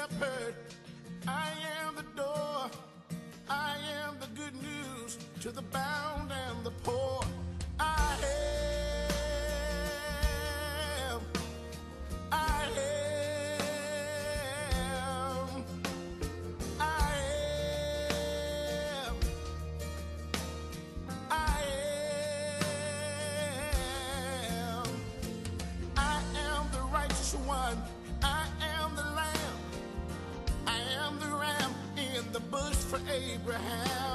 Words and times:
shepherd. 0.00 0.54
I 1.26 1.50
am 1.82 1.96
the 1.96 2.22
door. 2.22 2.70
I 3.48 3.76
am 4.04 4.16
the 4.20 4.28
good 4.40 4.54
news 4.54 5.18
to 5.42 5.50
the 5.50 5.62
bound 5.62 6.32
and 6.32 6.64
the 6.64 6.70
poor. 6.82 6.99
For 32.90 32.98
Abraham. 33.08 34.09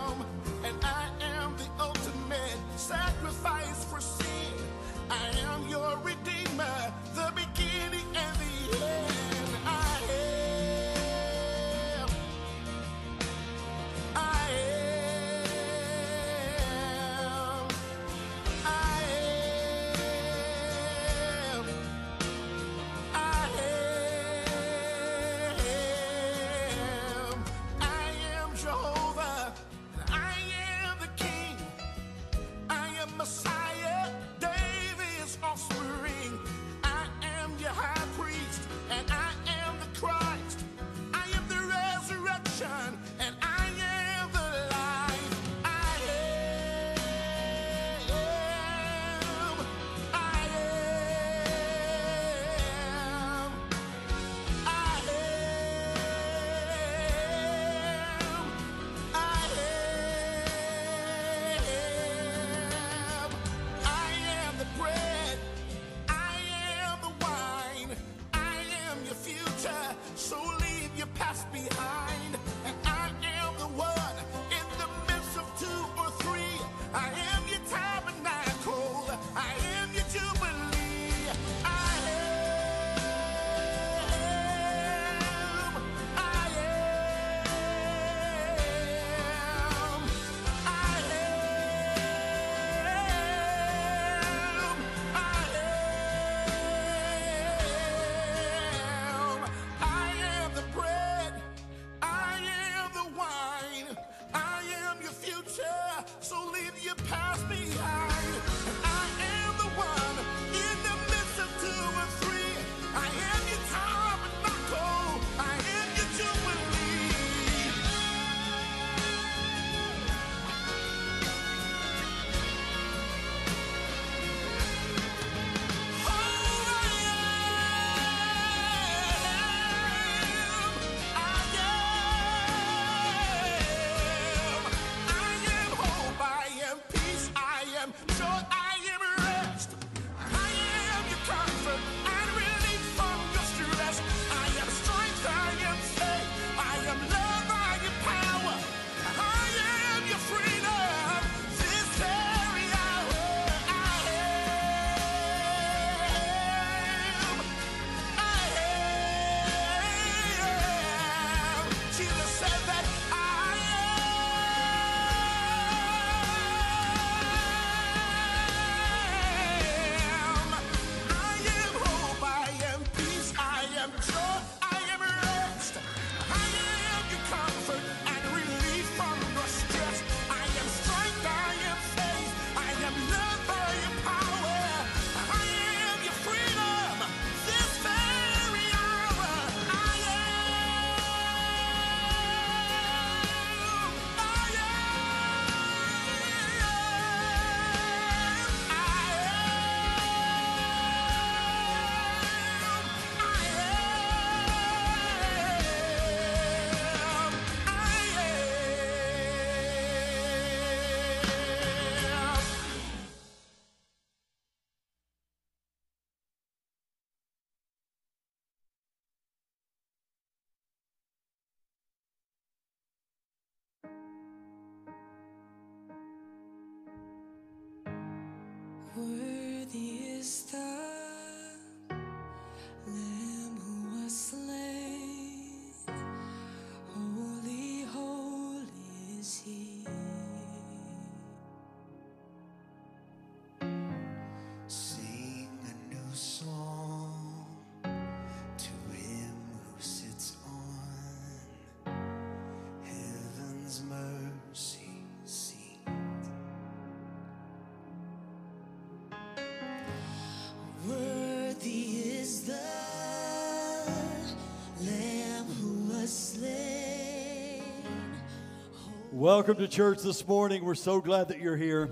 Welcome 269.25 269.57
to 269.57 269.67
church 269.67 270.03
this 270.03 270.27
morning. 270.27 270.63
We're 270.63 270.75
so 270.75 271.01
glad 271.01 271.29
that 271.29 271.39
you're 271.39 271.57
here. 271.57 271.89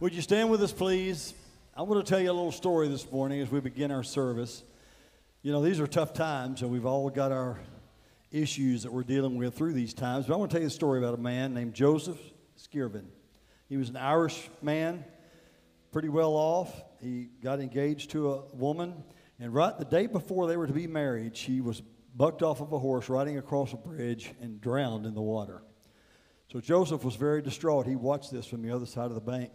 Would 0.00 0.14
you 0.14 0.22
stand 0.22 0.48
with 0.48 0.62
us, 0.62 0.72
please? 0.72 1.34
I 1.76 1.82
want 1.82 2.02
to 2.02 2.10
tell 2.10 2.20
you 2.20 2.30
a 2.30 2.32
little 2.32 2.52
story 2.52 2.88
this 2.88 3.12
morning 3.12 3.42
as 3.42 3.50
we 3.50 3.60
begin 3.60 3.90
our 3.90 4.02
service. 4.02 4.64
You 5.42 5.52
know, 5.52 5.60
these 5.60 5.78
are 5.78 5.86
tough 5.86 6.14
times, 6.14 6.62
and 6.62 6.70
we've 6.70 6.86
all 6.86 7.10
got 7.10 7.32
our 7.32 7.60
issues 8.32 8.84
that 8.84 8.90
we're 8.90 9.02
dealing 9.02 9.36
with 9.36 9.56
through 9.56 9.74
these 9.74 9.92
times. 9.92 10.24
But 10.24 10.32
I 10.32 10.36
want 10.38 10.50
to 10.50 10.54
tell 10.54 10.62
you 10.62 10.68
a 10.68 10.70
story 10.70 10.98
about 10.98 11.12
a 11.12 11.20
man 11.20 11.52
named 11.52 11.74
Joseph 11.74 12.18
Scriven. 12.56 13.06
He 13.68 13.76
was 13.76 13.90
an 13.90 13.96
Irish 13.96 14.48
man, 14.62 15.04
pretty 15.92 16.08
well 16.08 16.32
off. 16.32 16.72
He 17.02 17.28
got 17.42 17.60
engaged 17.60 18.12
to 18.12 18.32
a 18.32 18.42
woman, 18.54 18.94
and 19.38 19.52
right 19.52 19.78
the 19.78 19.84
day 19.84 20.06
before 20.06 20.46
they 20.46 20.56
were 20.56 20.66
to 20.66 20.72
be 20.72 20.86
married, 20.86 21.36
she 21.36 21.60
was 21.60 21.82
bucked 22.16 22.42
off 22.42 22.62
of 22.62 22.72
a 22.72 22.78
horse 22.78 23.10
riding 23.10 23.36
across 23.36 23.74
a 23.74 23.76
bridge 23.76 24.32
and 24.40 24.62
drowned 24.62 25.04
in 25.04 25.12
the 25.12 25.20
water. 25.20 25.60
So 26.50 26.60
Joseph 26.60 27.04
was 27.04 27.16
very 27.16 27.42
distraught. 27.42 27.86
He 27.86 27.94
watched 27.94 28.30
this 28.30 28.46
from 28.46 28.62
the 28.62 28.74
other 28.74 28.86
side 28.86 29.06
of 29.06 29.14
the 29.14 29.20
bank. 29.20 29.50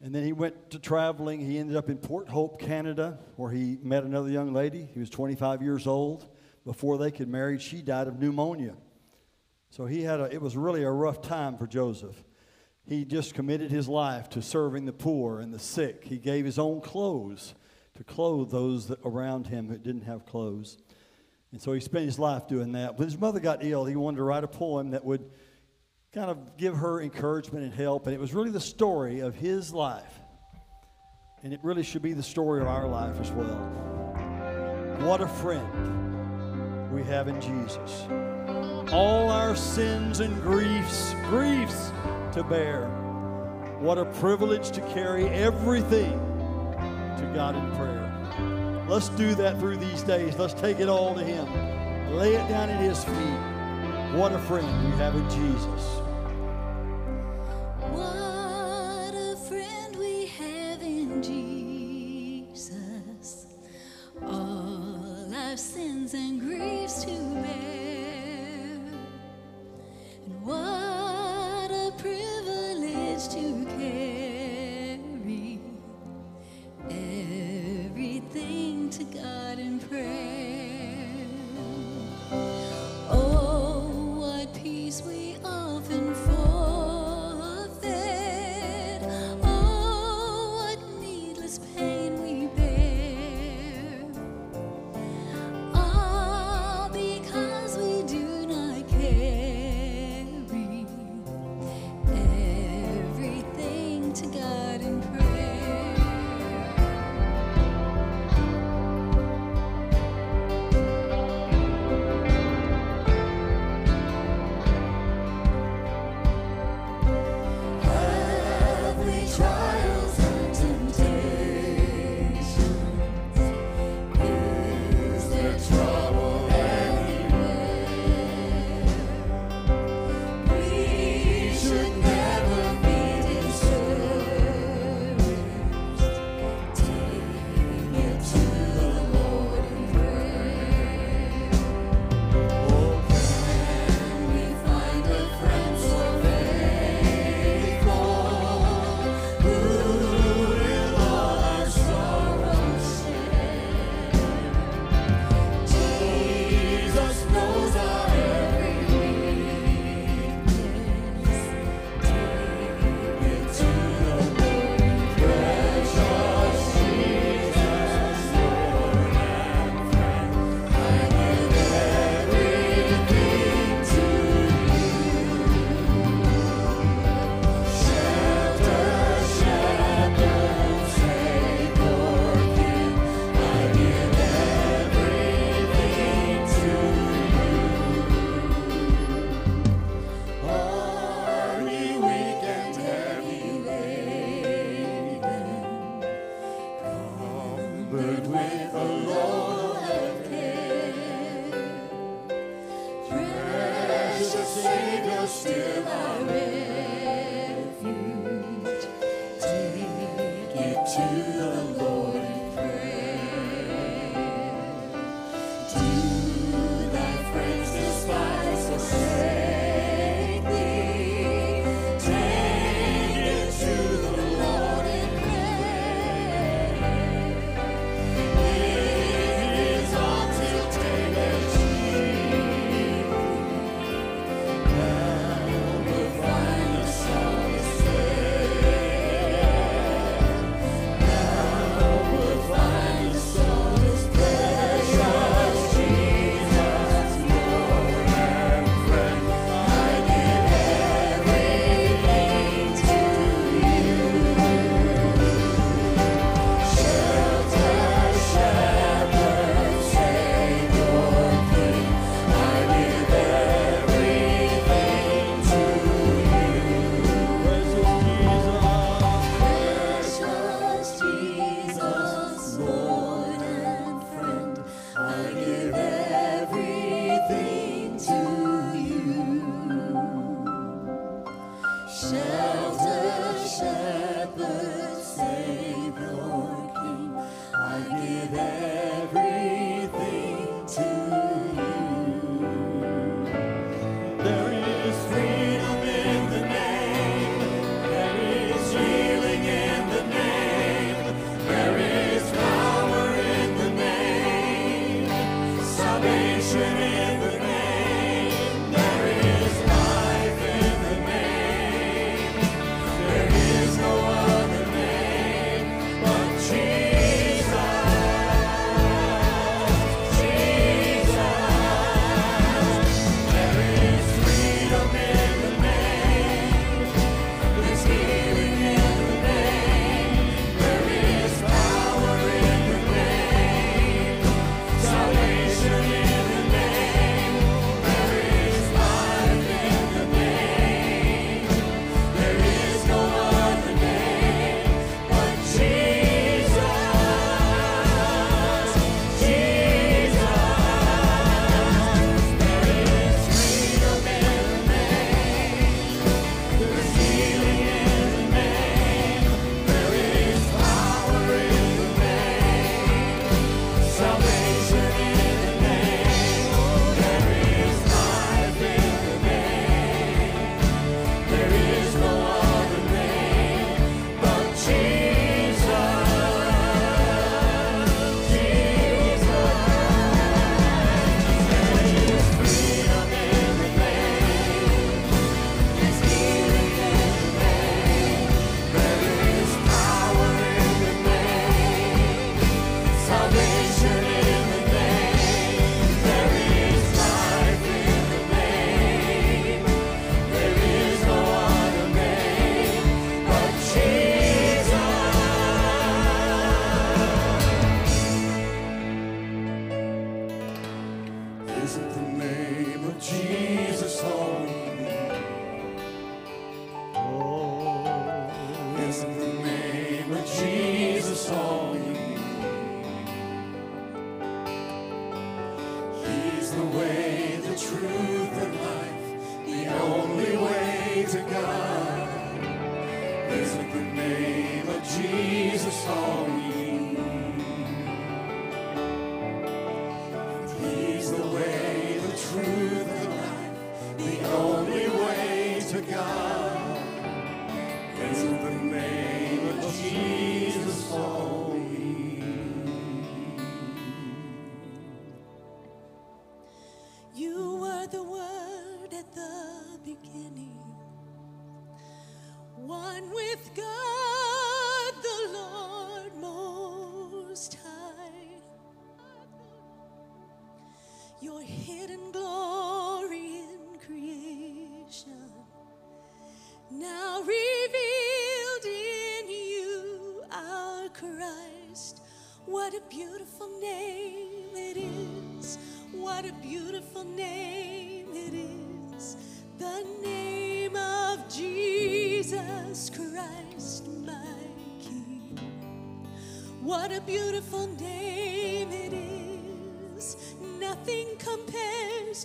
And 0.00 0.14
then 0.14 0.24
he 0.24 0.32
went 0.32 0.70
to 0.70 0.78
traveling. 0.78 1.40
He 1.40 1.58
ended 1.58 1.76
up 1.76 1.88
in 1.88 1.98
Port 1.98 2.28
Hope, 2.28 2.60
Canada, 2.60 3.18
where 3.34 3.50
he 3.50 3.78
met 3.82 4.04
another 4.04 4.28
young 4.28 4.52
lady. 4.52 4.88
He 4.92 5.00
was 5.00 5.10
25 5.10 5.62
years 5.62 5.86
old. 5.86 6.28
Before 6.64 6.96
they 6.96 7.10
could 7.10 7.28
marry, 7.28 7.58
she 7.58 7.82
died 7.82 8.06
of 8.06 8.20
pneumonia. 8.20 8.76
So 9.70 9.86
he 9.86 10.02
had 10.02 10.20
a, 10.20 10.32
it 10.32 10.40
was 10.40 10.56
really 10.56 10.84
a 10.84 10.90
rough 10.90 11.22
time 11.22 11.56
for 11.56 11.66
Joseph. 11.66 12.22
He 12.86 13.04
just 13.04 13.34
committed 13.34 13.72
his 13.72 13.88
life 13.88 14.28
to 14.30 14.42
serving 14.42 14.84
the 14.84 14.92
poor 14.92 15.40
and 15.40 15.52
the 15.52 15.58
sick. 15.58 16.04
He 16.04 16.18
gave 16.18 16.44
his 16.44 16.58
own 16.58 16.80
clothes 16.82 17.54
to 17.96 18.04
clothe 18.04 18.50
those 18.52 18.92
around 19.04 19.48
him 19.48 19.68
that 19.68 19.82
didn't 19.82 20.02
have 20.02 20.24
clothes. 20.24 20.78
And 21.50 21.60
so 21.60 21.72
he 21.72 21.80
spent 21.80 22.04
his 22.04 22.18
life 22.18 22.46
doing 22.46 22.72
that. 22.72 22.96
When 22.96 23.08
his 23.08 23.18
mother 23.18 23.40
got 23.40 23.64
ill, 23.64 23.86
he 23.86 23.96
wanted 23.96 24.18
to 24.18 24.22
write 24.22 24.44
a 24.44 24.48
poem 24.48 24.90
that 24.90 25.04
would 25.04 25.28
kind 26.16 26.30
of 26.30 26.56
give 26.56 26.74
her 26.74 27.02
encouragement 27.02 27.62
and 27.62 27.74
help. 27.74 28.06
And 28.06 28.14
it 28.14 28.18
was 28.18 28.32
really 28.32 28.48
the 28.48 28.58
story 28.58 29.20
of 29.20 29.34
his 29.34 29.70
life. 29.74 30.18
And 31.42 31.52
it 31.52 31.60
really 31.62 31.82
should 31.82 32.00
be 32.00 32.14
the 32.14 32.22
story 32.22 32.62
of 32.62 32.68
our 32.68 32.88
life 32.88 33.20
as 33.20 33.30
well. 33.32 33.58
What 35.00 35.20
a 35.20 35.28
friend 35.28 36.90
we 36.90 37.02
have 37.02 37.28
in 37.28 37.38
Jesus. 37.38 38.06
All 38.90 39.28
our 39.28 39.54
sins 39.54 40.20
and 40.20 40.40
griefs, 40.40 41.12
griefs 41.28 41.92
to 42.32 42.42
bear. 42.42 42.88
What 43.78 43.98
a 43.98 44.06
privilege 44.06 44.70
to 44.70 44.80
carry 44.94 45.28
everything 45.28 46.12
to 47.18 47.30
God 47.34 47.56
in 47.56 47.76
prayer. 47.76 48.86
Let's 48.88 49.10
do 49.10 49.34
that 49.34 49.58
through 49.58 49.76
these 49.76 50.02
days. 50.02 50.38
Let's 50.38 50.54
take 50.54 50.80
it 50.80 50.88
all 50.88 51.14
to 51.14 51.22
Him. 51.22 52.16
Lay 52.16 52.36
it 52.36 52.48
down 52.48 52.70
at 52.70 52.80
His 52.80 53.04
feet. 53.04 54.16
What 54.18 54.32
a 54.32 54.38
friend 54.38 54.66
we 54.90 54.96
have 54.96 55.14
in 55.14 55.28
Jesus. 55.28 56.05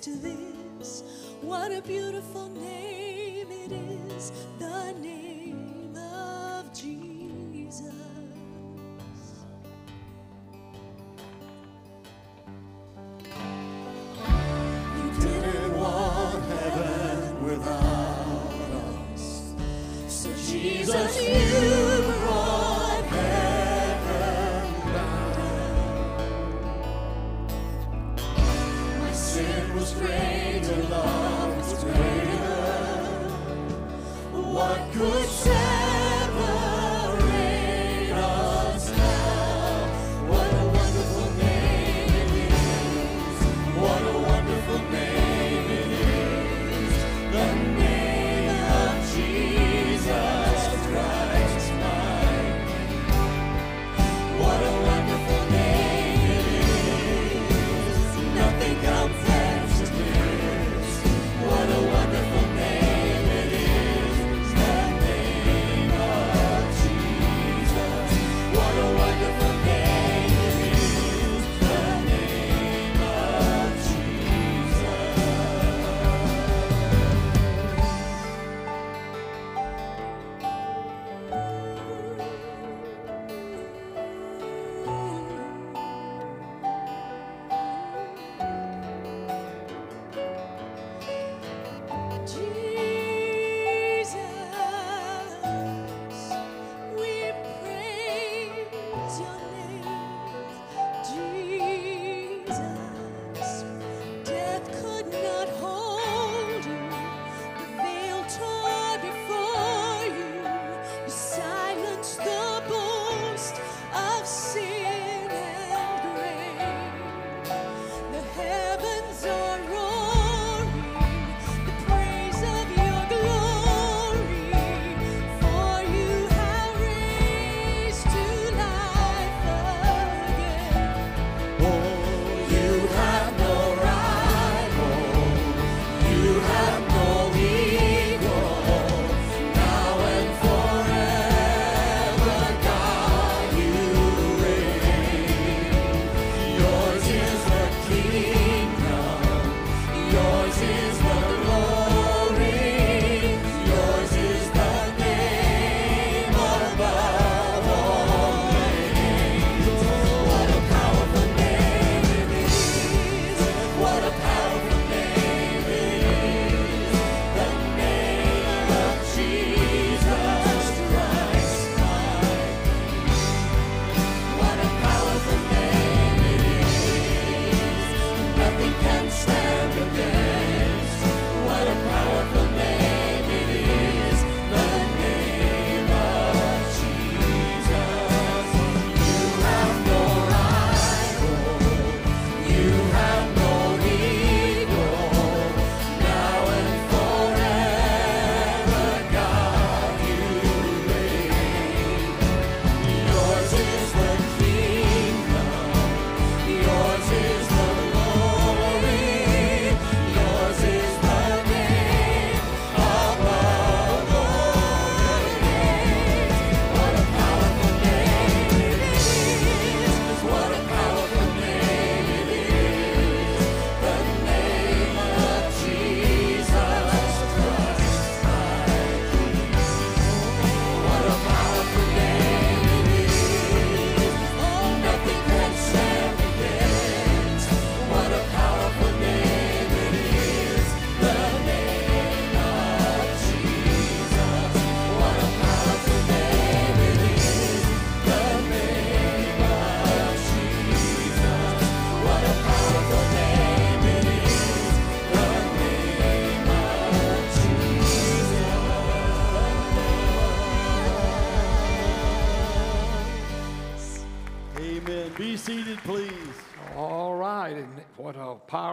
to 0.01 0.15
this. 0.15 1.03
What 1.41 1.71
a 1.71 1.81
beautiful 1.83 2.49
name 2.49 3.47
it 3.51 3.71
is, 3.71 4.31
the 4.57 4.93
name. 4.93 5.20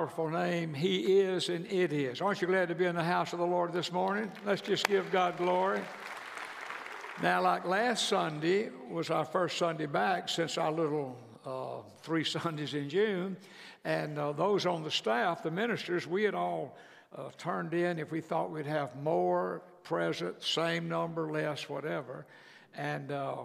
Powerful 0.08 0.30
name 0.30 0.72
He 0.72 1.20
is 1.20 1.50
and 1.50 1.70
it 1.70 1.92
is. 1.92 2.22
Aren't 2.22 2.40
you 2.40 2.48
glad 2.48 2.68
to 2.68 2.74
be 2.74 2.86
in 2.86 2.94
the 2.94 3.04
house 3.04 3.34
of 3.34 3.38
the 3.40 3.46
Lord 3.46 3.74
this 3.74 3.92
morning? 3.92 4.32
Let's 4.46 4.62
just 4.62 4.88
give 4.88 5.12
God 5.12 5.36
glory. 5.36 5.82
Now, 7.22 7.42
like 7.42 7.66
last 7.66 8.08
Sunday 8.08 8.70
was 8.88 9.10
our 9.10 9.26
first 9.26 9.58
Sunday 9.58 9.84
back 9.84 10.30
since 10.30 10.56
our 10.56 10.72
little 10.72 11.14
uh, 11.44 11.86
three 12.00 12.24
Sundays 12.40 12.72
in 12.72 12.88
June, 12.88 13.36
and 13.84 14.18
uh, 14.18 14.32
those 14.32 14.64
on 14.64 14.82
the 14.82 14.90
staff, 14.90 15.42
the 15.42 15.50
ministers, 15.50 16.06
we 16.06 16.22
had 16.22 16.34
all 16.34 16.78
uh, 17.14 17.28
turned 17.36 17.74
in 17.74 17.98
if 17.98 18.10
we 18.10 18.22
thought 18.22 18.50
we'd 18.50 18.64
have 18.64 18.96
more 18.96 19.60
present, 19.82 20.42
same 20.42 20.88
number, 20.88 21.30
less, 21.30 21.68
whatever, 21.68 22.24
and. 22.74 23.12
Uh, 23.12 23.42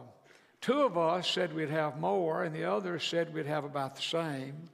Two 0.61 0.83
of 0.83 0.97
us 0.97 1.29
said 1.29 1.53
we'd 1.53 1.69
have 1.69 1.99
more, 1.99 2.45
and 2.45 2.55
the 2.55 2.63
others 2.63 3.03
said 3.03 3.33
we'd 3.33 3.47
have 3.47 3.65
about 3.65 3.97
the 3.97 4.01
same. 4.01 4.69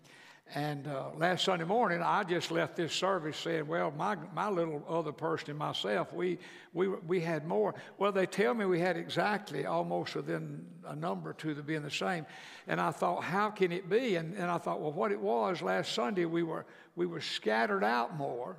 And 0.55 0.87
uh, 0.87 1.09
last 1.15 1.45
Sunday 1.45 1.65
morning, 1.65 2.01
I 2.01 2.23
just 2.23 2.49
left 2.49 2.75
this 2.75 2.91
service 2.91 3.37
saying, 3.37 3.67
"Well, 3.67 3.91
my 3.91 4.15
my 4.33 4.49
little 4.49 4.83
other 4.89 5.11
person 5.11 5.51
and 5.51 5.59
myself, 5.59 6.11
we 6.11 6.39
we 6.73 6.87
we 6.87 7.21
had 7.21 7.45
more." 7.45 7.75
Well, 7.99 8.11
they 8.11 8.25
tell 8.25 8.55
me 8.55 8.65
we 8.65 8.79
had 8.79 8.97
exactly 8.97 9.67
almost 9.67 10.15
within 10.15 10.65
a 10.87 10.95
number 10.95 11.33
to 11.33 11.53
the 11.53 11.61
being 11.61 11.83
the 11.83 11.91
same. 11.91 12.25
And 12.67 12.81
I 12.81 12.89
thought, 12.89 13.23
how 13.23 13.51
can 13.51 13.71
it 13.71 13.89
be? 13.89 14.15
And 14.15 14.33
and 14.33 14.49
I 14.49 14.57
thought, 14.57 14.81
well, 14.81 14.91
what 14.91 15.11
it 15.11 15.19
was 15.19 15.61
last 15.61 15.93
Sunday, 15.93 16.25
we 16.25 16.41
were 16.41 16.65
we 16.95 17.05
were 17.05 17.21
scattered 17.21 17.83
out 17.83 18.17
more, 18.17 18.57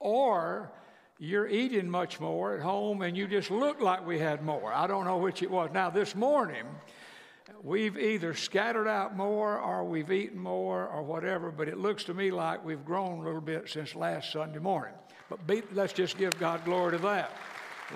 or 0.00 0.72
you're 1.20 1.46
eating 1.46 1.88
much 1.88 2.18
more 2.18 2.54
at 2.54 2.60
home 2.60 3.02
and 3.02 3.14
you 3.14 3.28
just 3.28 3.50
look 3.50 3.80
like 3.80 4.04
we 4.06 4.18
had 4.18 4.42
more. 4.42 4.72
I 4.72 4.86
don't 4.86 5.04
know 5.04 5.18
which 5.18 5.42
it 5.42 5.50
was. 5.50 5.68
Now, 5.72 5.90
this 5.90 6.14
morning, 6.14 6.64
we've 7.62 7.98
either 7.98 8.34
scattered 8.34 8.88
out 8.88 9.16
more 9.16 9.58
or 9.58 9.84
we've 9.84 10.10
eaten 10.10 10.38
more 10.38 10.88
or 10.88 11.02
whatever, 11.02 11.50
but 11.50 11.68
it 11.68 11.78
looks 11.78 12.04
to 12.04 12.14
me 12.14 12.30
like 12.30 12.64
we've 12.64 12.84
grown 12.84 13.20
a 13.20 13.22
little 13.22 13.40
bit 13.40 13.68
since 13.68 13.94
last 13.94 14.32
Sunday 14.32 14.58
morning. 14.58 14.94
But 15.28 15.46
be, 15.46 15.62
let's 15.72 15.92
just 15.92 16.18
give 16.18 16.38
God 16.38 16.64
glory 16.64 16.92
to 16.92 16.98
that. 16.98 17.32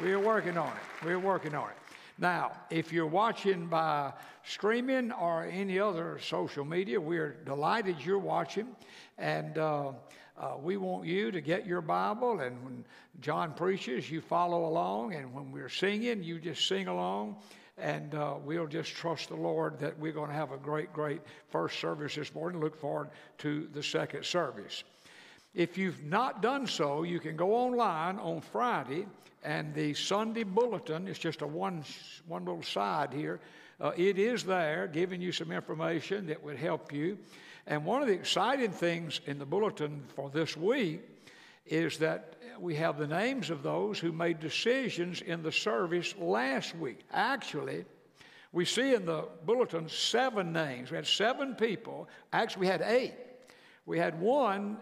We're 0.03 0.21
working 0.21 0.59
on 0.59 0.69
it. 0.69 1.05
We're 1.05 1.19
working 1.19 1.55
on 1.55 1.69
it. 1.71 1.77
Now, 2.19 2.53
if 2.71 2.93
you're 2.93 3.07
watching 3.07 3.67
by 3.67 4.13
streaming 4.45 5.11
or 5.13 5.45
any 5.45 5.79
other 5.79 6.19
social 6.23 6.65
media, 6.65 7.01
we're 7.01 7.37
delighted 7.45 7.97
you're 8.05 8.19
watching. 8.19 8.69
And 9.19 9.59
uh, 9.59 9.93
uh, 10.37 10.55
we 10.61 10.77
want 10.77 11.07
you 11.07 11.31
to 11.31 11.41
get 11.41 11.67
your 11.67 11.81
Bible, 11.81 12.41
and 12.41 12.63
when 12.65 12.85
John 13.21 13.55
preaches, 13.55 14.11
you 14.11 14.21
follow 14.21 14.67
along, 14.67 15.15
and 15.15 15.33
when 15.33 15.53
we're 15.53 15.69
singing, 15.69 16.25
you 16.25 16.41
just 16.41 16.67
sing 16.67 16.89
along. 16.89 17.37
And 17.77 18.15
uh, 18.15 18.35
we'll 18.45 18.69
just 18.69 18.93
trust 18.95 19.31
the 19.31 19.37
Lord 19.37 19.79
that 19.81 19.99
we're 19.99 20.13
going 20.13 20.31
to 20.31 20.35
have 20.35 20.53
a 20.53 20.57
great, 20.57 20.93
great 20.93 21.21
first 21.49 21.81
service 21.81 22.15
this 22.15 22.33
morning. 22.35 22.61
Look 22.61 22.77
forward 22.77 23.11
to 23.39 23.69
the 23.73 23.83
second 23.83 24.25
service. 24.25 24.85
If 25.55 25.77
you've 25.77 26.03
not 26.05 26.43
done 26.43 26.67
so, 26.67 27.03
you 27.03 27.21
can 27.21 27.37
go 27.37 27.55
online 27.55 28.19
on 28.19 28.41
Friday, 28.41 29.07
and 29.43 29.75
the 29.75 29.95
Sunday 29.95 30.45
bulletin 30.45 31.09
is 31.09 31.19
just 31.19 31.43
a 31.43 31.47
one, 31.47 31.85
one 32.27 32.45
little 32.45 32.63
side 32.63 33.13
here. 33.13 33.41
Uh, 33.81 33.93
it 33.97 34.19
is 34.19 34.45
there, 34.45 34.87
giving 34.87 35.21
you 35.21 35.33
some 35.33 35.51
information 35.51 36.27
that 36.27 36.43
would 36.43 36.57
help 36.57 36.93
you. 36.93 37.19
And 37.67 37.85
one 37.85 38.03
of 38.03 38.09
the 38.09 38.15
exciting 38.15 38.71
things 38.71 39.21
in 39.27 39.39
the 39.39 39.47
bulletin 39.47 40.03
for 40.15 40.31
this 40.31 40.57
week 40.57 41.03
is 41.67 41.99
that 41.99 42.37
we 42.61 42.75
have 42.77 42.99
the 42.99 43.07
names 43.07 43.51
of 43.51 43.63
those 43.63 43.99
who 43.99 44.13
made 44.13 44.41
decisions 44.41 45.21
in 45.21 45.43
the 45.43 45.53
service 45.53 46.15
last 46.19 46.77
week. 46.77 47.01
Actually, 47.13 47.85
we 48.53 48.65
see 48.65 48.95
in 48.95 49.07
the 49.07 49.25
bulletin 49.45 49.89
seven 49.89 50.53
names. 50.53 50.91
We 50.91 50.97
had 50.97 51.07
seven 51.07 51.55
people. 51.55 52.09
Actually, 52.33 52.61
we 52.61 52.67
had 52.69 52.83
eight. 52.83 53.15
We 53.87 53.99
had 53.99 54.21
one 54.21 54.79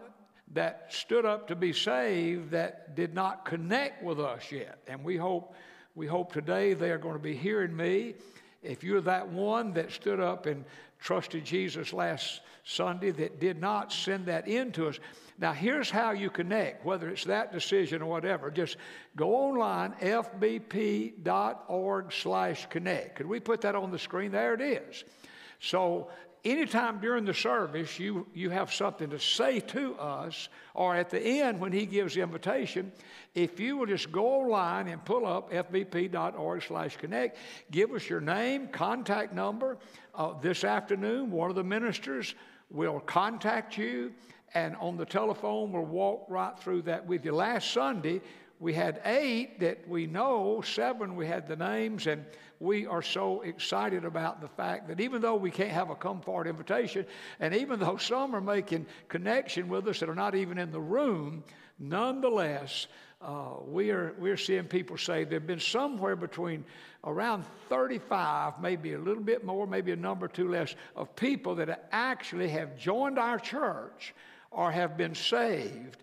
that 0.53 0.92
stood 0.92 1.25
up 1.25 1.49
to 1.49 1.57
be 1.57 1.73
saved 1.73 2.51
that 2.51 2.95
did 2.95 3.14
not 3.14 3.45
connect 3.45 4.03
with 4.03 4.21
us 4.21 4.53
yet. 4.53 4.79
And 4.87 5.03
we 5.03 5.16
hope, 5.16 5.55
we 5.95 6.07
hope 6.07 6.33
today 6.33 6.75
they 6.75 6.90
are 6.90 6.99
going 6.99 7.14
to 7.14 7.23
be 7.23 7.35
hearing 7.35 7.75
me. 7.75 8.14
If 8.62 8.85
you're 8.85 9.01
that 9.03 9.29
one 9.29 9.73
that 9.75 9.90
stood 9.90 10.21
up 10.21 10.47
and 10.47 10.64
trusted 11.01 11.45
Jesus 11.45 11.92
last 11.92 12.42
Sunday 12.64 13.11
that 13.11 13.40
did 13.40 13.61
not 13.61 13.92
send 13.92 14.27
that 14.27 14.47
in 14.47 14.71
to 14.73 14.88
us. 14.88 15.01
Now, 15.38 15.53
here's 15.53 15.90
how 15.90 16.12
you 16.12 16.31
connect, 16.31 16.85
whether 16.85 17.09
it's 17.09 17.25
that 17.25 17.53
decision 17.53 18.03
or 18.03 18.11
whatever. 18.11 18.51
Just 18.51 18.77
go 19.16 19.35
online, 19.35 19.92
fbp.org 20.01 21.23
slash 22.12 22.66
connect. 22.66 23.16
Could 23.16 23.27
we 23.27 23.40
put 23.40 23.62
that 23.62 23.75
on 23.75 23.90
the 23.90 23.99
screen? 23.99 24.31
There 24.33 24.55
it 24.55 24.61
is. 24.61 25.05
So 25.59 26.11
anytime 26.45 27.01
during 27.01 27.25
the 27.25 27.35
service 27.35 27.99
you, 27.99 28.27
you 28.35 28.51
have 28.51 28.73
something 28.73 29.11
to 29.11 29.18
say 29.18 29.61
to 29.61 29.95
us, 29.97 30.49
or 30.75 30.95
at 30.95 31.11
the 31.11 31.21
end 31.21 31.61
when 31.61 31.73
he 31.73 31.87
gives 31.87 32.14
the 32.14 32.21
invitation, 32.21 32.92
if 33.35 33.59
you 33.59 33.77
will 33.77 33.87
just 33.87 34.12
go 34.12 34.40
online 34.40 34.88
and 34.88 35.05
pull 35.05 35.27
up 35.27 35.51
fbp.org 35.51 36.62
slash 36.62 36.97
connect, 36.97 37.38
give 37.71 37.92
us 37.92 38.09
your 38.09 38.21
name, 38.21 38.68
contact 38.68 39.33
number. 39.33 39.79
Uh, 40.14 40.35
this 40.40 40.64
afternoon, 40.64 41.31
one 41.31 41.49
of 41.49 41.57
the 41.57 41.64
ministers 41.64 42.35
will 42.71 43.01
contact 43.01 43.79
you, 43.79 44.12
and 44.55 44.77
on 44.77 44.97
the 44.97 45.07
telephone, 45.07 45.73
we'll 45.73 45.85
walk 45.85 46.27
right 46.29 46.59
through 46.59 46.83
that 46.83 47.07
with 47.07 47.25
you. 47.25 47.33
Last 47.33 47.71
Sunday, 47.71 48.21
we 48.61 48.73
had 48.73 49.01
eight 49.05 49.61
that 49.61 49.88
we 49.88 50.07
know, 50.07 50.61
seven 50.61 51.17
we 51.17 51.27
had 51.27 51.49
the 51.49 51.57
names, 51.57 52.07
and 52.07 52.25
we 52.61 52.87
are 52.87 53.03
so 53.03 53.41
excited 53.41 54.05
about 54.05 54.41
the 54.41 54.49
fact 54.49 54.88
that 54.88 55.01
even 55.01 55.21
though 55.21 55.35
we 55.35 55.51
can't 55.51 55.71
have 55.71 55.91
a 55.91 55.97
come 55.97 56.21
forward 56.21 56.47
invitation, 56.47 57.07
and 57.41 57.55
even 57.55 57.81
though 57.81 57.97
some 57.97 58.37
are 58.37 58.41
making 58.41 58.87
connection 59.09 59.69
with 59.69 59.88
us 59.88 60.01
that 60.01 60.09
are 60.09 60.15
not 60.15 60.35
even 60.35 60.59
in 60.59 60.71
the 60.71 60.81
room, 60.81 61.43
nonetheless, 61.79 62.87
uh, 63.21 63.55
we 63.67 63.91
are 63.91 64.15
we're 64.19 64.37
seeing 64.37 64.65
people 64.65 64.99
say 64.99 65.25
there 65.25 65.38
have 65.38 65.47
been 65.47 65.61
somewhere 65.61 66.15
between 66.15 66.65
around 67.05 67.45
35, 67.69 68.61
maybe 68.61 68.93
a 68.93 68.99
little 68.99 69.23
bit 69.23 69.45
more, 69.45 69.67
maybe 69.67 69.93
a 69.93 69.97
number 69.97 70.27
or 70.27 70.29
two 70.29 70.49
less, 70.49 70.75
of 70.95 71.17
people 71.17 71.57
that 71.57 71.88
actually 71.91 72.49
have 72.49 72.77
joined 72.77 73.19
our 73.19 73.38
church 73.38 74.15
or 74.53 74.71
have 74.71 74.97
been 74.97 75.15
saved 75.15 75.99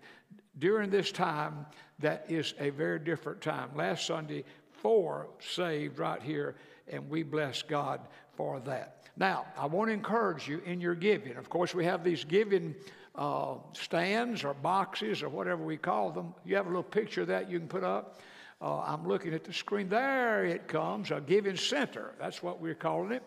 during 0.58 0.90
this 0.90 1.12
time 1.12 1.66
that 2.00 2.26
is 2.28 2.54
a 2.58 2.70
very 2.70 2.98
different 2.98 3.40
time. 3.40 3.70
Last 3.74 4.06
Sunday, 4.06 4.44
four 4.72 5.28
saved 5.38 5.98
right 5.98 6.22
here, 6.22 6.56
and 6.88 7.08
we 7.08 7.22
bless 7.22 7.62
God 7.62 8.00
for 8.34 8.60
that. 8.60 9.04
Now, 9.16 9.46
I 9.56 9.66
want 9.66 9.88
to 9.88 9.94
encourage 9.94 10.48
you 10.48 10.60
in 10.64 10.80
your 10.80 10.94
giving. 10.94 11.36
Of 11.36 11.50
course, 11.50 11.74
we 11.74 11.84
have 11.84 12.02
these 12.02 12.24
giving 12.24 12.74
uh, 13.14 13.56
stands 13.72 14.44
or 14.44 14.54
boxes 14.54 15.22
or 15.22 15.28
whatever 15.28 15.62
we 15.62 15.76
call 15.76 16.10
them. 16.10 16.34
You 16.44 16.56
have 16.56 16.66
a 16.66 16.68
little 16.68 16.82
picture 16.82 17.22
of 17.22 17.28
that 17.28 17.50
you 17.50 17.58
can 17.58 17.68
put 17.68 17.84
up. 17.84 18.20
Uh, 18.62 18.80
I'm 18.80 19.06
looking 19.06 19.34
at 19.34 19.44
the 19.44 19.52
screen. 19.52 19.88
There 19.88 20.44
it 20.44 20.68
comes, 20.68 21.10
a 21.10 21.20
giving 21.20 21.56
center. 21.56 22.14
That's 22.18 22.42
what 22.42 22.60
we're 22.60 22.74
calling 22.74 23.12
it. 23.12 23.22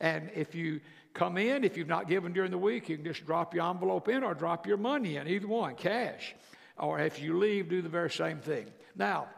And 0.00 0.30
if 0.34 0.54
you 0.54 0.80
come 1.14 1.38
in, 1.38 1.64
if 1.64 1.76
you've 1.76 1.88
not 1.88 2.08
given 2.08 2.32
during 2.32 2.50
the 2.50 2.58
week, 2.58 2.88
you 2.88 2.96
can 2.96 3.04
just 3.04 3.24
drop 3.24 3.54
your 3.54 3.68
envelope 3.70 4.08
in 4.08 4.22
or 4.22 4.34
drop 4.34 4.66
your 4.66 4.76
money 4.76 5.16
in, 5.16 5.28
either 5.28 5.46
one, 5.46 5.76
cash. 5.76 6.34
Or 6.76 6.98
if 6.98 7.22
you 7.22 7.38
leave, 7.38 7.68
do 7.68 7.80
the 7.80 7.88
very 7.88 8.10
same 8.10 8.40
thing. 8.40 8.66
Now, 8.96 9.28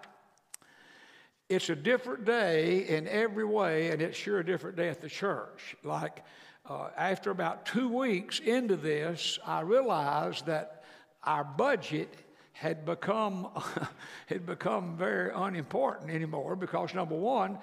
it's 1.49 1.69
a 1.69 1.77
different 1.77 2.25
day 2.25 2.89
in 2.89 3.07
every 3.07 3.45
way, 3.45 3.91
and 3.91 4.03
it's 4.03 4.17
sure 4.17 4.41
a 4.41 4.45
different 4.45 4.77
day 4.77 4.89
at 4.89 5.01
the 5.01 5.09
church. 5.09 5.77
Like 5.85 6.25
uh, 6.69 6.89
after 6.97 7.31
about 7.31 7.67
two 7.67 7.89
weeks 7.89 8.41
into 8.41 8.77
this, 8.77 9.39
I 9.47 9.61
realized 9.61 10.47
that 10.47 10.83
our 11.23 11.45
budget 11.45 12.13
had 12.53 12.87
become 12.87 13.49
had 14.27 14.47
become 14.47 14.97
very 14.97 15.31
unimportant 15.35 16.11
anymore 16.11 16.57
because 16.57 16.95
number 16.95 17.15
one, 17.15 17.59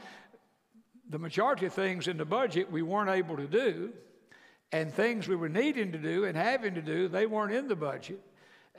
the 1.14 1.20
majority 1.20 1.68
of 1.68 1.74
things 1.74 2.08
in 2.08 2.18
the 2.18 2.26
budget 2.26 2.72
we 2.72 2.82
weren't 2.82 3.12
able 3.12 3.38
to 3.38 3.46
do, 3.46 3.94
and 4.72 4.92
things 4.92 5.28
we 5.28 5.36
were 5.36 5.48
needing 5.48 5.92
to 5.92 6.00
do 6.00 6.26
and 6.26 6.36
having 6.36 6.74
to 6.74 6.82
do, 6.82 7.08
they 7.08 7.28
weren't 7.28 7.54
in 7.54 7.68
the 7.68 7.76
budget. 7.76 8.20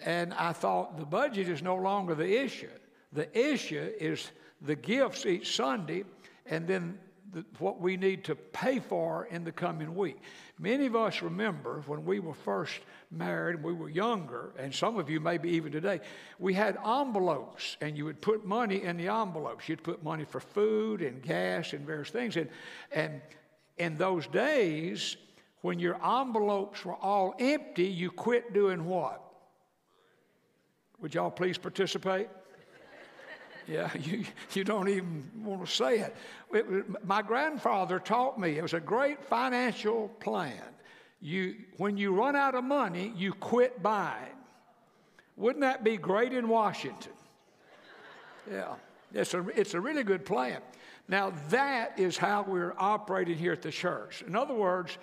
And 0.04 0.34
I 0.34 0.52
thought 0.52 0.98
the 0.98 1.06
budget 1.06 1.48
is 1.48 1.62
no 1.62 1.76
longer 1.76 2.16
the 2.16 2.42
issue. 2.42 2.66
The 3.12 3.28
issue 3.38 3.88
is 4.00 4.32
the 4.60 4.74
gifts 4.74 5.26
each 5.26 5.54
Sunday, 5.54 6.02
and 6.46 6.66
then 6.66 6.98
the, 7.32 7.44
what 7.58 7.80
we 7.80 7.96
need 7.96 8.24
to 8.24 8.34
pay 8.34 8.78
for 8.78 9.26
in 9.30 9.44
the 9.44 9.52
coming 9.52 9.94
week. 9.94 10.18
Many 10.58 10.86
of 10.86 10.94
us 10.94 11.22
remember 11.22 11.82
when 11.86 12.04
we 12.04 12.20
were 12.20 12.34
first 12.34 12.80
married, 13.10 13.56
and 13.56 13.64
we 13.64 13.72
were 13.72 13.88
younger, 13.88 14.52
and 14.58 14.74
some 14.74 14.98
of 14.98 15.08
you 15.08 15.20
maybe 15.20 15.50
even 15.50 15.72
today, 15.72 16.00
we 16.38 16.54
had 16.54 16.76
envelopes, 16.84 17.76
and 17.80 17.96
you 17.96 18.04
would 18.04 18.20
put 18.20 18.44
money 18.44 18.82
in 18.82 18.96
the 18.96 19.08
envelopes. 19.08 19.68
You'd 19.68 19.82
put 19.82 20.02
money 20.02 20.24
for 20.24 20.40
food 20.40 21.02
and 21.02 21.22
gas 21.22 21.72
and 21.72 21.86
various 21.86 22.10
things. 22.10 22.36
And, 22.36 22.48
and 22.92 23.20
in 23.78 23.96
those 23.96 24.26
days, 24.26 25.16
when 25.62 25.78
your 25.78 25.94
envelopes 26.04 26.84
were 26.84 26.96
all 26.96 27.34
empty, 27.38 27.86
you 27.86 28.10
quit 28.10 28.52
doing 28.52 28.84
what? 28.84 29.22
Would 31.00 31.14
y'all 31.14 31.30
please 31.30 31.58
participate? 31.58 32.28
Yeah, 33.66 33.90
you, 34.00 34.24
you 34.52 34.64
don't 34.64 34.88
even 34.88 35.30
want 35.42 35.64
to 35.64 35.70
say 35.70 35.98
it. 36.00 36.16
it 36.52 36.66
was, 36.66 36.82
my 37.04 37.22
grandfather 37.22 37.98
taught 37.98 38.38
me 38.38 38.58
it 38.58 38.62
was 38.62 38.74
a 38.74 38.80
great 38.80 39.24
financial 39.24 40.08
plan. 40.20 40.62
You, 41.20 41.56
when 41.78 41.96
you 41.96 42.14
run 42.14 42.36
out 42.36 42.54
of 42.54 42.64
money, 42.64 43.12
you 43.16 43.32
quit 43.32 43.82
buying. 43.82 44.36
Wouldn't 45.36 45.62
that 45.62 45.82
be 45.82 45.96
great 45.96 46.32
in 46.32 46.48
Washington? 46.48 47.12
Yeah, 48.52 48.74
it's 49.14 49.32
a, 49.32 49.42
it's 49.58 49.72
a 49.72 49.80
really 49.80 50.02
good 50.02 50.26
plan. 50.26 50.60
Now, 51.08 51.32
that 51.48 51.98
is 51.98 52.18
how 52.18 52.44
we're 52.46 52.74
operating 52.76 53.38
here 53.38 53.52
at 53.52 53.62
the 53.62 53.70
church. 53.70 54.22
In 54.26 54.36
other 54.36 54.52
words, 54.52 54.98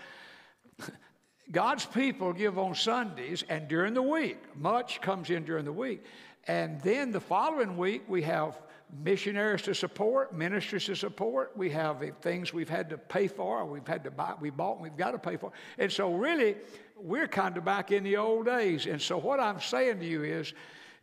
God's 1.52 1.88
people 1.88 2.34
give 2.34 2.60
on 2.60 2.76
Sundays 2.76 3.43
and 3.50 3.67
during 3.67 3.95
the 3.95 4.02
week. 4.04 4.38
Much 4.56 5.02
comes 5.02 5.32
in 5.32 5.43
during 5.43 5.65
the 5.65 5.74
week. 5.74 6.04
And 6.48 6.82
then 6.82 7.12
the 7.12 7.20
following 7.20 7.78
week, 7.78 8.04
we 8.08 8.22
have 8.24 8.58
missionaries 9.04 9.62
to 9.64 9.76
support, 9.76 10.34
ministers 10.34 10.86
to 10.86 10.96
support. 10.96 11.52
We 11.56 11.70
have 11.70 12.04
things 12.22 12.54
we've 12.54 12.70
had 12.70 12.90
to 12.90 12.98
pay 12.98 13.28
for, 13.28 13.64
we've 13.66 13.88
had 13.88 14.04
to 14.04 14.12
buy, 14.12 14.34
we 14.40 14.50
bought, 14.50 14.74
and 14.74 14.84
we've 14.84 14.98
got 14.98 15.12
to 15.12 15.20
pay 15.20 15.38
for. 15.38 15.52
And 15.78 15.92
so, 15.92 16.14
really, 16.14 16.56
we're 16.98 17.28
kind 17.28 17.58
of 17.58 17.66
back 17.66 17.92
in 17.92 18.04
the 18.04 18.18
old 18.18 18.46
days. 18.46 18.86
And 18.86 19.02
so, 19.02 19.18
what 19.18 19.40
I'm 19.40 19.62
saying 19.62 20.00
to 20.00 20.06
you 20.06 20.24
is, 20.24 20.54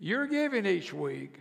your 0.00 0.26
giving 0.26 0.66
each 0.66 0.92
week 0.92 1.40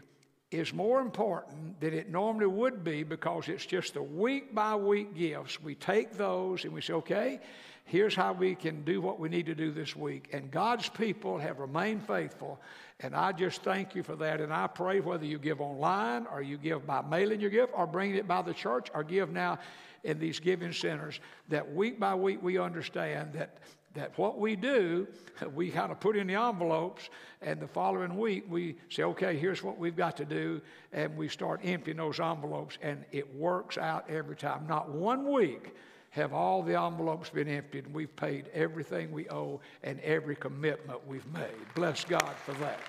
is 0.50 0.74
more 0.74 1.02
important 1.02 1.80
than 1.80 1.94
it 1.94 2.10
normally 2.10 2.48
would 2.48 2.84
be 2.84 3.04
because 3.04 3.50
it's 3.50 3.66
just 3.66 3.94
the 3.94 4.02
week 4.02 4.56
by 4.56 4.76
week 4.76 5.16
gifts. 5.16 5.62
We 5.62 5.76
take 5.76 6.14
those 6.14 6.64
and 6.64 6.74
we 6.74 6.82
say, 6.82 6.94
okay, 6.94 7.40
here's 7.84 8.16
how 8.16 8.34
we 8.34 8.56
can 8.56 8.84
do 8.84 9.02
what 9.02 9.20
we 9.20 9.30
need 9.30 9.46
to 9.48 9.56
do 9.56 9.72
this 9.72 9.96
week. 9.96 10.30
And 10.32 10.50
God's 10.50 10.88
people 10.90 11.38
have 11.38 11.60
remained 11.60 12.08
faithful. 12.08 12.60
And 13.00 13.16
I 13.16 13.32
just 13.32 13.62
thank 13.62 13.94
you 13.94 14.02
for 14.02 14.16
that. 14.16 14.42
And 14.42 14.52
I 14.52 14.68
pray 14.68 15.00
whether 15.00 15.26
you 15.26 15.38
give 15.38 15.62
online 15.62 16.26
or 16.32 16.42
you 16.42 16.58
give 16.58 16.88
by 16.88 17.02
mailing 17.02 17.40
your 17.40 17.52
gift 17.52 17.74
or 17.76 17.86
bringing 17.86 18.16
it 18.16 18.28
by 18.28 18.42
the 18.42 18.54
church 18.54 18.90
or 18.94 19.04
give 19.04 19.30
now 19.30 19.60
in 20.04 20.20
these 20.20 20.40
giving 20.40 20.74
centers, 20.74 21.20
that 21.50 21.74
week 21.74 22.00
by 22.00 22.16
week 22.16 22.42
we 22.42 22.58
understand 22.58 23.34
that 23.34 23.58
that 23.98 24.16
what 24.18 24.38
we 24.40 24.56
do, 24.56 25.08
we 25.56 25.72
kind 25.72 25.92
of 25.92 26.00
put 26.00 26.16
in 26.16 26.28
the 26.28 26.36
envelopes, 26.36 27.10
and 27.42 27.60
the 27.60 27.68
following 27.68 28.16
week 28.16 28.46
we 28.48 28.76
say, 28.90 29.04
okay, 29.04 29.36
here's 29.36 29.64
what 29.64 29.78
we've 29.80 29.96
got 29.96 30.16
to 30.18 30.26
do, 30.26 30.62
and 30.94 31.18
we 31.18 31.28
start 31.28 31.60
emptying 31.64 31.98
those 31.98 32.20
envelopes, 32.20 32.78
and 32.82 33.04
it 33.12 33.34
works 33.36 33.78
out 33.78 34.08
every 34.10 34.36
time. 34.36 34.68
Not 34.68 34.90
one 34.90 35.32
week 35.32 35.76
have 36.10 36.34
all 36.34 36.64
the 36.64 36.80
envelopes 36.80 37.30
been 37.30 37.48
emptied, 37.48 37.86
and 37.86 37.94
we've 37.94 38.16
paid 38.16 38.50
everything 38.54 39.12
we 39.12 39.30
owe 39.30 39.60
and 39.84 40.00
every 40.02 40.36
commitment 40.36 41.06
we've 41.08 41.32
made. 41.34 41.74
Bless 41.76 42.04
God 42.06 42.34
for 42.46 42.54
that. 42.54 42.80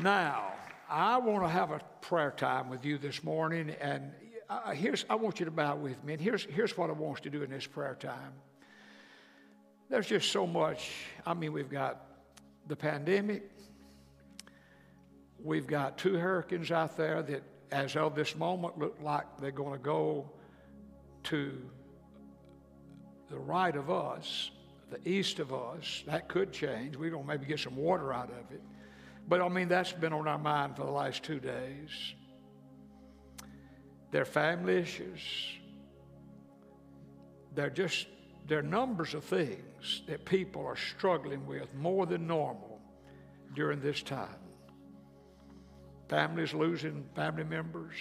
Now, 0.00 0.52
I 0.88 1.18
want 1.18 1.44
to 1.44 1.48
have 1.48 1.70
a 1.70 1.80
prayer 2.00 2.30
time 2.30 2.70
with 2.70 2.84
you 2.84 2.98
this 2.98 3.22
morning, 3.22 3.74
and 3.80 4.12
uh, 4.48 4.70
here's 4.70 5.04
I 5.10 5.16
want 5.16 5.38
you 5.38 5.44
to 5.44 5.50
bow 5.50 5.76
with 5.76 6.02
me, 6.04 6.14
and 6.14 6.22
here's 6.22 6.44
here's 6.44 6.76
what 6.76 6.90
I 6.90 6.92
want 6.92 7.24
you 7.24 7.30
to 7.30 7.38
do 7.38 7.44
in 7.44 7.50
this 7.50 7.66
prayer 7.66 7.96
time. 7.98 8.32
There's 9.90 10.06
just 10.06 10.32
so 10.32 10.46
much. 10.46 10.90
I 11.26 11.34
mean, 11.34 11.52
we've 11.52 11.70
got 11.70 12.06
the 12.66 12.76
pandemic. 12.76 13.50
We've 15.42 15.66
got 15.66 15.98
two 15.98 16.16
hurricanes 16.16 16.70
out 16.70 16.96
there 16.96 17.22
that, 17.22 17.42
as 17.70 17.96
of 17.96 18.14
this 18.14 18.36
moment, 18.36 18.78
look 18.78 18.96
like 19.02 19.26
they're 19.40 19.50
going 19.50 19.72
to 19.72 19.78
go 19.78 20.30
to 21.24 21.58
the 23.30 23.38
right 23.38 23.74
of 23.74 23.90
us, 23.90 24.50
the 24.90 25.08
east 25.08 25.38
of 25.38 25.52
us. 25.52 26.04
That 26.06 26.28
could 26.28 26.52
change. 26.52 26.96
We're 26.96 27.10
going 27.10 27.22
to 27.22 27.28
maybe 27.28 27.46
get 27.46 27.60
some 27.60 27.76
water 27.76 28.12
out 28.12 28.30
of 28.30 28.52
it. 28.52 28.62
But 29.28 29.40
I 29.40 29.48
mean, 29.48 29.68
that's 29.68 29.92
been 29.92 30.12
on 30.12 30.28
our 30.28 30.38
mind 30.38 30.76
for 30.76 30.84
the 30.84 30.90
last 30.90 31.22
two 31.22 31.40
days. 31.40 31.90
Their 34.10 34.24
family 34.24 34.76
issues. 34.76 35.20
They're 37.54 37.70
just 37.70 38.06
there 38.46 38.58
are 38.58 38.62
numbers 38.62 39.14
of 39.14 39.24
things 39.24 40.02
that 40.08 40.24
people 40.24 40.66
are 40.66 40.76
struggling 40.76 41.46
with 41.46 41.72
more 41.74 42.06
than 42.06 42.26
normal 42.26 42.80
during 43.54 43.80
this 43.80 44.02
time. 44.02 44.28
Families 46.08 46.52
losing 46.52 47.04
family 47.14 47.44
members. 47.44 47.94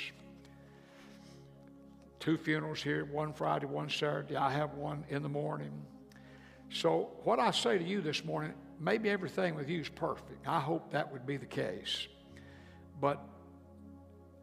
Two 2.21 2.37
funerals 2.37 2.83
here, 2.83 3.03
one 3.05 3.33
Friday, 3.33 3.65
one 3.65 3.89
Saturday. 3.89 4.35
I 4.35 4.51
have 4.51 4.75
one 4.75 5.03
in 5.09 5.23
the 5.23 5.29
morning. 5.29 5.71
So, 6.69 7.09
what 7.23 7.39
I 7.39 7.49
say 7.49 7.79
to 7.79 7.83
you 7.83 7.99
this 7.99 8.23
morning, 8.23 8.53
maybe 8.79 9.09
everything 9.09 9.55
with 9.55 9.67
you 9.67 9.81
is 9.81 9.89
perfect. 9.89 10.47
I 10.47 10.59
hope 10.59 10.91
that 10.91 11.11
would 11.11 11.25
be 11.25 11.37
the 11.37 11.47
case. 11.47 12.07
But 13.01 13.19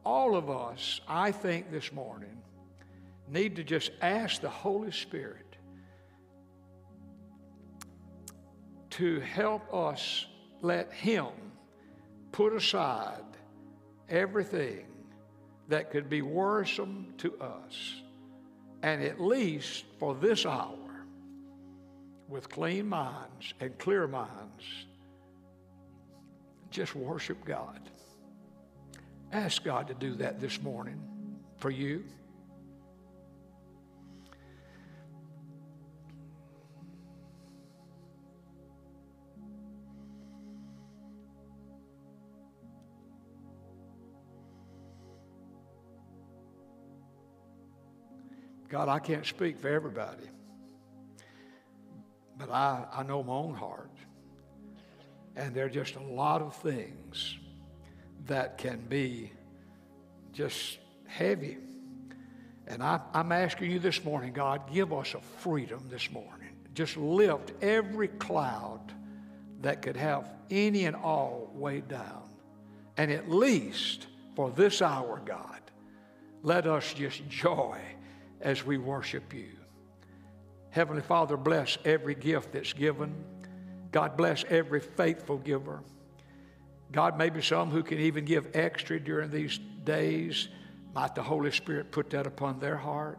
all 0.04 0.34
of 0.34 0.50
us, 0.50 1.00
I 1.06 1.30
think 1.30 1.70
this 1.70 1.92
morning, 1.92 2.42
need 3.28 3.54
to 3.54 3.62
just 3.62 3.92
ask 4.02 4.40
the 4.40 4.50
Holy 4.50 4.90
Spirit 4.90 5.56
to 8.90 9.20
help 9.20 9.72
us 9.72 10.26
let 10.62 10.92
Him 10.92 11.28
put 12.32 12.52
aside 12.52 13.22
everything 14.08 14.87
that 15.68 15.90
could 15.90 16.08
be 16.08 16.22
worrisome 16.22 17.14
to 17.18 17.38
us, 17.40 18.02
and 18.82 19.02
at 19.02 19.20
least 19.20 19.84
for 19.98 20.14
this 20.14 20.46
hour, 20.46 20.76
with 22.28 22.48
clean 22.48 22.88
minds 22.88 23.54
and 23.60 23.78
clear 23.78 24.06
minds, 24.06 24.64
just 26.70 26.94
worship 26.94 27.44
God. 27.44 27.80
Ask 29.32 29.64
God 29.64 29.88
to 29.88 29.94
do 29.94 30.14
that 30.16 30.40
this 30.40 30.60
morning 30.62 31.00
for 31.58 31.70
you. 31.70 32.04
God, 48.68 48.88
I 48.88 48.98
can't 48.98 49.24
speak 49.24 49.58
for 49.58 49.68
everybody, 49.68 50.28
but 52.36 52.50
I, 52.50 52.84
I 52.92 53.02
know 53.02 53.22
my 53.22 53.32
own 53.32 53.54
heart. 53.54 53.90
And 55.36 55.54
there 55.54 55.66
are 55.66 55.70
just 55.70 55.94
a 55.94 56.02
lot 56.02 56.42
of 56.42 56.54
things 56.56 57.38
that 58.26 58.58
can 58.58 58.80
be 58.88 59.32
just 60.32 60.78
heavy. 61.06 61.56
And 62.66 62.82
I, 62.82 63.00
I'm 63.14 63.32
asking 63.32 63.70
you 63.70 63.78
this 63.78 64.04
morning, 64.04 64.32
God, 64.32 64.72
give 64.72 64.92
us 64.92 65.14
a 65.14 65.20
freedom 65.20 65.82
this 65.88 66.10
morning. 66.10 66.50
Just 66.74 66.96
lift 66.96 67.52
every 67.62 68.08
cloud 68.08 68.92
that 69.62 69.80
could 69.80 69.96
have 69.96 70.28
any 70.50 70.84
and 70.84 70.94
all 70.94 71.50
weighed 71.54 71.88
down. 71.88 72.28
And 72.96 73.10
at 73.10 73.30
least 73.30 74.06
for 74.36 74.50
this 74.50 74.82
hour, 74.82 75.22
God, 75.24 75.60
let 76.42 76.66
us 76.66 76.92
just 76.92 77.26
joy 77.28 77.78
as 78.40 78.64
we 78.64 78.78
worship 78.78 79.32
you. 79.34 79.50
Heavenly 80.70 81.02
Father, 81.02 81.36
bless 81.36 81.78
every 81.84 82.14
gift 82.14 82.52
that's 82.52 82.72
given. 82.72 83.14
God 83.90 84.16
bless 84.16 84.44
every 84.48 84.80
faithful 84.80 85.38
giver. 85.38 85.82
God, 86.92 87.18
maybe 87.18 87.42
some 87.42 87.70
who 87.70 87.82
can 87.82 87.98
even 87.98 88.24
give 88.24 88.48
extra 88.54 88.98
during 88.98 89.30
these 89.30 89.58
days. 89.84 90.48
Might 90.94 91.14
the 91.14 91.22
Holy 91.22 91.50
Spirit 91.50 91.90
put 91.90 92.10
that 92.10 92.26
upon 92.26 92.58
their 92.58 92.76
heart? 92.76 93.18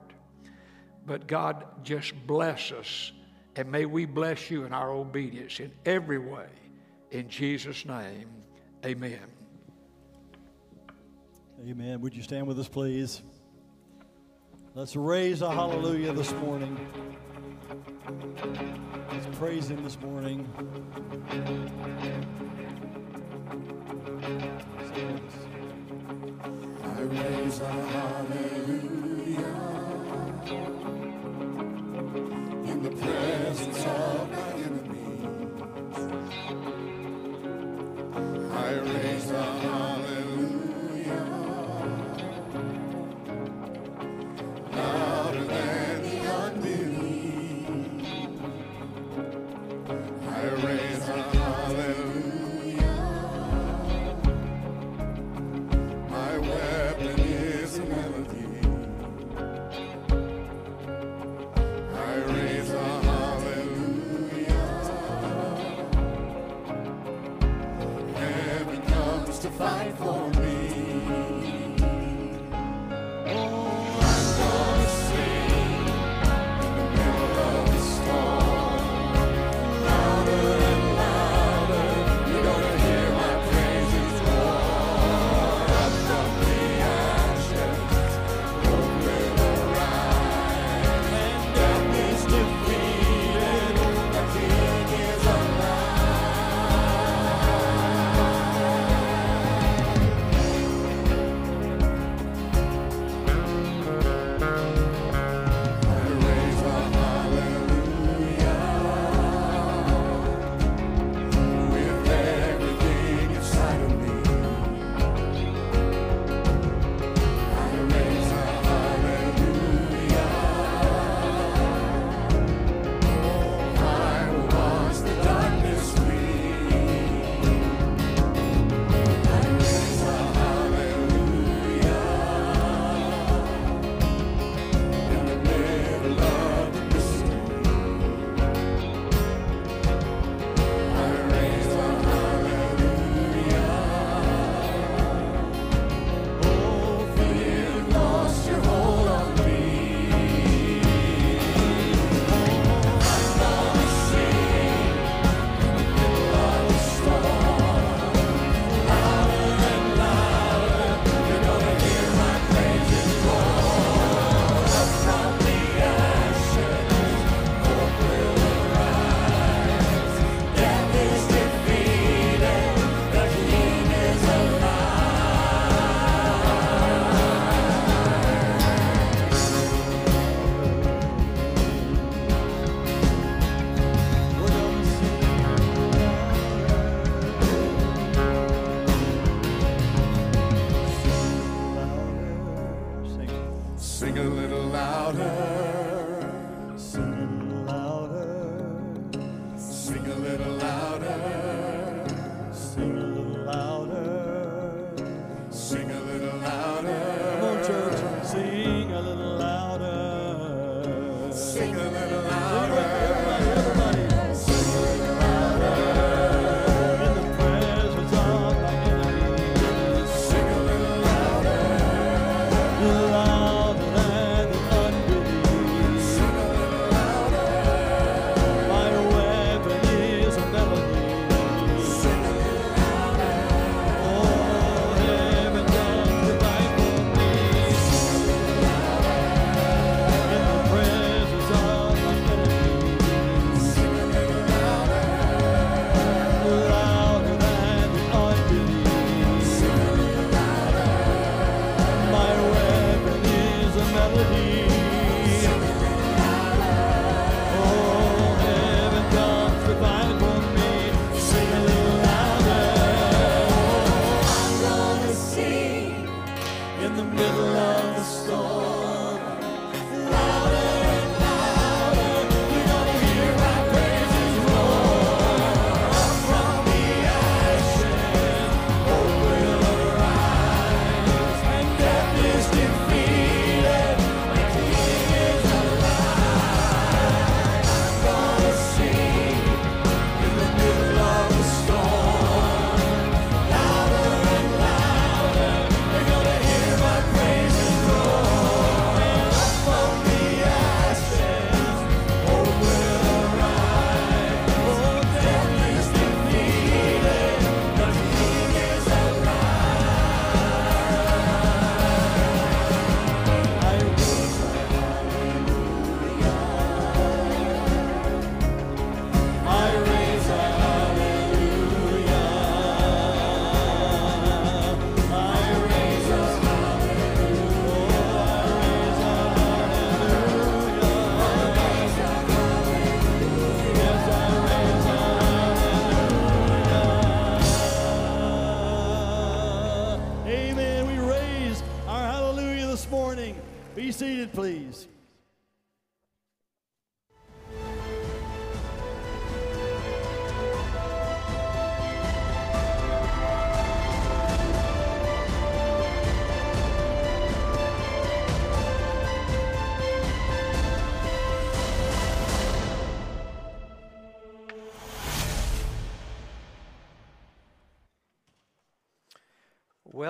But 1.05 1.27
God, 1.27 1.65
just 1.83 2.13
bless 2.27 2.71
us, 2.71 3.11
and 3.55 3.71
may 3.71 3.85
we 3.85 4.05
bless 4.05 4.51
you 4.51 4.65
in 4.65 4.73
our 4.73 4.91
obedience 4.91 5.59
in 5.59 5.71
every 5.85 6.19
way. 6.19 6.47
In 7.11 7.29
Jesus' 7.29 7.85
name, 7.85 8.29
amen. 8.85 9.19
Amen. 11.67 11.99
Would 12.01 12.15
you 12.15 12.23
stand 12.23 12.47
with 12.47 12.59
us, 12.59 12.69
please? 12.69 13.21
Let's 14.75 14.95
raise 14.95 15.41
a 15.41 15.49
hallelujah 15.51 16.13
this 16.13 16.31
morning. 16.33 16.77
Let's 19.11 19.37
praise 19.37 19.67
Him 19.69 19.83
this 19.83 19.99
morning. 19.99 20.47
I 26.83 27.01
raise 27.01 27.59
a 27.59 27.67
hallelujah 27.67 29.39
in 32.65 32.83
the 32.83 32.91
presence 32.91 33.85
of 33.85 34.18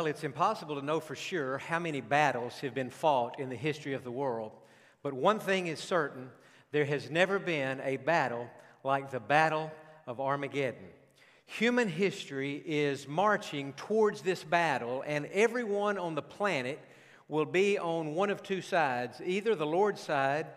it's 0.10 0.24
impossible 0.24 0.76
to 0.76 0.86
know 0.86 1.00
for 1.00 1.16
sure 1.16 1.60
how 1.60 1.78
many 1.78 2.02
battles 2.02 2.60
have 2.62 2.74
been 2.74 2.90
fought 2.90 3.40
in 3.40 3.50
the 3.50 3.56
history 3.56 3.94
of 3.94 4.04
the 4.04 4.12
world. 4.12 4.52
But 5.04 5.14
one 5.14 5.40
thing 5.40 5.68
is 5.68 5.80
certain 5.80 6.32
there 6.72 6.86
has 6.86 7.12
never 7.12 7.38
been 7.38 7.80
a 7.82 7.98
battle 7.98 8.50
like 8.84 9.12
the 9.12 9.20
Battle 9.20 9.72
of 10.08 10.20
Armageddon. 10.20 10.88
Human 11.46 11.88
history 11.88 12.62
is 12.66 13.08
marching 13.08 13.74
towards 13.74 14.22
this 14.22 14.44
battle, 14.44 15.04
and 15.06 15.28
everyone 15.28 15.98
on 15.98 16.16
the 16.16 16.22
planet 16.22 16.80
will 17.28 17.46
be 17.46 17.78
on 17.78 18.16
one 18.16 18.32
of 18.32 18.42
two 18.42 18.62
sides 18.62 19.22
either 19.24 19.54
the 19.54 19.66
Lord's 19.66 20.02
side 20.02 20.48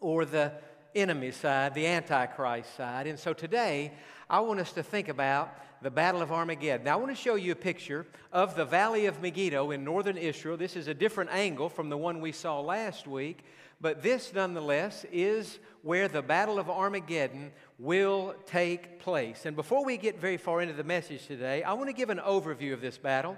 or 0.00 0.26
the 0.26 0.52
enemy 0.94 1.30
side, 1.30 1.74
the 1.74 1.86
Antichrist 1.86 2.76
side. 2.76 3.06
And 3.06 3.18
so 3.18 3.32
today, 3.32 3.92
I 4.28 4.40
want 4.40 4.60
us 4.60 4.72
to 4.72 4.82
think 4.82 5.08
about 5.08 5.54
the 5.84 5.90
Battle 5.90 6.22
of 6.22 6.32
Armageddon. 6.32 6.86
Now, 6.86 6.94
I 6.94 6.96
want 6.96 7.14
to 7.14 7.22
show 7.22 7.34
you 7.34 7.52
a 7.52 7.54
picture 7.56 8.06
of 8.32 8.56
the 8.56 8.64
Valley 8.64 9.04
of 9.04 9.20
Megiddo 9.20 9.70
in 9.70 9.84
northern 9.84 10.16
Israel. 10.16 10.56
This 10.56 10.76
is 10.76 10.88
a 10.88 10.94
different 10.94 11.28
angle 11.30 11.68
from 11.68 11.90
the 11.90 11.96
one 11.98 12.22
we 12.22 12.32
saw 12.32 12.58
last 12.58 13.06
week, 13.06 13.44
but 13.82 14.02
this, 14.02 14.32
nonetheless, 14.32 15.04
is 15.12 15.58
where 15.82 16.08
the 16.08 16.22
Battle 16.22 16.58
of 16.58 16.70
Armageddon 16.70 17.52
will 17.78 18.34
take 18.46 18.98
place. 18.98 19.44
And 19.44 19.54
before 19.54 19.84
we 19.84 19.98
get 19.98 20.18
very 20.18 20.38
far 20.38 20.62
into 20.62 20.72
the 20.72 20.84
message 20.84 21.26
today, 21.26 21.62
I 21.62 21.74
want 21.74 21.90
to 21.90 21.92
give 21.92 22.08
an 22.08 22.18
overview 22.18 22.72
of 22.72 22.80
this 22.80 22.96
battle. 22.96 23.36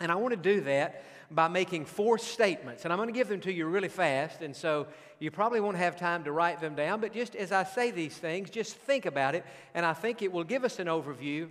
And 0.00 0.10
I 0.10 0.14
want 0.14 0.32
to 0.32 0.40
do 0.40 0.62
that 0.62 1.04
by 1.30 1.48
making 1.48 1.84
four 1.84 2.16
statements. 2.16 2.84
And 2.84 2.92
I'm 2.92 2.98
going 2.98 3.10
to 3.10 3.14
give 3.14 3.28
them 3.28 3.40
to 3.40 3.52
you 3.52 3.66
really 3.66 3.88
fast. 3.88 4.40
And 4.40 4.56
so 4.56 4.86
you 5.18 5.30
probably 5.30 5.60
won't 5.60 5.76
have 5.76 5.94
time 5.94 6.24
to 6.24 6.32
write 6.32 6.62
them 6.62 6.74
down. 6.74 7.02
But 7.02 7.12
just 7.12 7.36
as 7.36 7.52
I 7.52 7.64
say 7.64 7.90
these 7.90 8.16
things, 8.16 8.48
just 8.48 8.76
think 8.76 9.04
about 9.04 9.34
it. 9.34 9.44
And 9.74 9.84
I 9.84 9.92
think 9.92 10.22
it 10.22 10.32
will 10.32 10.44
give 10.44 10.64
us 10.64 10.78
an 10.78 10.86
overview. 10.86 11.48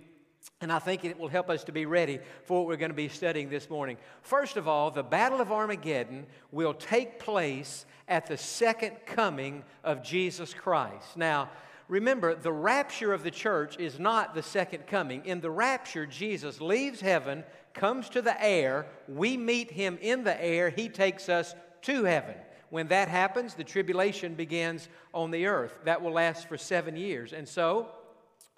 And 0.60 0.72
I 0.72 0.78
think 0.78 1.04
it 1.04 1.18
will 1.18 1.28
help 1.28 1.50
us 1.50 1.64
to 1.64 1.72
be 1.72 1.84
ready 1.84 2.18
for 2.44 2.58
what 2.58 2.66
we're 2.66 2.76
going 2.76 2.90
to 2.90 2.94
be 2.94 3.08
studying 3.08 3.50
this 3.50 3.68
morning. 3.68 3.98
First 4.22 4.56
of 4.56 4.66
all, 4.66 4.90
the 4.90 5.02
Battle 5.02 5.40
of 5.40 5.52
Armageddon 5.52 6.26
will 6.50 6.72
take 6.72 7.18
place 7.18 7.84
at 8.08 8.26
the 8.26 8.38
second 8.38 8.96
coming 9.04 9.64
of 9.84 10.02
Jesus 10.02 10.54
Christ. 10.54 11.16
Now, 11.16 11.50
remember, 11.88 12.34
the 12.34 12.52
rapture 12.52 13.12
of 13.12 13.22
the 13.22 13.30
church 13.30 13.78
is 13.78 13.98
not 13.98 14.34
the 14.34 14.42
second 14.42 14.86
coming. 14.86 15.26
In 15.26 15.40
the 15.40 15.50
rapture, 15.50 16.06
Jesus 16.06 16.60
leaves 16.60 17.00
heaven, 17.00 17.44
comes 17.74 18.08
to 18.10 18.22
the 18.22 18.42
air, 18.42 18.86
we 19.08 19.36
meet 19.36 19.70
him 19.70 19.98
in 20.00 20.24
the 20.24 20.42
air, 20.42 20.70
he 20.70 20.88
takes 20.88 21.28
us 21.28 21.54
to 21.82 22.04
heaven. 22.04 22.34
When 22.70 22.88
that 22.88 23.08
happens, 23.08 23.54
the 23.54 23.64
tribulation 23.64 24.34
begins 24.34 24.88
on 25.12 25.30
the 25.30 25.46
earth. 25.46 25.78
That 25.84 26.02
will 26.02 26.12
last 26.12 26.48
for 26.48 26.56
seven 26.56 26.96
years. 26.96 27.32
And 27.32 27.46
so, 27.46 27.88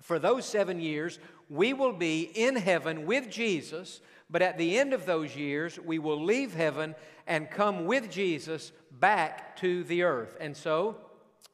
for 0.00 0.18
those 0.18 0.46
seven 0.46 0.80
years, 0.80 1.18
we 1.48 1.72
will 1.72 1.92
be 1.92 2.22
in 2.22 2.56
heaven 2.56 3.06
with 3.06 3.30
Jesus, 3.30 4.00
but 4.30 4.42
at 4.42 4.58
the 4.58 4.78
end 4.78 4.92
of 4.92 5.06
those 5.06 5.34
years, 5.34 5.78
we 5.78 5.98
will 5.98 6.22
leave 6.22 6.54
heaven 6.54 6.94
and 7.26 7.50
come 7.50 7.86
with 7.86 8.10
Jesus 8.10 8.72
back 8.90 9.56
to 9.56 9.84
the 9.84 10.02
earth. 10.02 10.36
And 10.40 10.56
so, 10.56 10.96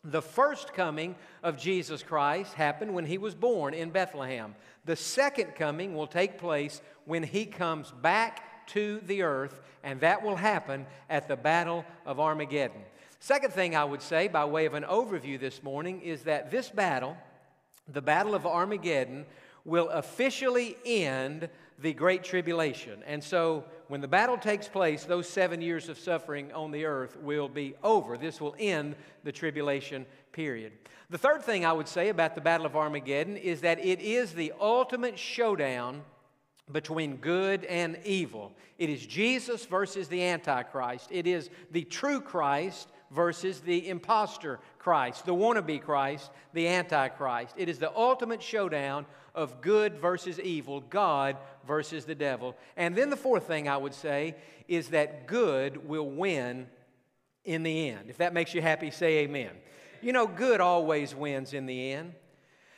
the 0.03 0.23
first 0.23 0.75
coming 0.75 1.15
of 1.43 1.57
Jesus 1.57 2.03
Christ 2.03 2.55
happened 2.55 2.95
when 2.95 3.07
he 3.07 3.17
was 3.17 3.35
born 3.35 3.73
in 3.73 3.91
Bethlehem. 3.91 4.55
The 4.85 4.97
second 4.97 5.55
coming 5.55 5.95
will 5.95 6.07
take 6.07 6.39
place 6.39 6.83
when 7.07 7.23
he 7.23 7.47
comes 7.47 7.91
back 7.91 8.67
to 8.69 9.01
the 9.07 9.23
earth, 9.23 9.61
and 9.83 10.01
that 10.01 10.23
will 10.23 10.37
happen 10.37 10.87
at 11.09 11.27
the 11.29 11.37
Battle 11.37 11.85
of 12.05 12.21
Armageddon. 12.21 12.83
Second 13.19 13.55
thing 13.55 13.75
I 13.75 13.85
would 13.85 14.03
say, 14.03 14.29
by 14.29 14.45
way 14.45 14.67
of 14.67 14.75
an 14.75 14.85
overview 14.85 15.41
this 15.41 15.63
morning, 15.63 16.03
is 16.03 16.25
that 16.25 16.51
this 16.51 16.69
battle, 16.69 17.17
the 17.89 18.03
Battle 18.03 18.35
of 18.35 18.47
Armageddon, 18.47 19.25
will 19.65 19.89
officially 19.89 20.77
end 20.85 21.49
the 21.79 21.93
Great 21.93 22.23
Tribulation. 22.23 23.03
And 23.07 23.23
so 23.23 23.65
when 23.89 24.01
the 24.01 24.09
battle 24.09 24.39
takes 24.39 24.69
place, 24.69 25.05
those 25.05 25.29
seven 25.29 25.61
years 25.61 25.89
of 25.89 25.99
suffering 25.99 26.53
on 26.53 26.71
the 26.71 26.85
earth 26.85 27.17
will 27.17 27.49
be 27.49 27.75
over. 27.83 28.17
This 28.17 28.41
will 28.41 28.55
end 28.59 28.95
the 29.25 29.33
tribulation 29.33 30.07
period. 30.33 30.73
The 31.11 31.19
third 31.19 31.43
thing 31.43 31.65
I 31.65 31.73
would 31.73 31.89
say 31.89 32.09
about 32.09 32.35
the 32.35 32.41
Battle 32.41 32.67
of 32.67 32.77
Armageddon 32.77 33.37
is 33.37 33.61
that 33.63 33.79
it 33.85 34.01
is 34.01 34.33
the 34.33 34.53
ultimate 34.61 35.19
showdown 35.19 36.03
between 36.73 37.17
good 37.17 37.65
and 37.65 37.99
evil. 38.05 38.53
It 38.79 38.89
is 38.89 39.05
Jesus 39.05 39.67
versus 39.67 40.09
the 40.09 40.25
Antichrist. 40.25 41.09
It 41.11 41.27
is 41.27 41.51
the 41.71 41.85
true 41.85 42.21
Christ 42.21 42.89
versus 43.15 43.61
the 43.61 43.89
impostor 43.89 44.59
Christ, 44.79 45.25
the 45.25 45.35
wannabe 45.35 45.81
Christ, 45.81 46.31
the 46.53 46.69
Antichrist. 46.69 47.55
It 47.57 47.69
is 47.69 47.79
the 47.79 47.95
ultimate 47.97 48.43
showdown 48.43 49.07
of 49.35 49.61
good 49.61 49.97
versus 49.97 50.39
evil, 50.41 50.81
God 50.81 51.37
versus 51.67 52.05
the 52.05 52.15
devil. 52.15 52.57
And 52.77 52.97
then 52.97 53.11
the 53.11 53.17
fourth 53.17 53.47
thing 53.47 53.69
I 53.69 53.77
would 53.77 53.95
say 53.95 54.37
is 54.69 54.89
that 54.89 55.27
good 55.27 55.89
will 55.89 56.09
win 56.09 56.67
in 57.45 57.63
the 57.63 57.91
end. 57.91 58.11
If 58.11 58.19
that 58.19 58.35
makes 58.35 58.55
you 58.55 58.63
happy, 58.63 58.91
say 58.91 59.19
amen. 59.19 59.51
You 60.03 60.13
know, 60.13 60.27
good 60.27 60.61
always 60.61 61.15
wins 61.15 61.55
in 61.55 61.67
the 61.67 61.93
end. 61.93 62.15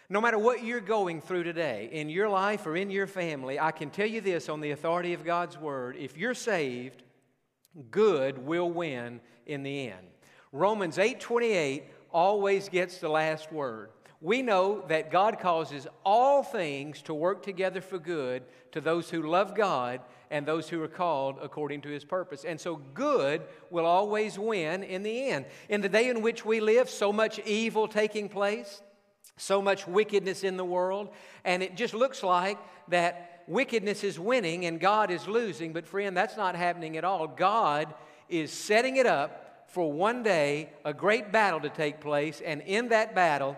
No 0.09 0.21
matter 0.21 0.39
what 0.39 0.63
you're 0.63 0.81
going 0.81 1.21
through 1.21 1.43
today 1.43 1.89
in 1.91 2.09
your 2.09 2.29
life 2.29 2.67
or 2.67 2.77
in 2.77 2.91
your 2.91 3.09
family, 3.09 3.59
I 3.59 3.73
can 3.73 3.91
tell 3.91 4.07
you 4.07 4.21
this 4.21 4.49
on 4.49 4.61
the 4.61 4.71
authority 4.71 5.13
of 5.15 5.25
God's 5.25 5.59
Word 5.59 5.97
if 5.97 6.17
you're 6.17 6.35
saved, 6.35 7.03
good 7.91 8.39
will 8.39 8.71
win 8.71 9.21
in 9.47 9.63
the 9.63 9.89
end. 9.89 10.07
Romans 10.53 10.99
8:28 10.99 11.85
always 12.13 12.69
gets 12.69 12.99
the 12.99 13.09
last 13.09 13.53
word. 13.53 13.91
We 14.21 14.41
know 14.43 14.83
that 14.89 15.11
God 15.11 15.39
causes 15.39 15.87
all 16.05 16.43
things 16.43 17.03
to 17.03 17.15
work 17.15 17.43
together 17.43 17.81
for 17.81 17.99
good 17.99 18.45
to 18.73 18.81
those 18.81 19.11
who 19.11 19.23
love 19.23 19.55
God 19.55 20.01
and 20.31 20.47
those 20.47 20.69
who 20.69 20.83
are 20.83 20.89
called 20.89 21.39
according 21.43 21.83
to 21.83 21.89
his 21.89 22.05
purpose. 22.05 22.45
And 22.45 22.61
so 22.61 22.77
good 22.77 23.43
will 23.71 23.85
always 23.85 24.39
win 24.39 24.83
in 24.83 25.03
the 25.03 25.29
end. 25.29 25.47
In 25.69 25.83
the 25.83 25.89
day 25.89 26.09
in 26.09 26.23
which 26.23 26.45
we 26.45 26.61
live, 26.61 26.89
so 26.89 27.13
much 27.13 27.39
evil 27.41 27.87
taking 27.87 28.29
place, 28.29 28.83
so 29.37 29.61
much 29.61 29.87
wickedness 29.87 30.43
in 30.43 30.57
the 30.57 30.65
world, 30.65 31.11
and 31.45 31.63
it 31.63 31.77
just 31.77 31.93
looks 31.93 32.23
like 32.23 32.59
that 32.89 33.45
wickedness 33.47 34.03
is 34.03 34.19
winning 34.19 34.65
and 34.65 34.81
God 34.81 35.11
is 35.11 35.29
losing. 35.29 35.73
But, 35.73 35.87
friend, 35.87 36.17
that's 36.17 36.37
not 36.37 36.57
happening 36.57 36.97
at 36.97 37.05
all. 37.05 37.29
God 37.29 37.93
is 38.29 38.51
setting 38.51 38.97
it 38.97 39.07
up 39.07 39.46
for 39.77 39.93
one 39.93 40.23
day 40.23 40.71
a 40.87 40.95
great 40.95 41.31
battle 41.31 41.61
to 41.61 41.69
take 41.69 42.01
place, 42.01 42.41
and 42.43 42.63
in 42.63 42.89
that 42.89 43.15
battle, 43.15 43.55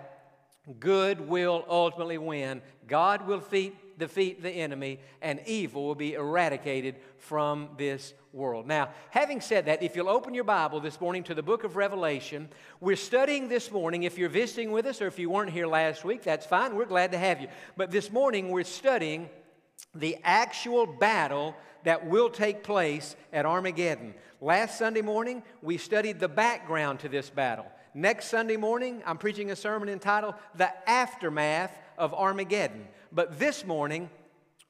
good 0.80 1.20
will 1.20 1.64
ultimately 1.68 2.18
win. 2.18 2.60
God 2.88 3.24
will 3.24 3.38
defeat, 3.38 4.00
defeat 4.00 4.42
the 4.42 4.50
enemy, 4.50 4.98
and 5.22 5.38
evil 5.46 5.86
will 5.86 5.94
be 5.94 6.14
eradicated 6.14 6.96
from 7.18 7.68
this 7.78 8.14
world. 8.32 8.66
Now, 8.66 8.88
having 9.10 9.40
said 9.40 9.66
that, 9.66 9.80
if 9.80 9.94
you'll 9.94 10.08
open 10.08 10.34
your 10.34 10.42
Bible 10.42 10.80
this 10.80 11.00
morning 11.00 11.22
to 11.22 11.36
the 11.36 11.42
book 11.44 11.62
of 11.62 11.76
Revelation, 11.76 12.48
we're 12.80 12.96
studying 12.96 13.46
this 13.48 13.70
morning. 13.70 14.02
If 14.02 14.18
you're 14.18 14.28
visiting 14.28 14.72
with 14.72 14.86
us 14.86 15.00
or 15.00 15.06
if 15.06 15.20
you 15.20 15.30
weren't 15.30 15.52
here 15.52 15.68
last 15.68 16.04
week, 16.04 16.24
that's 16.24 16.44
fine. 16.46 16.74
We're 16.74 16.86
glad 16.86 17.12
to 17.12 17.18
have 17.18 17.40
you. 17.40 17.46
But 17.76 17.92
this 17.92 18.10
morning, 18.10 18.48
we're 18.48 18.64
studying 18.64 19.30
the 19.94 20.16
actual 20.24 20.84
battle 20.84 21.54
that 21.84 22.06
will 22.06 22.30
take 22.30 22.62
place 22.62 23.16
at 23.32 23.46
Armageddon. 23.46 24.14
Last 24.40 24.78
Sunday 24.78 25.02
morning, 25.02 25.42
we 25.62 25.78
studied 25.78 26.20
the 26.20 26.28
background 26.28 27.00
to 27.00 27.08
this 27.08 27.30
battle. 27.30 27.66
Next 27.94 28.26
Sunday 28.26 28.56
morning, 28.56 29.02
I'm 29.06 29.18
preaching 29.18 29.50
a 29.50 29.56
sermon 29.56 29.88
entitled 29.88 30.34
The 30.54 30.70
Aftermath 30.88 31.76
of 31.96 32.14
Armageddon. 32.14 32.86
But 33.10 33.38
this 33.38 33.64
morning, 33.64 34.10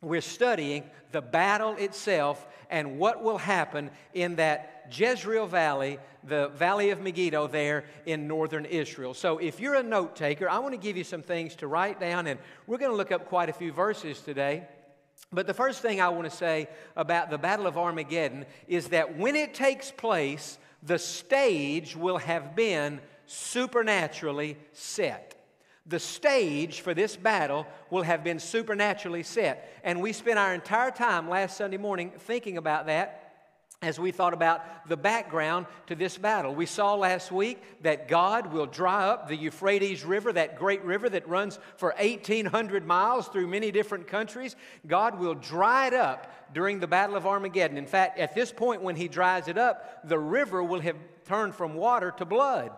we're 0.01 0.21
studying 0.21 0.85
the 1.13 1.21
battle 1.21 1.75
itself 1.75 2.47
and 2.71 2.99
what 2.99 3.23
will 3.23 3.39
happen 3.39 3.91
in 4.15 4.37
that 4.37 4.87
Jezreel 4.91 5.47
Valley, 5.47 5.99
the 6.25 6.49
Valley 6.49 6.91
of 6.91 7.01
Megiddo, 7.01 7.49
there 7.49 7.85
in 8.07 8.29
northern 8.29 8.65
Israel. 8.65 9.13
So, 9.13 9.39
if 9.39 9.61
you're 9.61 9.75
a 9.75 9.83
note 9.83 10.17
taker, 10.17 10.49
I 10.49 10.59
want 10.61 10.73
to 10.73 10.81
give 10.81 10.97
you 10.97 11.05
some 11.05 11.23
things 11.23 11.55
to 11.57 11.67
write 11.67 12.01
down, 12.01 12.27
and 12.27 12.39
we're 12.67 12.79
going 12.79 12.91
to 12.91 12.97
look 12.97 13.13
up 13.13 13.29
quite 13.29 13.49
a 13.49 13.53
few 13.53 13.73
verses 13.73 14.21
today. 14.21 14.67
But 15.33 15.47
the 15.47 15.55
first 15.55 15.83
thing 15.83 16.01
I 16.01 16.09
want 16.09 16.31
to 16.31 16.37
say 16.37 16.69
about 16.97 17.31
the 17.31 17.39
Battle 17.39 17.67
of 17.67 17.77
Armageddon 17.77 18.47
is 18.67 18.89
that 18.89 19.19
when 19.19 19.37
it 19.37 19.53
takes 19.53 19.91
place, 19.91 20.59
the 20.83 20.99
stage 20.99 21.95
will 21.97 22.19
have 22.19 22.57
been 22.57 23.01
supernaturally 23.27 24.57
set. 24.73 25.35
The 25.87 25.99
stage 25.99 26.81
for 26.81 26.95
this 26.95 27.17
battle 27.17 27.67
will 27.91 28.03
have 28.03 28.23
been 28.23 28.39
supernaturally 28.39 29.23
set. 29.23 29.81
And 29.85 30.01
we 30.01 30.13
spent 30.13 30.39
our 30.39 30.55
entire 30.55 30.91
time 30.91 31.29
last 31.29 31.57
Sunday 31.57 31.79
morning 31.79 32.13
thinking 32.19 32.59
about 32.59 32.87
that 32.87 33.28
as 33.81 34.01
we 34.01 34.11
thought 34.11 34.33
about 34.35 34.89
the 34.89 34.97
background 34.97 35.67
to 35.87 35.95
this 35.95 36.19
battle. 36.19 36.53
We 36.53 36.67
saw 36.67 36.97
last 36.97 37.31
week 37.31 37.63
that 37.83 38.09
God 38.09 38.53
will 38.53 38.67
dry 38.67 39.07
up 39.09 39.29
the 39.29 39.37
Euphrates 39.37 40.05
River, 40.05 40.33
that 40.33 40.59
great 40.59 40.83
river 40.83 41.09
that 41.09 41.29
runs 41.29 41.61
for 41.77 41.95
1,800 41.97 42.85
miles 42.85 43.29
through 43.29 43.47
many 43.47 43.71
different 43.71 44.09
countries. 44.09 44.57
God 44.89 45.21
will 45.21 45.35
dry 45.35 45.87
it 45.87 45.95
up 45.95 46.53
during 46.53 46.81
the 46.81 46.89
Battle 46.89 47.15
of 47.15 47.25
Armageddon. 47.25 47.77
In 47.77 47.87
fact, 47.87 48.19
at 48.19 48.35
this 48.35 48.51
point, 48.51 48.83
when 48.83 48.97
He 48.97 49.07
dries 49.07 49.47
it 49.47 49.59
up, 49.59 50.01
the 50.09 50.19
river 50.19 50.61
will 50.65 50.81
have 50.81 50.97
turned 51.25 51.55
from 51.55 51.75
water 51.75 52.11
to 52.17 52.25
blood. 52.25 52.73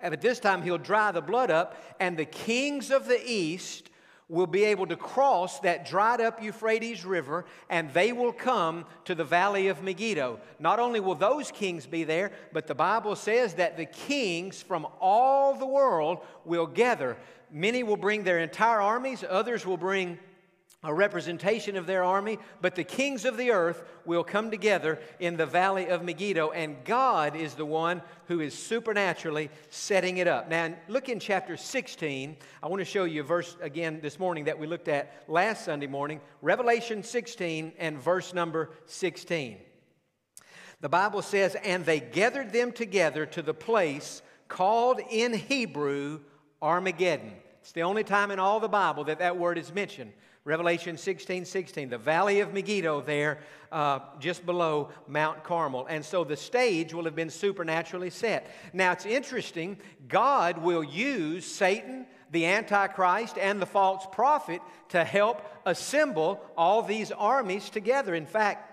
At 0.00 0.18
this 0.22 0.40
time, 0.40 0.62
He'll 0.62 0.78
dry 0.78 1.12
the 1.12 1.20
blood 1.20 1.50
up, 1.50 1.76
and 2.00 2.16
the 2.16 2.24
kings 2.24 2.90
of 2.90 3.06
the 3.06 3.20
east 3.22 3.89
will 4.30 4.46
be 4.46 4.64
able 4.64 4.86
to 4.86 4.96
cross 4.96 5.58
that 5.60 5.84
dried 5.84 6.20
up 6.20 6.40
Euphrates 6.40 7.04
River 7.04 7.44
and 7.68 7.92
they 7.92 8.12
will 8.12 8.32
come 8.32 8.86
to 9.04 9.14
the 9.14 9.24
valley 9.24 9.66
of 9.66 9.82
Megiddo. 9.82 10.38
Not 10.60 10.78
only 10.78 11.00
will 11.00 11.16
those 11.16 11.50
kings 11.50 11.84
be 11.84 12.04
there, 12.04 12.30
but 12.52 12.68
the 12.68 12.74
Bible 12.74 13.16
says 13.16 13.54
that 13.54 13.76
the 13.76 13.86
kings 13.86 14.62
from 14.62 14.86
all 15.00 15.54
the 15.54 15.66
world 15.66 16.20
will 16.44 16.68
gather. 16.68 17.16
Many 17.50 17.82
will 17.82 17.96
bring 17.96 18.22
their 18.22 18.38
entire 18.38 18.80
armies, 18.80 19.24
others 19.28 19.66
will 19.66 19.76
bring 19.76 20.16
a 20.82 20.94
representation 20.94 21.76
of 21.76 21.86
their 21.86 22.02
army, 22.02 22.38
but 22.62 22.74
the 22.74 22.84
kings 22.84 23.26
of 23.26 23.36
the 23.36 23.50
earth 23.50 23.82
will 24.06 24.24
come 24.24 24.50
together 24.50 24.98
in 25.18 25.36
the 25.36 25.44
valley 25.44 25.88
of 25.88 26.02
Megiddo, 26.02 26.52
and 26.52 26.82
God 26.84 27.36
is 27.36 27.54
the 27.54 27.66
one 27.66 28.00
who 28.28 28.40
is 28.40 28.56
supernaturally 28.56 29.50
setting 29.68 30.16
it 30.16 30.26
up. 30.26 30.48
Now, 30.48 30.74
look 30.88 31.10
in 31.10 31.20
chapter 31.20 31.58
16. 31.58 32.34
I 32.62 32.68
want 32.68 32.80
to 32.80 32.86
show 32.86 33.04
you 33.04 33.20
a 33.20 33.24
verse 33.24 33.58
again 33.60 34.00
this 34.00 34.18
morning 34.18 34.44
that 34.44 34.58
we 34.58 34.66
looked 34.66 34.88
at 34.88 35.24
last 35.28 35.66
Sunday 35.66 35.86
morning 35.86 36.20
Revelation 36.40 37.02
16 37.02 37.72
and 37.78 37.98
verse 37.98 38.32
number 38.32 38.70
16. 38.86 39.58
The 40.80 40.88
Bible 40.88 41.20
says, 41.20 41.56
And 41.62 41.84
they 41.84 42.00
gathered 42.00 42.54
them 42.54 42.72
together 42.72 43.26
to 43.26 43.42
the 43.42 43.52
place 43.52 44.22
called 44.48 45.00
in 45.10 45.34
Hebrew 45.34 46.20
Armageddon. 46.62 47.32
It's 47.60 47.72
the 47.72 47.82
only 47.82 48.02
time 48.02 48.30
in 48.30 48.38
all 48.38 48.60
the 48.60 48.68
Bible 48.68 49.04
that 49.04 49.18
that 49.18 49.36
word 49.36 49.58
is 49.58 49.74
mentioned. 49.74 50.12
Revelation 50.44 50.96
16 50.96 51.44
16, 51.44 51.90
the 51.90 51.98
valley 51.98 52.40
of 52.40 52.54
Megiddo 52.54 53.02
there, 53.02 53.40
uh, 53.70 54.00
just 54.18 54.46
below 54.46 54.88
Mount 55.06 55.44
Carmel. 55.44 55.86
And 55.86 56.02
so 56.02 56.24
the 56.24 56.36
stage 56.36 56.94
will 56.94 57.04
have 57.04 57.14
been 57.14 57.28
supernaturally 57.28 58.08
set. 58.08 58.50
Now 58.72 58.92
it's 58.92 59.04
interesting, 59.04 59.76
God 60.08 60.58
will 60.58 60.82
use 60.82 61.44
Satan, 61.44 62.06
the 62.30 62.46
Antichrist, 62.46 63.36
and 63.36 63.60
the 63.60 63.66
false 63.66 64.06
prophet 64.12 64.62
to 64.88 65.04
help 65.04 65.42
assemble 65.66 66.40
all 66.56 66.82
these 66.82 67.12
armies 67.12 67.68
together. 67.68 68.14
In 68.14 68.26
fact, 68.26 68.69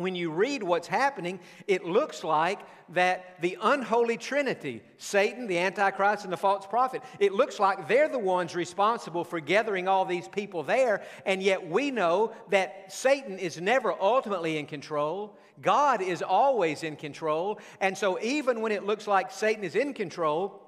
when 0.00 0.14
you 0.14 0.30
read 0.30 0.62
what's 0.62 0.88
happening, 0.88 1.40
it 1.66 1.84
looks 1.84 2.24
like 2.24 2.60
that 2.90 3.40
the 3.40 3.58
unholy 3.60 4.16
trinity, 4.16 4.82
Satan, 4.96 5.46
the 5.46 5.58
Antichrist, 5.58 6.24
and 6.24 6.32
the 6.32 6.36
false 6.36 6.66
prophet, 6.66 7.02
it 7.18 7.32
looks 7.32 7.60
like 7.60 7.88
they're 7.88 8.08
the 8.08 8.18
ones 8.18 8.54
responsible 8.54 9.24
for 9.24 9.40
gathering 9.40 9.88
all 9.88 10.04
these 10.04 10.28
people 10.28 10.62
there, 10.62 11.02
and 11.26 11.42
yet 11.42 11.68
we 11.68 11.90
know 11.90 12.32
that 12.50 12.92
Satan 12.92 13.38
is 13.38 13.60
never 13.60 13.92
ultimately 14.00 14.58
in 14.58 14.66
control. 14.66 15.36
God 15.60 16.00
is 16.00 16.22
always 16.22 16.82
in 16.82 16.96
control. 16.96 17.58
And 17.80 17.98
so 17.98 18.20
even 18.20 18.60
when 18.60 18.72
it 18.72 18.84
looks 18.84 19.06
like 19.06 19.32
Satan 19.32 19.64
is 19.64 19.74
in 19.74 19.92
control, 19.92 20.62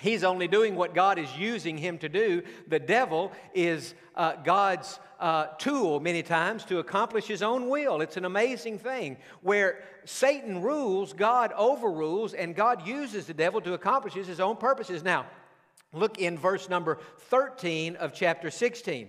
He's 0.00 0.24
only 0.24 0.48
doing 0.48 0.74
what 0.74 0.94
God 0.94 1.18
is 1.18 1.36
using 1.36 1.78
him 1.78 1.98
to 1.98 2.08
do. 2.08 2.42
The 2.66 2.78
devil 2.78 3.32
is 3.54 3.94
uh, 4.16 4.36
God's 4.36 4.98
uh, 5.20 5.46
tool 5.58 6.00
many 6.00 6.22
times 6.22 6.64
to 6.64 6.80
accomplish 6.80 7.26
his 7.26 7.42
own 7.42 7.68
will. 7.68 8.00
It's 8.00 8.16
an 8.16 8.24
amazing 8.24 8.78
thing. 8.78 9.16
Where 9.42 9.84
Satan 10.04 10.62
rules, 10.62 11.12
God 11.12 11.52
overrules, 11.56 12.34
and 12.34 12.56
God 12.56 12.86
uses 12.86 13.26
the 13.26 13.34
devil 13.34 13.60
to 13.60 13.74
accomplish 13.74 14.14
his 14.14 14.40
own 14.40 14.56
purposes. 14.56 15.04
Now, 15.04 15.26
look 15.92 16.18
in 16.18 16.36
verse 16.36 16.68
number 16.68 16.98
13 17.28 17.96
of 17.96 18.12
chapter 18.12 18.50
16. 18.50 19.08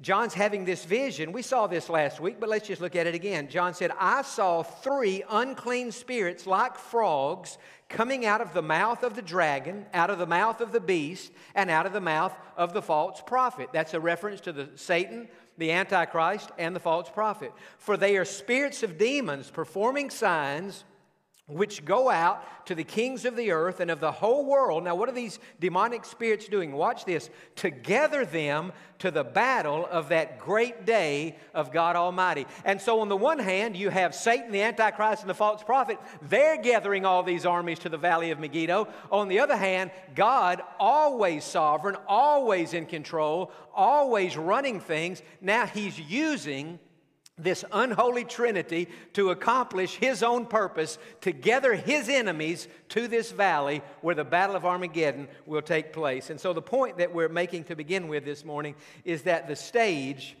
John's 0.00 0.34
having 0.34 0.66
this 0.66 0.84
vision. 0.84 1.32
We 1.32 1.40
saw 1.40 1.66
this 1.66 1.88
last 1.88 2.20
week, 2.20 2.38
but 2.38 2.50
let's 2.50 2.68
just 2.68 2.82
look 2.82 2.94
at 2.94 3.06
it 3.06 3.14
again. 3.14 3.48
John 3.48 3.72
said, 3.72 3.92
I 3.98 4.22
saw 4.22 4.62
three 4.62 5.24
unclean 5.30 5.90
spirits 5.90 6.46
like 6.46 6.76
frogs 6.76 7.56
coming 7.88 8.26
out 8.26 8.42
of 8.42 8.52
the 8.52 8.60
mouth 8.60 9.02
of 9.02 9.16
the 9.16 9.22
dragon, 9.22 9.86
out 9.94 10.10
of 10.10 10.18
the 10.18 10.26
mouth 10.26 10.60
of 10.60 10.72
the 10.72 10.80
beast, 10.80 11.32
and 11.54 11.70
out 11.70 11.86
of 11.86 11.94
the 11.94 12.00
mouth 12.00 12.36
of 12.58 12.74
the 12.74 12.82
false 12.82 13.22
prophet. 13.24 13.70
That's 13.72 13.94
a 13.94 14.00
reference 14.00 14.42
to 14.42 14.52
the 14.52 14.68
Satan, 14.74 15.28
the 15.56 15.72
Antichrist 15.72 16.50
and 16.58 16.76
the 16.76 16.80
false 16.80 17.08
prophet. 17.08 17.52
For 17.78 17.96
they 17.96 18.18
are 18.18 18.24
spirits 18.26 18.82
of 18.82 18.98
demons 18.98 19.50
performing 19.50 20.10
signs 20.10 20.84
which 21.48 21.84
go 21.84 22.10
out 22.10 22.66
to 22.66 22.74
the 22.74 22.82
kings 22.82 23.24
of 23.24 23.36
the 23.36 23.52
earth 23.52 23.78
and 23.78 23.88
of 23.88 24.00
the 24.00 24.10
whole 24.10 24.44
world. 24.44 24.82
Now, 24.82 24.96
what 24.96 25.08
are 25.08 25.12
these 25.12 25.38
demonic 25.60 26.04
spirits 26.04 26.48
doing? 26.48 26.72
Watch 26.72 27.04
this 27.04 27.30
to 27.56 27.70
gather 27.70 28.24
them 28.24 28.72
to 28.98 29.12
the 29.12 29.22
battle 29.22 29.86
of 29.86 30.08
that 30.08 30.40
great 30.40 30.84
day 30.84 31.36
of 31.54 31.70
God 31.70 31.94
Almighty. 31.94 32.46
And 32.64 32.80
so, 32.80 32.98
on 32.98 33.08
the 33.08 33.16
one 33.16 33.38
hand, 33.38 33.76
you 33.76 33.90
have 33.90 34.12
Satan, 34.12 34.50
the 34.50 34.62
Antichrist, 34.62 35.22
and 35.22 35.30
the 35.30 35.34
false 35.34 35.62
prophet. 35.62 36.00
They're 36.22 36.60
gathering 36.60 37.04
all 37.04 37.22
these 37.22 37.46
armies 37.46 37.78
to 37.80 37.88
the 37.88 37.98
valley 37.98 38.32
of 38.32 38.40
Megiddo. 38.40 38.88
On 39.12 39.28
the 39.28 39.38
other 39.38 39.56
hand, 39.56 39.92
God, 40.16 40.62
always 40.80 41.44
sovereign, 41.44 41.96
always 42.08 42.74
in 42.74 42.86
control, 42.86 43.52
always 43.72 44.36
running 44.36 44.80
things, 44.80 45.22
now 45.40 45.66
He's 45.66 45.96
using 46.00 46.80
this 47.38 47.64
unholy 47.70 48.24
trinity 48.24 48.88
to 49.12 49.30
accomplish 49.30 49.96
his 49.96 50.22
own 50.22 50.46
purpose 50.46 50.98
to 51.20 51.32
gather 51.32 51.74
his 51.74 52.08
enemies 52.08 52.66
to 52.88 53.08
this 53.08 53.30
valley 53.30 53.82
where 54.00 54.14
the 54.14 54.24
battle 54.24 54.56
of 54.56 54.64
armageddon 54.64 55.28
will 55.44 55.60
take 55.60 55.92
place 55.92 56.30
and 56.30 56.40
so 56.40 56.54
the 56.54 56.62
point 56.62 56.96
that 56.96 57.12
we're 57.12 57.28
making 57.28 57.62
to 57.62 57.76
begin 57.76 58.08
with 58.08 58.24
this 58.24 58.42
morning 58.42 58.74
is 59.04 59.22
that 59.22 59.46
the 59.48 59.56
stage 59.56 60.34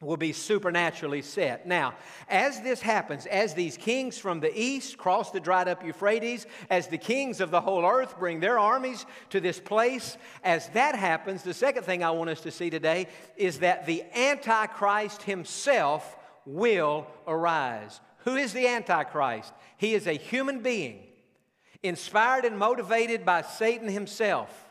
will 0.00 0.16
be 0.16 0.32
supernaturally 0.32 1.20
set. 1.20 1.66
Now, 1.66 1.92
as 2.26 2.62
this 2.62 2.80
happens, 2.80 3.26
as 3.26 3.52
these 3.52 3.76
kings 3.76 4.16
from 4.16 4.40
the 4.40 4.50
east 4.58 4.96
cross 4.96 5.30
the 5.30 5.40
dried 5.40 5.68
up 5.68 5.84
Euphrates, 5.84 6.46
as 6.70 6.86
the 6.86 6.96
kings 6.96 7.40
of 7.40 7.50
the 7.50 7.60
whole 7.60 7.84
earth 7.84 8.18
bring 8.18 8.40
their 8.40 8.58
armies 8.58 9.04
to 9.28 9.40
this 9.40 9.60
place, 9.60 10.16
as 10.42 10.70
that 10.70 10.94
happens, 10.94 11.42
the 11.42 11.52
second 11.52 11.82
thing 11.82 12.02
I 12.02 12.12
want 12.12 12.30
us 12.30 12.40
to 12.42 12.50
see 12.50 12.70
today 12.70 13.08
is 13.36 13.58
that 13.58 13.84
the 13.84 14.02
Antichrist 14.14 15.22
himself 15.22 16.16
will 16.46 17.06
arise. 17.26 18.00
Who 18.24 18.36
is 18.36 18.52
the 18.52 18.66
Antichrist? 18.66 19.52
He 19.76 19.94
is 19.94 20.06
a 20.06 20.12
human 20.12 20.60
being, 20.60 21.02
inspired 21.82 22.44
and 22.44 22.58
motivated 22.58 23.24
by 23.24 23.42
Satan 23.42 23.88
himself. 23.88 24.70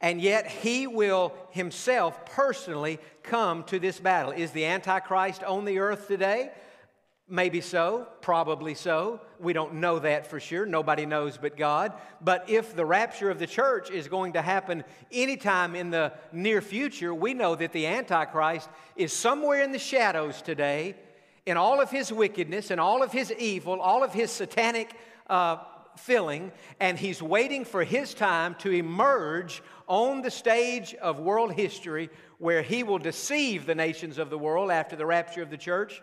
And 0.00 0.20
yet 0.20 0.46
he 0.46 0.86
will 0.86 1.32
himself 1.50 2.24
personally 2.24 3.00
come 3.24 3.64
to 3.64 3.80
this 3.80 3.98
battle. 3.98 4.30
Is 4.30 4.52
the 4.52 4.64
Antichrist 4.64 5.42
on 5.42 5.64
the 5.64 5.80
earth 5.80 6.06
today? 6.06 6.52
Maybe 7.30 7.60
so, 7.60 8.08
probably 8.22 8.74
so. 8.74 9.20
We 9.38 9.52
don't 9.52 9.74
know 9.74 9.98
that 9.98 10.26
for 10.28 10.40
sure. 10.40 10.64
Nobody 10.64 11.04
knows 11.04 11.36
but 11.36 11.58
God. 11.58 11.92
But 12.22 12.48
if 12.48 12.74
the 12.74 12.86
rapture 12.86 13.30
of 13.30 13.38
the 13.38 13.46
church 13.46 13.90
is 13.90 14.08
going 14.08 14.32
to 14.32 14.40
happen 14.40 14.82
anytime 15.12 15.76
in 15.76 15.90
the 15.90 16.14
near 16.32 16.62
future, 16.62 17.12
we 17.12 17.34
know 17.34 17.54
that 17.54 17.72
the 17.72 17.86
Antichrist 17.86 18.70
is 18.96 19.12
somewhere 19.12 19.62
in 19.62 19.72
the 19.72 19.78
shadows 19.78 20.40
today 20.40 20.96
in 21.44 21.58
all 21.58 21.82
of 21.82 21.90
his 21.90 22.10
wickedness 22.10 22.70
and 22.70 22.80
all 22.80 23.02
of 23.02 23.12
his 23.12 23.30
evil, 23.32 23.78
all 23.78 24.02
of 24.02 24.14
his 24.14 24.30
satanic 24.30 24.94
uh, 25.28 25.58
filling, 25.98 26.50
and 26.80 26.98
he's 26.98 27.22
waiting 27.22 27.66
for 27.66 27.84
his 27.84 28.14
time 28.14 28.54
to 28.60 28.70
emerge 28.70 29.62
on 29.86 30.22
the 30.22 30.30
stage 30.30 30.94
of 30.94 31.20
world 31.20 31.52
history 31.52 32.08
where 32.38 32.62
he 32.62 32.82
will 32.82 32.98
deceive 32.98 33.66
the 33.66 33.74
nations 33.74 34.16
of 34.16 34.30
the 34.30 34.38
world 34.38 34.70
after 34.70 34.96
the 34.96 35.04
rapture 35.04 35.42
of 35.42 35.50
the 35.50 35.58
church 35.58 36.00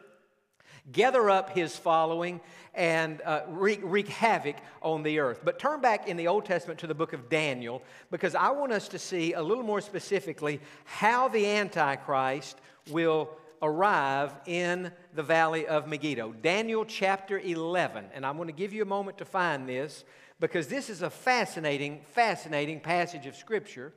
gather 0.92 1.30
up 1.30 1.52
his 1.52 1.76
following, 1.76 2.42
and 2.74 3.22
uh, 3.22 3.42
wreak, 3.48 3.80
wreak 3.84 4.08
havoc 4.08 4.58
on 4.82 5.04
the 5.04 5.20
earth. 5.20 5.42
But 5.44 5.60
turn 5.60 5.82
back 5.82 6.08
in 6.08 6.18
the 6.18 6.28
Old 6.28 6.46
Testament 6.46 6.80
to 6.82 6.88
the 6.88 6.94
book 6.94 7.14
of 7.14 7.30
Daniel, 7.30 7.82
because 8.12 8.36
I 8.36 8.52
want 8.52 8.72
us 8.72 8.88
to 8.90 9.00
see 9.00 9.34
a 9.34 9.42
little 9.42 9.64
more 9.64 9.82
specifically 9.82 10.60
how 10.84 11.28
the 11.28 11.46
Antichrist 11.46 12.60
will 12.92 13.30
arrive 13.62 14.36
in 14.46 14.92
the 15.14 15.24
valley 15.24 15.66
of 15.66 15.88
Megiddo. 15.88 16.34
Daniel 16.34 16.86
chapter 16.86 17.40
11. 17.40 18.06
And 18.14 18.26
I'm 18.26 18.36
going 18.36 18.48
to 18.48 18.54
give 18.54 18.74
you 18.74 18.82
a 18.82 18.86
moment 18.86 19.18
to 19.20 19.26
find 19.26 19.68
this 19.68 20.04
because 20.40 20.68
this 20.68 20.90
is 20.90 21.02
a 21.02 21.10
fascinating, 21.10 22.02
fascinating 22.14 22.80
passage 22.80 23.26
of 23.26 23.36
Scripture. 23.36 23.94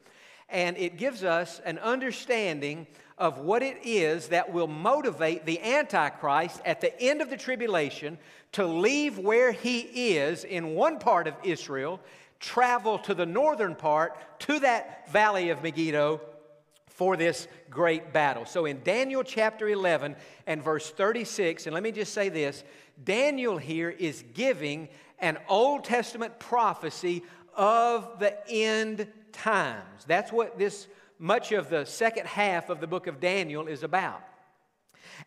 And 0.49 0.76
it 0.78 0.96
gives 0.96 1.24
us 1.24 1.61
an 1.64 1.78
understanding 1.78 2.86
of 3.18 3.38
what 3.38 3.62
it 3.62 3.78
is 3.84 4.28
that 4.28 4.53
will 4.53 4.68
motivate 4.68 5.44
the 5.44 5.61
Antichrist 5.62 6.61
at 6.64 6.80
the 6.80 6.99
end 7.01 7.20
of 7.20 7.30
the 7.30 7.36
tribulation 7.36 8.16
to 8.53 8.64
leave 8.64 9.18
where 9.18 9.53
he 9.53 9.80
is 10.14 10.44
in 10.44 10.74
one 10.74 10.99
part 10.99 11.26
of 11.26 11.34
Israel, 11.42 12.01
travel 12.40 12.99
to 13.01 13.14
the 13.14 13.26
northern 13.26 13.74
part, 13.74 14.16
to 14.40 14.61
that 14.61 15.11
valley 15.11 15.51
of 15.51 15.62
Megiddo 15.62 16.20
for 16.86 17.16
this 17.16 17.46
great 17.70 18.12
battle. 18.12 18.44
So 18.46 18.64
in 18.64 18.82
Daniel 18.82 19.22
chapter 19.22 19.68
11 19.68 20.16
and 20.46 20.62
verse 20.62 20.90
36, 20.90 21.66
and 21.66 21.74
let 21.74 21.82
me 21.82 21.92
just 21.92 22.12
say 22.12 22.28
this 22.28 22.64
Daniel 23.05 23.59
here 23.59 23.90
is 23.90 24.24
giving 24.34 24.88
an 25.18 25.38
Old 25.49 25.84
Testament 25.84 26.38
prophecy 26.38 27.22
of 27.57 28.18
the 28.20 28.36
end 28.49 29.09
times. 29.39 30.05
That's 30.07 30.30
what 30.30 30.59
this 30.59 30.86
much 31.18 31.53
of 31.53 31.70
the 31.70 31.84
second 31.84 32.26
half 32.26 32.68
of 32.70 32.80
the 32.80 32.86
book 32.86 33.07
of 33.07 33.20
Daniel 33.20 33.66
is 33.66 33.82
about. 33.82 34.22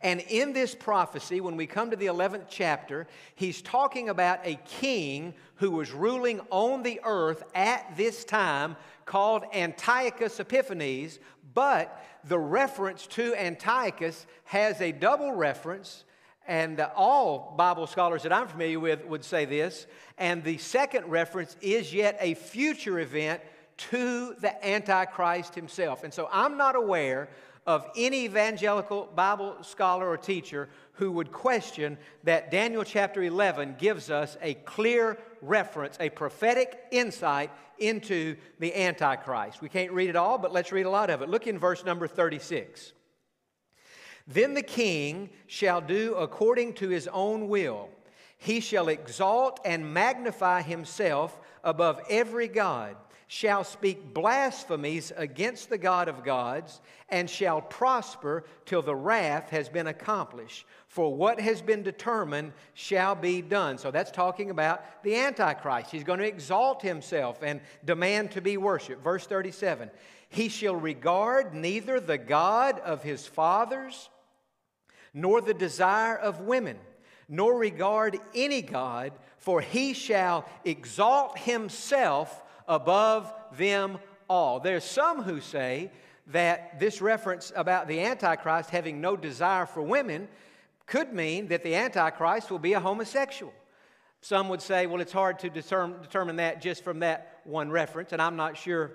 And 0.01 0.21
in 0.29 0.53
this 0.53 0.73
prophecy, 0.73 1.41
when 1.41 1.57
we 1.57 1.67
come 1.67 1.89
to 1.89 1.97
the 1.97 2.05
11th 2.05 2.45
chapter, 2.49 3.07
he's 3.35 3.61
talking 3.61 4.09
about 4.09 4.39
a 4.45 4.55
king 4.65 5.33
who 5.55 5.71
was 5.71 5.91
ruling 5.91 6.39
on 6.49 6.83
the 6.83 7.01
earth 7.03 7.43
at 7.53 7.97
this 7.97 8.23
time 8.23 8.77
called 9.05 9.43
Antiochus 9.53 10.39
Epiphanes. 10.39 11.19
But 11.53 12.01
the 12.23 12.39
reference 12.39 13.05
to 13.07 13.35
Antiochus 13.35 14.25
has 14.45 14.79
a 14.79 14.93
double 14.93 15.33
reference, 15.33 16.05
and 16.47 16.79
all 16.95 17.53
Bible 17.57 17.87
scholars 17.87 18.23
that 18.23 18.31
I'm 18.31 18.47
familiar 18.47 18.79
with 18.79 19.05
would 19.05 19.25
say 19.25 19.43
this. 19.45 19.87
And 20.17 20.43
the 20.43 20.57
second 20.57 21.07
reference 21.07 21.57
is 21.61 21.93
yet 21.93 22.17
a 22.21 22.35
future 22.35 22.99
event 22.99 23.41
to 23.89 24.35
the 24.39 24.65
Antichrist 24.67 25.55
himself. 25.55 26.03
And 26.03 26.13
so 26.13 26.29
I'm 26.31 26.57
not 26.57 26.75
aware 26.75 27.29
of 27.65 27.87
any 27.95 28.25
evangelical 28.25 29.07
Bible 29.15 29.55
scholar 29.61 30.09
or 30.09 30.17
teacher 30.17 30.69
who 30.93 31.11
would 31.11 31.31
question 31.31 31.97
that 32.23 32.51
Daniel 32.51 32.83
chapter 32.83 33.21
11 33.21 33.75
gives 33.77 34.09
us 34.09 34.37
a 34.41 34.55
clear 34.55 35.17
reference, 35.41 35.97
a 35.99 36.09
prophetic 36.09 36.79
insight 36.91 37.51
into 37.77 38.35
the 38.59 38.75
Antichrist. 38.75 39.61
We 39.61 39.69
can't 39.69 39.91
read 39.91 40.09
it 40.09 40.15
all, 40.15 40.37
but 40.37 40.51
let's 40.51 40.71
read 40.71 40.85
a 40.85 40.89
lot 40.89 41.09
of 41.09 41.21
it. 41.21 41.29
Look 41.29 41.47
in 41.47 41.57
verse 41.57 41.85
number 41.85 42.07
36. 42.07 42.93
Then 44.27 44.53
the 44.53 44.61
king 44.61 45.29
shall 45.47 45.81
do 45.81 46.15
according 46.15 46.73
to 46.75 46.89
his 46.89 47.07
own 47.07 47.47
will. 47.47 47.89
He 48.37 48.59
shall 48.59 48.87
exalt 48.87 49.59
and 49.65 49.93
magnify 49.93 50.61
himself 50.63 51.39
above 51.63 51.99
every 52.09 52.47
God 52.47 52.95
shall 53.33 53.63
speak 53.63 54.13
blasphemies 54.13 55.13
against 55.15 55.69
the 55.69 55.77
God 55.77 56.09
of 56.09 56.21
gods, 56.21 56.81
and 57.07 57.29
shall 57.29 57.61
prosper 57.61 58.43
till 58.65 58.81
the 58.81 58.93
wrath 58.93 59.51
has 59.51 59.69
been 59.69 59.87
accomplished. 59.87 60.65
For 60.89 61.15
what 61.15 61.39
has 61.39 61.61
been 61.61 61.81
determined 61.81 62.51
shall 62.73 63.15
be 63.15 63.41
done. 63.41 63.77
So 63.77 63.89
that's 63.89 64.11
talking 64.11 64.49
about 64.49 64.83
the 65.03 65.15
Antichrist. 65.15 65.91
He's 65.91 66.03
going 66.03 66.19
to 66.19 66.27
exalt 66.27 66.81
himself 66.81 67.41
and 67.41 67.61
demand 67.85 68.31
to 68.31 68.41
be 68.41 68.57
worshiped. 68.57 69.01
Verse 69.01 69.25
37 69.25 69.89
He 70.27 70.49
shall 70.49 70.75
regard 70.75 71.53
neither 71.53 72.01
the 72.01 72.17
God 72.17 72.79
of 72.81 73.01
his 73.01 73.25
fathers, 73.25 74.09
nor 75.13 75.39
the 75.39 75.53
desire 75.53 76.17
of 76.17 76.41
women, 76.41 76.77
nor 77.29 77.57
regard 77.57 78.19
any 78.35 78.61
God, 78.61 79.13
for 79.37 79.61
he 79.61 79.93
shall 79.93 80.49
exalt 80.65 81.39
himself 81.39 82.43
above 82.71 83.31
them 83.57 83.99
all. 84.29 84.61
There's 84.61 84.85
some 84.85 85.21
who 85.21 85.41
say 85.41 85.91
that 86.27 86.79
this 86.79 87.01
reference 87.01 87.51
about 87.55 87.89
the 87.89 87.99
Antichrist 87.99 88.69
having 88.69 89.01
no 89.01 89.17
desire 89.17 89.65
for 89.65 89.81
women 89.81 90.29
could 90.85 91.13
mean 91.13 91.47
that 91.49 91.63
the 91.63 91.75
Antichrist 91.75 92.49
will 92.49 92.59
be 92.59 92.73
a 92.73 92.79
homosexual. 92.79 93.53
Some 94.21 94.49
would 94.49 94.61
say, 94.61 94.85
well, 94.85 95.01
it's 95.01 95.11
hard 95.11 95.39
to 95.39 95.49
determine, 95.49 96.35
that 96.37 96.61
just 96.61 96.83
from 96.83 96.99
that 96.99 97.41
one 97.43 97.69
reference, 97.71 98.13
and 98.13 98.21
I'm 98.21 98.37
not 98.37 98.55
sure 98.55 98.91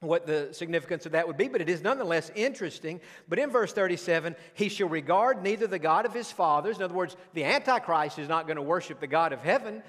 what 0.00 0.26
the 0.26 0.50
significance 0.52 1.06
of 1.06 1.12
that 1.12 1.26
would 1.26 1.36
be, 1.36 1.48
but 1.48 1.60
it 1.60 1.68
is 1.68 1.82
nonetheless 1.82 2.30
interesting. 2.36 3.00
But 3.28 3.40
in 3.40 3.50
verse 3.50 3.72
37, 3.72 4.36
he 4.54 4.68
shall 4.68 4.88
regard 4.88 5.42
neither 5.42 5.66
the 5.66 5.80
God 5.80 6.06
of 6.06 6.14
his 6.14 6.30
fathers, 6.30 6.76
in 6.76 6.84
other 6.84 6.94
words, 6.94 7.16
the 7.34 7.42
Antichrist 7.42 8.20
is 8.20 8.28
not 8.28 8.46
going 8.46 8.58
to 8.58 8.62
worship 8.62 9.00
the 9.00 9.08
God 9.08 9.32
of 9.32 9.40
heaven 9.40 9.82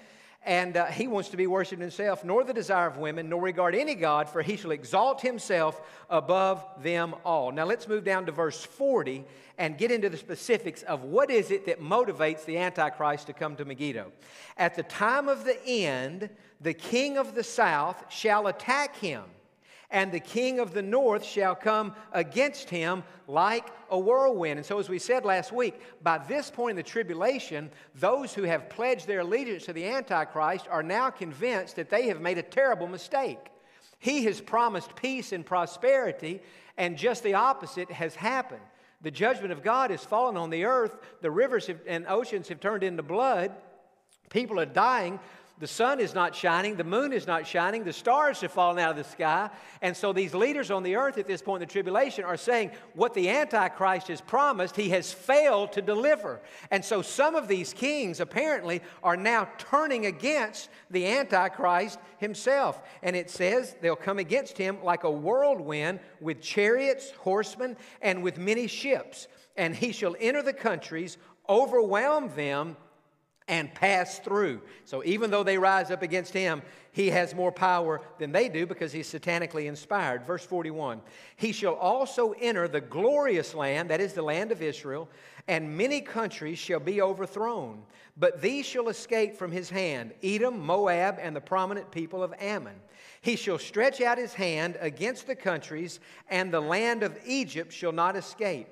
and 0.46 0.78
uh, 0.78 0.86
he 0.86 1.08
wants 1.08 1.30
to 1.30 1.38
be 1.38 1.48
worshiped 1.48 1.82
himself, 1.82 2.24
nor 2.24 2.44
the 2.44 2.54
desire 2.54 2.88
of 2.88 2.98
women, 2.98 3.30
nor 3.30 3.42
regard 3.42 3.76
any 3.76 3.96
God, 3.96 4.30
for 4.30 4.42
he 4.42 4.56
shall 4.56 4.72
exalt 4.72 5.22
himself 5.22 5.82
above 6.10 6.66
them 6.82 7.14
all. 7.26 7.52
Now 7.52 7.66
let's 7.66 7.88
move 7.88 8.04
down 8.04 8.26
to 8.26 8.32
verse 8.32 8.64
40 8.64 9.26
and 9.58 9.78
get 9.78 9.92
into 9.92 10.10
the 10.10 10.18
specifics 10.18 10.82
of 10.84 11.04
what 11.04 11.30
is 11.30 11.52
it 11.52 11.66
that 11.66 11.82
motivates 11.82 12.46
the 12.46 12.58
Antichrist 12.58 13.28
to 13.28 13.34
come 13.34 13.58
to 13.58 13.66
Megiddo. 13.66 14.12
At 14.58 14.76
the 14.76 14.84
time 14.84 15.28
of 15.28 15.44
the 15.44 15.62
end, 15.68 16.30
the 16.62 16.74
king 16.74 17.18
of 17.18 17.36
the 17.36 17.44
south 17.44 18.06
shall 18.10 18.48
attack 18.48 18.96
him 18.96 19.24
and 19.92 20.12
the 20.12 20.20
king 20.20 20.60
of 20.60 20.74
the 20.74 20.82
north 20.82 21.24
shall 21.24 21.56
come 21.56 21.96
against 22.12 22.70
him 22.70 23.04
like 23.28 23.68
a 23.90 23.98
whirlwind. 23.98 24.60
And 24.60 24.66
so, 24.66 24.80
as 24.80 24.90
we 24.90 25.00
said 25.00 25.26
last 25.26 25.52
week, 25.52 25.80
by 26.04 26.20
this 26.20 26.52
point 26.52 26.72
in 26.72 26.76
the 26.78 26.84
tribulation, 26.84 27.72
those 27.96 28.34
who 28.34 28.44
have 28.44 28.70
pledged 28.70 29.08
their 29.08 29.22
allegiance 29.22 29.66
to 29.66 29.74
the 29.74 29.86
Antichrist 29.86 30.68
are 30.70 30.84
now 30.84 31.10
convinced 31.10 31.76
that 31.76 31.90
they 31.90 32.08
have 32.08 32.22
made 32.22 32.38
a 32.38 32.44
terrible 32.44 32.88
mistake. 32.88 33.40
He 33.98 34.24
has 34.26 34.40
promised 34.40 34.96
peace 34.96 35.32
and 35.32 35.46
prosperity, 35.46 36.42
and 36.78 36.98
just 36.98 37.24
the 37.24 37.34
opposite 37.34 37.92
has 37.92 38.16
happened. 38.16 38.62
The 39.02 39.12
judgment 39.12 39.52
of 39.52 39.64
God 39.64 39.92
has 39.92 40.04
fallen 40.04 40.38
on 40.38 40.50
the 40.50 40.66
earth, 40.66 40.98
the 41.22 41.32
rivers 41.32 41.68
have, 41.68 41.80
and 41.88 42.06
oceans 42.08 42.50
have 42.50 42.60
turned 42.60 42.84
into 42.84 43.02
blood, 43.02 43.54
people 44.30 44.60
are 44.60 44.66
dying. 44.66 45.20
The 45.60 45.68
sun 45.68 46.00
is 46.00 46.16
not 46.16 46.34
shining, 46.34 46.78
the 46.78 46.86
moon 46.86 47.12
is 47.12 47.28
not 47.28 47.46
shining, 47.46 47.84
the 47.84 47.92
stars 47.92 48.40
have 48.40 48.52
fallen 48.52 48.80
out 48.80 48.92
of 48.92 48.96
the 48.96 49.04
sky. 49.04 49.50
And 49.82 49.96
so 49.96 50.14
these 50.14 50.34
leaders 50.34 50.72
on 50.72 50.84
the 50.84 50.96
earth 50.96 51.18
at 51.18 51.28
this 51.28 51.42
point 51.42 51.62
in 51.62 51.68
the 51.68 51.72
tribulation 51.72 52.24
are 52.24 52.38
saying 52.38 52.72
what 52.94 53.14
the 53.14 53.30
Antichrist 53.30 54.08
has 54.08 54.22
promised, 54.22 54.78
he 54.78 54.90
has 54.90 55.12
failed 55.12 55.74
to 55.74 55.82
deliver. 55.82 56.40
And 56.72 56.84
so 56.84 57.02
some 57.02 57.36
of 57.36 57.50
these 57.50 57.74
kings 57.74 58.22
apparently 58.22 58.82
are 59.04 59.18
now 59.18 59.50
turning 59.58 60.06
against 60.06 60.70
the 60.92 61.06
Antichrist 61.06 62.00
himself. 62.20 62.82
And 63.04 63.18
it 63.18 63.30
says 63.30 63.76
they'll 63.82 63.98
come 63.98 64.18
against 64.18 64.58
him 64.58 64.82
like 64.82 65.04
a 65.04 65.12
whirlwind 65.12 66.00
with 66.22 66.40
chariots, 66.40 67.12
horsemen, 67.12 67.76
and 68.02 68.24
with 68.24 68.38
many 68.38 68.68
ships. 68.68 69.28
And 69.58 69.76
he 69.76 69.92
shall 69.92 70.16
enter 70.22 70.42
the 70.42 70.54
countries, 70.54 71.18
overwhelm 71.50 72.34
them 72.38 72.78
and 73.50 73.74
pass 73.74 74.20
through. 74.20 74.62
So 74.86 75.04
even 75.04 75.32
though 75.32 75.44
they 75.44 75.58
rise 75.58 75.92
up 75.92 76.04
against 76.04 76.32
him, 76.32 76.62
he 76.92 77.10
has 77.10 77.36
more 77.36 77.52
power 77.52 78.02
than 78.20 78.32
they 78.32 78.48
do 78.48 78.66
because 78.66 78.94
he's 78.94 79.12
satanically 79.12 79.66
inspired. 79.66 80.26
Verse 80.26 80.46
41 80.46 81.02
He 81.36 81.52
shall 81.52 81.74
also 81.74 82.34
enter 82.40 82.68
the 82.68 82.80
glorious 82.80 83.54
land, 83.54 83.90
that 83.90 84.00
is 84.00 84.14
the 84.14 84.22
land 84.22 84.52
of 84.52 84.62
Israel, 84.62 85.10
and 85.48 85.78
many 85.78 86.00
countries 86.00 86.60
shall 86.60 86.80
be 86.80 87.02
overthrown. 87.02 87.82
But 88.16 88.42
these 88.42 88.66
shall 88.66 88.90
escape 88.90 89.36
from 89.36 89.52
his 89.52 89.70
hand 89.70 90.14
Edom, 90.24 90.60
Moab, 90.60 91.18
and 91.20 91.36
the 91.36 91.42
prominent 91.42 91.90
people 91.92 92.22
of 92.22 92.34
Ammon. 92.40 92.76
He 93.22 93.36
shall 93.36 93.58
stretch 93.58 94.00
out 94.00 94.18
his 94.18 94.34
hand 94.34 94.78
against 94.80 95.26
the 95.26 95.36
countries, 95.36 96.00
and 96.30 96.54
the 96.54 96.62
land 96.62 97.02
of 97.02 97.18
Egypt 97.26 97.74
shall 97.74 97.92
not 97.92 98.16
escape. 98.16 98.68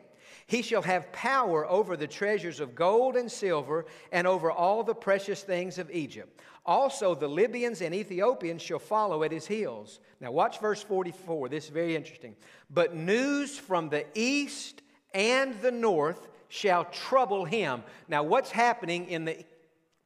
He 0.48 0.62
shall 0.62 0.82
have 0.82 1.12
power 1.12 1.66
over 1.66 1.98
the 1.98 2.08
treasures 2.08 2.62
of 2.62 2.74
gold 2.74 3.18
and 3.18 3.30
silver 3.30 3.86
and 4.14 4.26
over 4.26 4.50
all 4.50 4.82
the 4.82 4.96
precious 4.96 5.44
things 5.44 5.78
of 5.78 5.92
Egypt. 5.92 6.40
Also, 6.66 7.14
the 7.14 7.28
Libyans 7.28 7.82
and 7.82 7.94
Ethiopians 7.94 8.62
shall 8.62 8.80
follow 8.80 9.24
at 9.24 9.32
his 9.32 9.46
heels. 9.46 10.00
Now, 10.22 10.32
watch 10.32 10.60
verse 10.60 10.82
44. 10.82 11.50
This 11.50 11.66
is 11.66 11.70
very 11.70 11.98
interesting. 11.98 12.36
But 12.70 12.96
news 12.96 13.58
from 13.58 13.90
the 13.90 14.06
east 14.16 14.82
and 15.14 15.60
the 15.62 15.72
north 15.72 16.30
shall 16.48 16.86
trouble 16.86 17.44
him. 17.44 17.84
Now, 18.08 18.24
what's 18.24 18.52
happening 18.52 19.10
in 19.10 19.26
the 19.26 19.46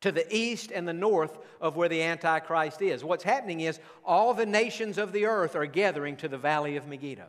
to 0.01 0.11
the 0.11 0.35
east 0.35 0.71
and 0.71 0.87
the 0.87 0.93
north 0.93 1.37
of 1.61 1.75
where 1.75 1.87
the 1.87 2.01
Antichrist 2.01 2.81
is. 2.81 3.03
What's 3.03 3.23
happening 3.23 3.61
is 3.61 3.79
all 4.03 4.33
the 4.33 4.47
nations 4.47 4.97
of 4.97 5.11
the 5.11 5.25
earth 5.27 5.55
are 5.55 5.67
gathering 5.67 6.17
to 6.17 6.27
the 6.27 6.39
valley 6.39 6.75
of 6.75 6.87
Megiddo. 6.87 7.27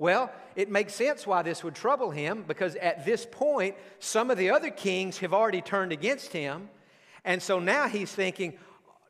Well, 0.00 0.32
it 0.56 0.70
makes 0.70 0.94
sense 0.94 1.26
why 1.26 1.42
this 1.42 1.62
would 1.62 1.74
trouble 1.74 2.10
him 2.10 2.42
because 2.48 2.74
at 2.76 3.04
this 3.04 3.26
point, 3.30 3.76
some 3.98 4.30
of 4.30 4.38
the 4.38 4.48
other 4.48 4.70
kings 4.70 5.18
have 5.18 5.34
already 5.34 5.60
turned 5.60 5.92
against 5.92 6.32
him. 6.32 6.70
And 7.22 7.42
so 7.42 7.58
now 7.58 7.86
he's 7.86 8.10
thinking, 8.10 8.54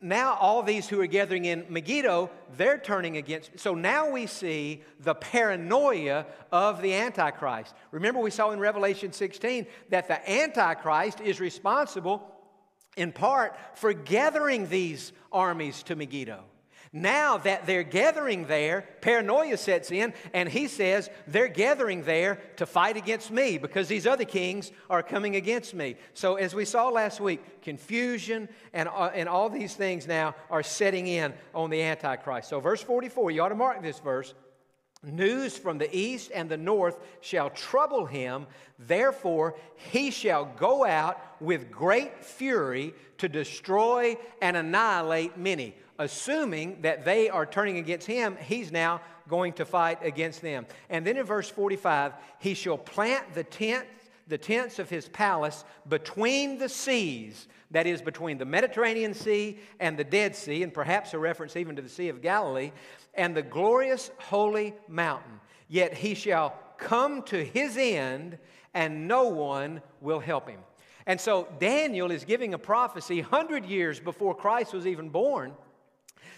now 0.01 0.35
all 0.35 0.65
these 0.65 0.89
who 0.89 1.01
are 1.01 1.07
gathering 1.07 1.45
in 1.45 1.65
Megiddo, 1.69 2.29
they're 2.57 2.77
turning 2.77 3.19
against. 3.19 3.57
So 3.61 3.73
now 3.73 4.11
we 4.11 4.27
see 4.27 4.83
the 4.99 5.15
paranoia 5.15 6.27
of 6.51 6.83
the 6.83 6.93
Antichrist. 6.93 7.73
Remember, 7.93 8.19
we 8.19 8.33
saw 8.33 8.51
in 8.51 8.59
Revelation 8.59 9.13
16 9.13 9.69
that 9.91 10.09
the 10.09 10.29
Antichrist 10.29 11.21
is 11.21 11.39
responsible 11.39 12.35
in 12.97 13.13
part 13.13 13.57
for 13.75 13.93
gathering 13.93 14.69
these 14.69 15.13
armies 15.31 15.85
to 15.85 15.95
Megiddo. 15.95 16.43
Now 16.93 17.39
that 17.39 17.67
they're 17.67 17.85
gathering 17.85 18.47
there, 18.47 18.85
paranoia 19.01 19.57
sets 19.57 19.93
in, 19.93 20.13
and 20.35 20.49
he 20.49 20.67
says 20.67 21.09
they're 21.29 21.47
gathering 21.47 22.03
there 22.03 22.41
to 22.57 22.67
fight 22.67 22.97
against 22.97 23.31
me 23.31 23.59
because 23.59 23.87
these 23.87 24.09
other 24.09 24.25
kings 24.25 24.73
are 24.89 25.03
coming 25.03 25.37
against 25.37 25.73
me. 25.73 25.95
So, 26.15 26.35
as 26.35 26.53
we 26.53 26.65
saw 26.65 26.89
last 26.89 27.21
week, 27.21 27.63
confusion 27.63 28.49
and, 28.73 28.89
uh, 28.89 29.13
and 29.15 29.29
all 29.29 29.49
these 29.49 29.75
things 29.75 30.09
now 30.09 30.35
are 30.51 30.65
setting 30.65 31.07
in 31.07 31.33
on 31.55 31.71
the 31.71 31.81
Antichrist. 31.81 32.49
So, 32.49 32.59
verse 32.59 32.83
44, 32.83 33.31
you 33.31 33.43
ought 33.43 33.51
to 33.51 33.55
mark 33.55 33.81
this 33.83 34.01
verse. 34.01 34.35
News 35.05 35.57
from 35.57 35.79
the 35.79 35.97
east 35.97 36.33
and 36.35 36.51
the 36.51 36.57
north 36.57 36.99
shall 37.21 37.51
trouble 37.51 38.05
him, 38.05 38.47
therefore 38.81 39.55
he 39.77 40.11
shall 40.11 40.45
go 40.45 40.85
out 40.85 41.19
with 41.41 41.71
great 41.71 42.25
fury 42.25 42.95
to 43.19 43.29
destroy 43.29 44.17
and 44.43 44.57
annihilate 44.57 45.39
many 45.39 45.77
assuming 46.01 46.81
that 46.81 47.05
they 47.05 47.29
are 47.29 47.45
turning 47.45 47.77
against 47.77 48.07
him, 48.07 48.37
he's 48.41 48.73
now 48.73 49.03
going 49.29 49.53
to 49.53 49.67
fight 49.67 49.99
against 50.03 50.41
them. 50.41 50.67
And 50.89 51.07
then 51.07 51.19
in 51.19 51.27
verse 51.27 51.49
45, 51.49 52.15
he 52.39 52.55
shall 52.55 52.79
plant 52.79 53.35
the 53.35 53.45
tent, 53.45 53.87
the 54.27 54.39
tents 54.39 54.79
of 54.79 54.89
his 54.89 55.09
palace 55.09 55.63
between 55.89 56.59
the 56.59 56.71
seas, 56.71 57.47
that 57.71 57.87
is, 57.87 58.01
between 58.01 58.39
the 58.39 58.47
Mediterranean 58.47 59.13
Sea 59.13 59.59
and 59.79 59.97
the 59.97 60.03
Dead 60.03 60.35
Sea, 60.35 60.63
and 60.63 60.73
perhaps 60.73 61.13
a 61.13 61.19
reference 61.19 61.55
even 61.55 61.77
to 61.77 61.83
the 61.83 61.89
Sea 61.89 62.09
of 62.09 62.23
Galilee, 62.23 62.73
and 63.15 63.37
the 63.37 63.43
glorious 63.43 64.11
holy 64.19 64.75
mountain. 64.89 65.39
Yet 65.69 65.93
he 65.93 66.15
shall 66.15 66.59
come 66.79 67.23
to 67.25 67.45
his 67.45 67.77
end, 67.77 68.39
and 68.73 69.07
no 69.07 69.25
one 69.25 69.83
will 70.01 70.21
help 70.21 70.49
him. 70.49 70.61
And 71.07 71.21
so 71.21 71.47
Daniel 71.59 72.11
is 72.11 72.25
giving 72.25 72.55
a 72.55 72.59
prophecy 72.59 73.21
100 73.21 73.67
years 73.67 74.01
before 74.01 74.35
Christ 74.35 74.73
was 74.73 74.87
even 74.87 75.11
born 75.11 75.53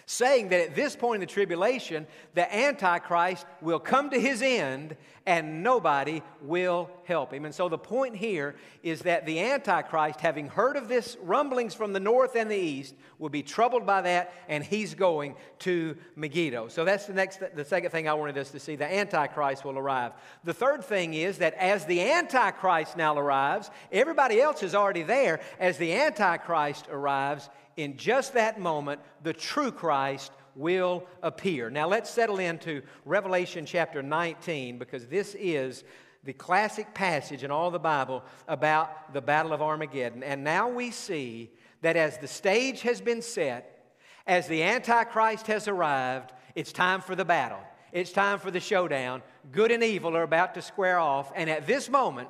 saying 0.07 0.48
that 0.48 0.61
at 0.61 0.74
this 0.74 0.96
point 0.96 1.16
in 1.16 1.20
the 1.20 1.32
tribulation, 1.32 2.07
the 2.34 2.55
Antichrist 2.55 3.46
will 3.61 3.78
come 3.78 4.11
to 4.11 4.20
his 4.20 4.42
end 4.42 4.96
and 5.26 5.62
nobody 5.62 6.22
will 6.40 6.90
help 7.05 7.32
him. 7.32 7.44
And 7.44 7.55
so 7.55 7.68
the 7.68 7.78
point 7.78 8.16
here 8.16 8.57
is 8.82 9.03
that 9.03 9.24
the 9.24 9.40
Antichrist, 9.40 10.20
having 10.20 10.48
heard 10.48 10.76
of 10.76 10.88
this 10.88 11.16
rumblings 11.22 11.74
from 11.74 11.92
the 11.92 12.00
north 12.00 12.34
and 12.34 12.50
the 12.50 12.57
east, 12.57 12.94
will 13.18 13.28
be 13.28 13.42
troubled 13.42 13.86
by 13.86 14.00
that 14.03 14.32
and 14.48 14.64
he's 14.64 14.94
going 14.94 15.36
to 15.61 15.96
Megiddo. 16.16 16.68
So 16.68 16.84
that's 16.84 17.07
the 17.07 17.12
next 17.12 17.40
the 17.55 17.64
second 17.64 17.90
thing 17.90 18.09
I 18.09 18.14
wanted 18.14 18.36
us 18.38 18.50
to 18.50 18.61
see. 18.61 18.74
The 18.74 18.92
Antichrist 18.92 19.64
will 19.64 19.78
arrive. 19.78 20.12
The 20.44 20.55
third 20.55 20.84
thing 20.84 21.14
is 21.14 21.38
that 21.38 21.55
as 21.55 21.86
the 21.86 22.00
Antichrist 22.00 22.96
now 22.96 23.16
arrives, 23.16 23.70
everybody 23.92 24.40
else 24.40 24.62
is 24.62 24.74
already 24.74 25.05
there. 25.05 25.40
As 25.61 25.78
the 25.78 25.92
Antichrist 25.92 26.86
arrives, 26.90 27.48
in 27.76 27.96
just 27.96 28.34
that 28.34 28.60
moment, 28.60 29.00
the 29.22 29.32
true 29.32 29.72
Christ 29.72 30.32
will 30.54 31.06
appear. 31.22 31.70
Now 31.70 31.88
let's 31.88 32.10
settle 32.10 32.38
into 32.38 32.82
Revelation 33.04 33.64
chapter 33.64 34.02
19 34.02 34.78
because 34.78 35.06
this 35.06 35.34
is 35.38 35.84
the 36.24 36.32
classic 36.32 36.94
passage 36.94 37.42
in 37.42 37.50
all 37.50 37.70
the 37.70 37.78
Bible 37.78 38.22
about 38.46 39.12
the 39.12 39.20
Battle 39.20 39.52
of 39.52 39.62
Armageddon. 39.62 40.22
And 40.22 40.44
now 40.44 40.68
we 40.68 40.90
see 40.90 41.50
that 41.80 41.96
as 41.96 42.18
the 42.18 42.28
stage 42.28 42.82
has 42.82 43.00
been 43.00 43.22
set, 43.22 43.96
as 44.26 44.46
the 44.46 44.62
Antichrist 44.62 45.48
has 45.48 45.66
arrived, 45.66 46.32
it's 46.54 46.72
time 46.72 47.00
for 47.00 47.16
the 47.16 47.24
battle. 47.24 47.58
It's 47.90 48.12
time 48.12 48.38
for 48.38 48.50
the 48.50 48.60
showdown. 48.60 49.22
Good 49.50 49.72
and 49.72 49.82
evil 49.82 50.16
are 50.16 50.22
about 50.22 50.54
to 50.54 50.62
square 50.62 50.98
off. 50.98 51.32
And 51.34 51.50
at 51.50 51.66
this 51.66 51.90
moment, 51.90 52.28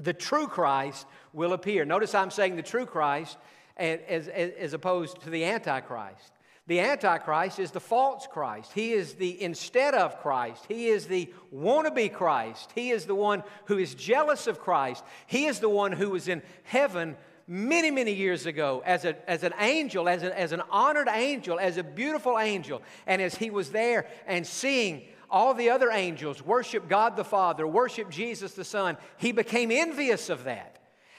the 0.00 0.12
true 0.12 0.46
Christ 0.46 1.06
will 1.32 1.52
appear. 1.52 1.84
Notice 1.84 2.14
I'm 2.14 2.30
saying 2.30 2.56
the 2.56 2.62
true 2.62 2.86
Christ 2.86 3.36
as, 3.76 4.28
as, 4.28 4.72
opposed 4.72 5.20
to 5.22 5.30
the 5.30 5.44
Antichrist. 5.44 6.32
The 6.66 6.80
Antichrist 6.80 7.58
is 7.58 7.70
the 7.70 7.80
false 7.80 8.26
Christ. 8.26 8.72
He 8.72 8.92
is 8.92 9.14
the 9.14 9.40
instead 9.40 9.94
of 9.94 10.20
Christ. 10.20 10.64
He 10.66 10.86
is 10.88 11.06
the 11.06 11.32
wannabe 11.54 12.12
Christ. 12.12 12.72
He 12.74 12.90
is 12.90 13.06
the 13.06 13.14
one 13.14 13.44
who 13.66 13.78
is 13.78 13.94
jealous 13.94 14.46
of 14.46 14.58
Christ. 14.58 15.04
He 15.26 15.46
is 15.46 15.60
the 15.60 15.68
one 15.68 15.92
who 15.92 16.10
was 16.10 16.26
in 16.26 16.42
heaven 16.64 17.16
many, 17.46 17.92
many 17.92 18.12
years 18.12 18.46
ago 18.46 18.82
as, 18.84 19.04
a, 19.04 19.30
as 19.30 19.44
an 19.44 19.52
angel, 19.60 20.08
as, 20.08 20.24
a, 20.24 20.36
as 20.36 20.50
an 20.50 20.62
honored 20.70 21.08
angel, 21.08 21.60
as 21.60 21.76
a 21.76 21.84
beautiful 21.84 22.38
angel. 22.38 22.82
And 23.06 23.22
as 23.22 23.36
he 23.36 23.50
was 23.50 23.70
there 23.70 24.08
and 24.26 24.44
seeing 24.44 25.02
all 25.30 25.54
the 25.54 25.70
other 25.70 25.90
angels 25.90 26.42
worship 26.44 26.88
God 26.88 27.16
the 27.16 27.24
Father, 27.24 27.66
worship 27.66 28.10
Jesus 28.10 28.54
the 28.54 28.64
Son, 28.64 28.96
he 29.18 29.32
became 29.32 29.70
envious 29.70 30.30
of 30.30 30.44
that. 30.44 30.75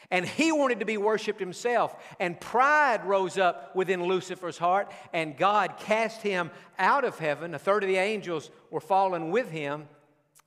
And 0.10 0.26
he 0.26 0.52
wanted 0.52 0.80
to 0.80 0.86
be 0.86 0.98
worshiped 0.98 1.40
himself. 1.40 1.96
And 2.20 2.40
pride 2.40 3.06
rose 3.06 3.38
up 3.38 3.76
within 3.76 4.04
Lucifer's 4.04 4.58
heart, 4.58 4.92
and 5.12 5.36
God 5.36 5.78
cast 5.78 6.22
him 6.22 6.50
out 6.80 7.04
of 7.04 7.20
heaven. 7.20 7.54
A 7.54 7.60
third 7.60 7.84
of 7.84 7.90
the 7.90 7.98
angels 7.98 8.50
were 8.72 8.80
fallen 8.80 9.32
with 9.32 9.50
him. 9.52 9.88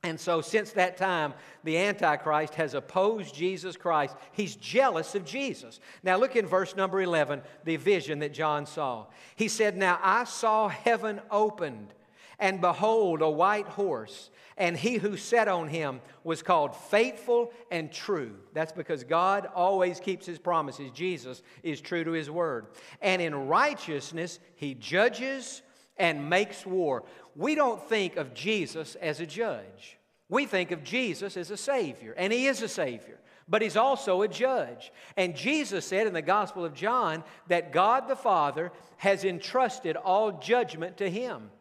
And 0.03 0.19
so, 0.19 0.41
since 0.41 0.71
that 0.71 0.97
time, 0.97 1.35
the 1.63 1.77
Antichrist 1.77 2.55
has 2.55 2.73
opposed 2.73 3.35
Jesus 3.35 3.77
Christ. 3.77 4.15
He's 4.31 4.55
jealous 4.55 5.13
of 5.13 5.25
Jesus. 5.25 5.79
Now, 6.01 6.17
look 6.17 6.35
in 6.35 6.47
verse 6.47 6.75
number 6.75 7.01
11, 7.01 7.43
the 7.65 7.75
vision 7.75 8.17
that 8.19 8.33
John 8.33 8.65
saw. 8.65 9.05
He 9.35 9.47
said, 9.47 9.77
Now 9.77 9.99
I 10.01 10.23
saw 10.23 10.69
heaven 10.69 11.21
opened 11.29 11.93
And 12.41 12.59
behold, 12.59 13.21
a 13.21 13.29
white 13.29 13.67
horse, 13.67 14.29
and 14.57 14.75
he 14.75 14.95
who 14.95 15.15
sat 15.15 15.47
on 15.47 15.69
him 15.69 16.01
was 16.23 16.43
called 16.43 16.75
faithful 16.75 17.53
and 17.71 17.91
true. 17.91 18.35
That's 18.53 18.73
because 18.73 19.05
God 19.05 19.47
always 19.55 20.01
keeps 20.01 20.25
his 20.25 20.39
promises. 20.39 20.91
Jesus 20.91 21.41
is 21.63 21.79
true 21.79 22.03
to 22.03 22.11
his 22.11 22.29
word. 22.29 22.65
And 23.01 23.21
in 23.21 23.47
righteousness, 23.47 24.39
he 24.55 24.73
judges 24.73 25.61
and 25.97 26.29
makes 26.29 26.65
war. 26.65 27.03
We 27.35 27.55
don't 27.55 27.81
think 27.87 28.17
of 28.17 28.33
Jesus 28.33 28.95
as 28.95 29.19
a 29.19 29.25
judge. 29.25 29.97
We 30.31 30.45
think 30.45 30.71
of 30.71 30.83
Jesus 30.83 31.35
as 31.35 31.51
a 31.51 31.57
Savior, 31.57 32.13
and 32.17 32.31
He 32.31 32.47
is 32.47 32.61
a 32.61 32.69
Savior, 32.69 33.19
but 33.49 33.61
He's 33.61 33.75
also 33.75 34.21
a 34.21 34.29
judge. 34.29 34.91
And 35.17 35.35
Jesus 35.35 35.85
said 35.85 36.07
in 36.07 36.13
the 36.13 36.21
Gospel 36.21 36.63
of 36.63 36.73
John 36.73 37.23
that 37.47 37.73
God 37.73 38.07
the 38.07 38.15
Father 38.15 38.71
has 38.97 39.25
entrusted 39.25 39.97
all 39.97 40.39
judgment 40.39 40.97
to 40.97 41.09
Him. 41.09 41.51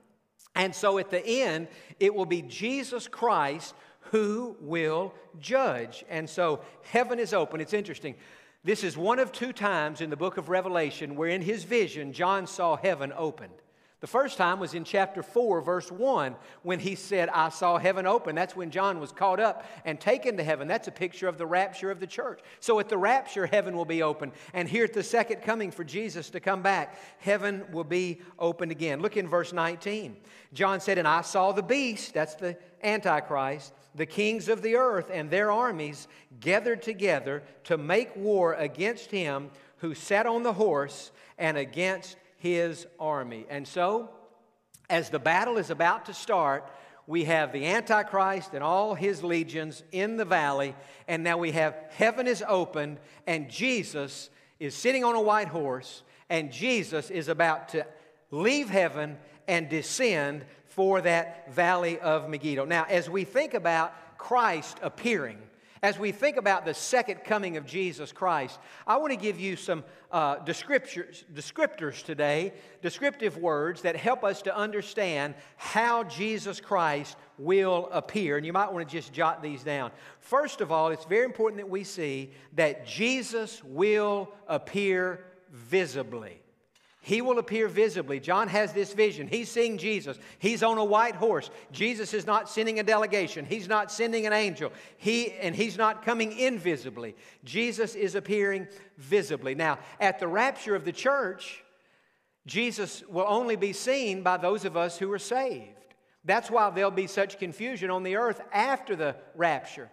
And 0.54 0.74
so 0.74 0.98
at 0.98 1.10
the 1.10 1.24
end, 1.24 1.68
it 1.98 2.14
will 2.14 2.26
be 2.26 2.42
Jesus 2.42 3.08
Christ 3.08 3.74
who 4.10 4.56
will 4.60 5.14
judge. 5.38 6.04
And 6.08 6.28
so 6.28 6.60
heaven 6.82 7.18
is 7.18 7.32
open. 7.32 7.60
It's 7.60 7.72
interesting. 7.72 8.16
This 8.64 8.84
is 8.84 8.96
one 8.96 9.18
of 9.18 9.32
two 9.32 9.52
times 9.52 10.00
in 10.00 10.10
the 10.10 10.16
book 10.16 10.36
of 10.36 10.48
Revelation 10.48 11.16
where 11.16 11.28
in 11.28 11.42
his 11.42 11.64
vision, 11.64 12.12
John 12.12 12.46
saw 12.46 12.76
heaven 12.76 13.12
opened. 13.16 13.54
The 14.00 14.06
first 14.06 14.38
time 14.38 14.58
was 14.58 14.72
in 14.72 14.84
chapter 14.84 15.22
4, 15.22 15.60
verse 15.60 15.92
1, 15.92 16.34
when 16.62 16.78
he 16.78 16.94
said, 16.94 17.28
I 17.28 17.50
saw 17.50 17.76
heaven 17.76 18.06
open. 18.06 18.34
That's 18.34 18.56
when 18.56 18.70
John 18.70 18.98
was 18.98 19.12
caught 19.12 19.38
up 19.38 19.66
and 19.84 20.00
taken 20.00 20.38
to 20.38 20.42
heaven. 20.42 20.66
That's 20.68 20.88
a 20.88 20.92
picture 20.92 21.28
of 21.28 21.36
the 21.36 21.46
rapture 21.46 21.90
of 21.90 22.00
the 22.00 22.06
church. 22.06 22.40
So 22.60 22.80
at 22.80 22.88
the 22.88 22.96
rapture, 22.96 23.44
heaven 23.44 23.76
will 23.76 23.84
be 23.84 24.02
open. 24.02 24.32
And 24.54 24.66
here 24.66 24.84
at 24.84 24.94
the 24.94 25.02
second 25.02 25.42
coming 25.42 25.70
for 25.70 25.84
Jesus 25.84 26.30
to 26.30 26.40
come 26.40 26.62
back, 26.62 26.98
heaven 27.18 27.64
will 27.72 27.84
be 27.84 28.22
opened 28.38 28.72
again. 28.72 29.00
Look 29.02 29.18
in 29.18 29.28
verse 29.28 29.52
19. 29.52 30.16
John 30.54 30.80
said, 30.80 30.96
And 30.96 31.06
I 31.06 31.20
saw 31.20 31.52
the 31.52 31.62
beast, 31.62 32.14
that's 32.14 32.36
the 32.36 32.56
Antichrist, 32.82 33.74
the 33.94 34.06
kings 34.06 34.48
of 34.48 34.62
the 34.62 34.76
earth 34.76 35.10
and 35.12 35.30
their 35.30 35.50
armies 35.50 36.08
gathered 36.40 36.80
together 36.80 37.42
to 37.64 37.76
make 37.76 38.16
war 38.16 38.54
against 38.54 39.10
him 39.10 39.50
who 39.78 39.94
sat 39.94 40.26
on 40.26 40.42
the 40.42 40.52
horse 40.52 41.10
and 41.36 41.58
against 41.58 42.16
his 42.40 42.86
army. 42.98 43.46
And 43.48 43.68
so, 43.68 44.10
as 44.88 45.10
the 45.10 45.18
battle 45.18 45.56
is 45.56 45.70
about 45.70 46.06
to 46.06 46.14
start, 46.14 46.68
we 47.06 47.24
have 47.24 47.52
the 47.52 47.66
Antichrist 47.66 48.54
and 48.54 48.64
all 48.64 48.94
his 48.94 49.22
legions 49.22 49.82
in 49.92 50.16
the 50.16 50.24
valley, 50.24 50.74
and 51.06 51.22
now 51.22 51.38
we 51.38 51.52
have 51.52 51.76
heaven 51.90 52.26
is 52.26 52.42
opened, 52.46 52.98
and 53.26 53.50
Jesus 53.50 54.30
is 54.58 54.74
sitting 54.74 55.04
on 55.04 55.14
a 55.14 55.20
white 55.20 55.48
horse, 55.48 56.02
and 56.28 56.50
Jesus 56.50 57.10
is 57.10 57.28
about 57.28 57.68
to 57.70 57.86
leave 58.30 58.70
heaven 58.70 59.18
and 59.46 59.68
descend 59.68 60.44
for 60.64 61.00
that 61.02 61.52
valley 61.52 61.98
of 61.98 62.28
Megiddo. 62.28 62.64
Now, 62.64 62.86
as 62.88 63.10
we 63.10 63.24
think 63.24 63.54
about 63.54 64.18
Christ 64.18 64.78
appearing, 64.82 65.38
as 65.82 65.98
we 65.98 66.12
think 66.12 66.36
about 66.36 66.64
the 66.64 66.74
second 66.74 67.24
coming 67.24 67.56
of 67.56 67.64
Jesus 67.64 68.12
Christ, 68.12 68.58
I 68.86 68.98
want 68.98 69.12
to 69.12 69.16
give 69.16 69.40
you 69.40 69.56
some 69.56 69.82
uh, 70.12 70.36
descriptors, 70.36 71.24
descriptors 71.32 72.02
today, 72.02 72.52
descriptive 72.82 73.38
words 73.38 73.82
that 73.82 73.96
help 73.96 74.22
us 74.22 74.42
to 74.42 74.56
understand 74.56 75.34
how 75.56 76.04
Jesus 76.04 76.60
Christ 76.60 77.16
will 77.38 77.88
appear. 77.92 78.36
And 78.36 78.44
you 78.44 78.52
might 78.52 78.72
want 78.72 78.86
to 78.86 78.94
just 78.94 79.12
jot 79.12 79.42
these 79.42 79.62
down. 79.62 79.90
First 80.18 80.60
of 80.60 80.70
all, 80.70 80.88
it's 80.88 81.06
very 81.06 81.24
important 81.24 81.60
that 81.60 81.70
we 81.70 81.84
see 81.84 82.32
that 82.54 82.86
Jesus 82.86 83.64
will 83.64 84.30
appear 84.48 85.24
visibly. 85.50 86.42
He 87.02 87.22
will 87.22 87.38
appear 87.38 87.66
visibly. 87.66 88.20
John 88.20 88.48
has 88.48 88.74
this 88.74 88.92
vision. 88.92 89.26
He's 89.26 89.50
seeing 89.50 89.78
Jesus. 89.78 90.18
He's 90.38 90.62
on 90.62 90.76
a 90.76 90.84
white 90.84 91.14
horse. 91.14 91.50
Jesus 91.72 92.12
is 92.12 92.26
not 92.26 92.48
sending 92.48 92.78
a 92.78 92.82
delegation. 92.82 93.46
He's 93.46 93.68
not 93.68 93.90
sending 93.90 94.26
an 94.26 94.34
angel. 94.34 94.70
He 94.98 95.32
and 95.32 95.54
he's 95.54 95.78
not 95.78 96.04
coming 96.04 96.38
invisibly. 96.38 97.16
Jesus 97.42 97.94
is 97.94 98.14
appearing 98.14 98.68
visibly. 98.98 99.54
Now, 99.54 99.78
at 99.98 100.18
the 100.18 100.28
rapture 100.28 100.74
of 100.74 100.84
the 100.84 100.92
church, 100.92 101.64
Jesus 102.46 103.02
will 103.08 103.26
only 103.26 103.56
be 103.56 103.72
seen 103.72 104.22
by 104.22 104.36
those 104.36 104.66
of 104.66 104.76
us 104.76 104.98
who 104.98 105.10
are 105.10 105.18
saved. 105.18 105.76
That's 106.26 106.50
why 106.50 106.68
there'll 106.68 106.90
be 106.90 107.06
such 107.06 107.38
confusion 107.38 107.88
on 107.88 108.02
the 108.02 108.16
earth 108.16 108.42
after 108.52 108.94
the 108.94 109.16
rapture 109.34 109.90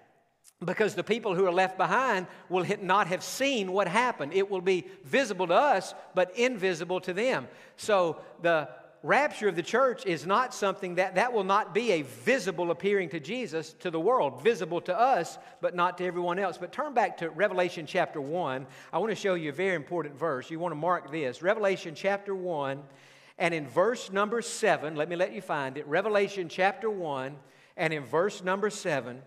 because 0.66 0.96
the 0.96 1.04
people 1.04 1.36
who 1.36 1.46
are 1.46 1.54
left 1.54 1.78
behind 1.78 2.26
will 2.50 2.66
not 2.82 3.08
have 3.08 3.24
seen 3.24 3.72
what 3.72 3.88
happened. 3.88 4.34
It 4.34 4.50
will 4.50 4.62
be 4.62 4.86
visible 5.04 5.48
to 5.48 5.54
us, 5.54 5.94
but 6.16 6.36
invisible 6.38 7.00
to 7.02 7.14
them. 7.14 7.48
So 7.76 8.22
the 8.42 8.68
rapture 9.04 9.48
of 9.48 9.56
the 9.56 9.62
church 9.62 10.06
is 10.08 10.26
not 10.26 10.56
something 10.56 10.96
that 10.96 11.16
that 11.16 11.32
will 11.32 11.44
not 11.44 11.76
be 11.76 11.92
a 11.92 12.02
visible 12.02 12.72
appearing 12.72 13.10
to 13.10 13.20
Jesus 13.20 13.74
to 13.80 13.92
the 13.92 14.00
world, 14.00 14.42
visible 14.42 14.82
to 14.82 15.00
us, 15.00 15.38
but 15.62 15.76
not 15.76 16.00
to 16.00 16.06
everyone 16.06 16.40
else. 16.40 16.58
But 16.58 16.72
turn 16.72 16.96
back 16.96 17.18
to 17.18 17.30
Revelation 17.30 17.86
chapter 17.86 18.20
1. 18.20 18.66
I 18.92 18.98
want 18.98 19.12
to 19.12 19.16
show 19.16 19.36
you 19.36 19.50
a 19.50 19.54
very 19.54 19.76
important 19.76 20.18
verse. 20.18 20.50
You 20.50 20.60
want 20.60 20.72
to 20.72 20.78
mark 20.78 21.12
this. 21.12 21.44
Revelation 21.44 21.94
chapter 21.96 22.34
1 22.34 22.82
and 23.40 23.54
in 23.54 23.68
verse 23.68 24.12
number 24.12 24.42
7, 24.42 24.96
let 24.96 25.10
me 25.10 25.16
let 25.16 25.32
you 25.32 25.42
find 25.42 25.78
it. 25.78 25.86
Revelation 25.86 26.50
chapter 26.50 26.90
1 26.90 27.36
and 27.78 27.94
in 27.94 28.04
verse 28.04 28.44
number 28.44 28.72
7, 28.72 29.22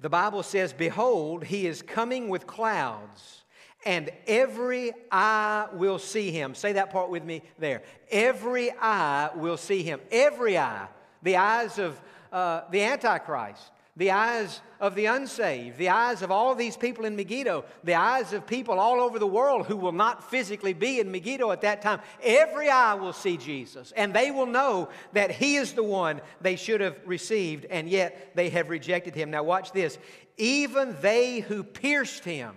the 0.00 0.08
Bible 0.08 0.42
says, 0.42 0.72
Behold, 0.72 1.44
he 1.44 1.66
is 1.66 1.82
coming 1.82 2.28
with 2.28 2.46
clouds, 2.46 3.44
and 3.84 4.10
every 4.26 4.92
eye 5.10 5.66
will 5.72 5.98
see 5.98 6.30
him. 6.30 6.54
Say 6.54 6.74
that 6.74 6.90
part 6.90 7.10
with 7.10 7.24
me 7.24 7.42
there. 7.58 7.82
Every 8.10 8.70
eye 8.72 9.30
will 9.34 9.56
see 9.56 9.82
him. 9.82 10.00
Every 10.10 10.58
eye. 10.58 10.88
The 11.22 11.36
eyes 11.36 11.78
of 11.78 12.00
uh, 12.32 12.62
the 12.70 12.82
Antichrist, 12.82 13.72
the 13.98 14.12
eyes 14.12 14.60
of 14.80 14.94
the 14.94 15.06
unsaved, 15.06 15.76
the 15.76 15.88
eyes 15.88 16.22
of 16.22 16.30
all 16.30 16.54
these 16.54 16.76
people 16.76 17.04
in 17.04 17.16
Megiddo, 17.16 17.64
the 17.82 17.96
eyes 17.96 18.32
of 18.32 18.46
people 18.46 18.78
all 18.78 19.00
over 19.00 19.18
the 19.18 19.26
world 19.26 19.66
who 19.66 19.76
will 19.76 19.92
not 19.92 20.30
physically 20.30 20.72
be 20.72 21.00
in 21.00 21.10
Megiddo 21.10 21.50
at 21.50 21.62
that 21.62 21.82
time. 21.82 22.00
Every 22.22 22.70
eye 22.70 22.94
will 22.94 23.12
see 23.12 23.36
Jesus, 23.36 23.92
and 23.96 24.14
they 24.14 24.30
will 24.30 24.46
know 24.46 24.88
that 25.14 25.32
He 25.32 25.56
is 25.56 25.72
the 25.72 25.82
one 25.82 26.20
they 26.40 26.54
should 26.54 26.80
have 26.80 26.96
received, 27.04 27.64
and 27.64 27.88
yet 27.88 28.36
they 28.36 28.50
have 28.50 28.70
rejected 28.70 29.16
Him. 29.16 29.32
Now, 29.32 29.42
watch 29.42 29.72
this. 29.72 29.98
Even 30.36 30.96
they 31.00 31.40
who 31.40 31.64
pierced 31.64 32.24
Him, 32.24 32.54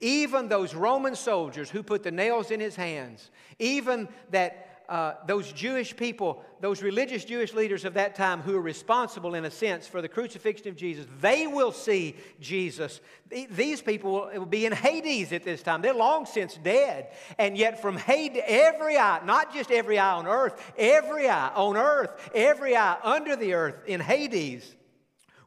even 0.00 0.46
those 0.46 0.76
Roman 0.76 1.16
soldiers 1.16 1.68
who 1.68 1.82
put 1.82 2.04
the 2.04 2.12
nails 2.12 2.52
in 2.52 2.60
His 2.60 2.76
hands, 2.76 3.32
even 3.58 4.08
that 4.30 4.67
uh, 4.88 5.14
those 5.26 5.52
Jewish 5.52 5.94
people, 5.94 6.42
those 6.60 6.82
religious 6.82 7.24
Jewish 7.24 7.52
leaders 7.52 7.84
of 7.84 7.94
that 7.94 8.14
time 8.14 8.40
who 8.40 8.56
are 8.56 8.62
responsible, 8.62 9.34
in 9.34 9.44
a 9.44 9.50
sense, 9.50 9.86
for 9.86 10.00
the 10.00 10.08
crucifixion 10.08 10.68
of 10.68 10.76
Jesus, 10.76 11.04
they 11.20 11.46
will 11.46 11.72
see 11.72 12.16
Jesus. 12.40 13.00
These 13.50 13.82
people 13.82 14.30
will 14.32 14.46
be 14.46 14.64
in 14.64 14.72
Hades 14.72 15.34
at 15.34 15.44
this 15.44 15.62
time. 15.62 15.82
They're 15.82 15.92
long 15.92 16.24
since 16.24 16.56
dead. 16.56 17.08
And 17.38 17.58
yet, 17.58 17.82
from 17.82 17.98
Hades, 17.98 18.42
every 18.46 18.96
eye, 18.96 19.20
not 19.26 19.52
just 19.52 19.70
every 19.70 19.98
eye 19.98 20.14
on 20.14 20.26
earth, 20.26 20.72
every 20.78 21.28
eye 21.28 21.52
on 21.54 21.76
earth, 21.76 22.30
every 22.34 22.74
eye 22.74 22.96
under 23.02 23.36
the 23.36 23.52
earth 23.52 23.82
in 23.86 24.00
Hades, 24.00 24.74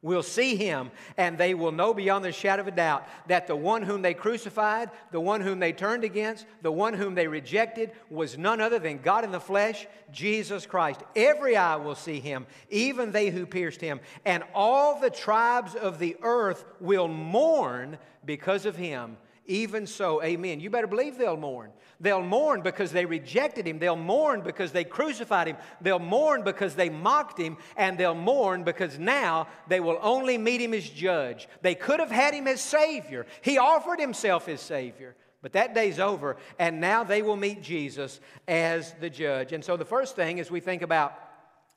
will 0.01 0.23
see 0.23 0.55
him, 0.55 0.91
and 1.17 1.37
they 1.37 1.53
will 1.53 1.71
know 1.71 1.93
beyond 1.93 2.25
the 2.25 2.31
shadow 2.31 2.61
of 2.61 2.67
a 2.67 2.71
doubt 2.71 3.07
that 3.27 3.45
the 3.47 3.55
one 3.55 3.83
whom 3.83 4.01
they 4.01 4.13
crucified, 4.13 4.89
the 5.11 5.19
one 5.19 5.41
whom 5.41 5.59
they 5.59 5.71
turned 5.71 6.03
against, 6.03 6.45
the 6.63 6.71
one 6.71 6.93
whom 6.93 7.13
they 7.13 7.27
rejected 7.27 7.91
was 8.09 8.37
none 8.37 8.59
other 8.59 8.79
than 8.79 8.97
God 8.97 9.23
in 9.23 9.31
the 9.31 9.39
flesh, 9.39 9.85
Jesus 10.11 10.65
Christ. 10.65 11.01
Every 11.15 11.55
eye 11.55 11.75
will 11.75 11.95
see 11.95 12.19
him, 12.19 12.47
even 12.69 13.11
they 13.11 13.29
who 13.29 13.45
pierced 13.45 13.81
him, 13.81 13.99
and 14.25 14.43
all 14.55 14.99
the 14.99 15.11
tribes 15.11 15.75
of 15.75 15.99
the 15.99 16.17
earth 16.21 16.65
will 16.79 17.07
mourn 17.07 17.97
because 18.25 18.65
of 18.65 18.75
him. 18.75 19.17
Even 19.51 19.85
so, 19.85 20.23
amen. 20.23 20.61
You 20.61 20.69
better 20.69 20.87
believe 20.87 21.17
they'll 21.17 21.35
mourn. 21.35 21.71
They'll 21.99 22.23
mourn 22.23 22.61
because 22.61 22.93
they 22.93 23.05
rejected 23.05 23.67
him. 23.67 23.79
They'll 23.79 23.97
mourn 23.97 24.43
because 24.43 24.71
they 24.71 24.85
crucified 24.85 25.47
him. 25.47 25.57
They'll 25.81 25.99
mourn 25.99 26.45
because 26.45 26.73
they 26.73 26.89
mocked 26.89 27.37
him. 27.37 27.57
And 27.75 27.97
they'll 27.97 28.15
mourn 28.15 28.63
because 28.63 28.97
now 28.97 29.49
they 29.67 29.81
will 29.81 29.99
only 30.01 30.37
meet 30.37 30.61
him 30.61 30.73
as 30.73 30.89
judge. 30.89 31.49
They 31.61 31.75
could 31.75 31.99
have 31.99 32.11
had 32.11 32.33
him 32.33 32.47
as 32.47 32.61
Savior. 32.61 33.25
He 33.41 33.57
offered 33.57 33.99
himself 33.99 34.47
as 34.47 34.61
Savior. 34.61 35.17
But 35.41 35.51
that 35.51 35.75
day's 35.75 35.99
over, 35.99 36.37
and 36.57 36.79
now 36.79 37.03
they 37.03 37.21
will 37.21 37.35
meet 37.35 37.61
Jesus 37.61 38.21
as 38.47 38.93
the 39.01 39.09
judge. 39.09 39.51
And 39.51 39.65
so 39.65 39.75
the 39.75 39.83
first 39.83 40.15
thing 40.15 40.37
is 40.37 40.49
we 40.49 40.61
think 40.61 40.81
about 40.81 41.13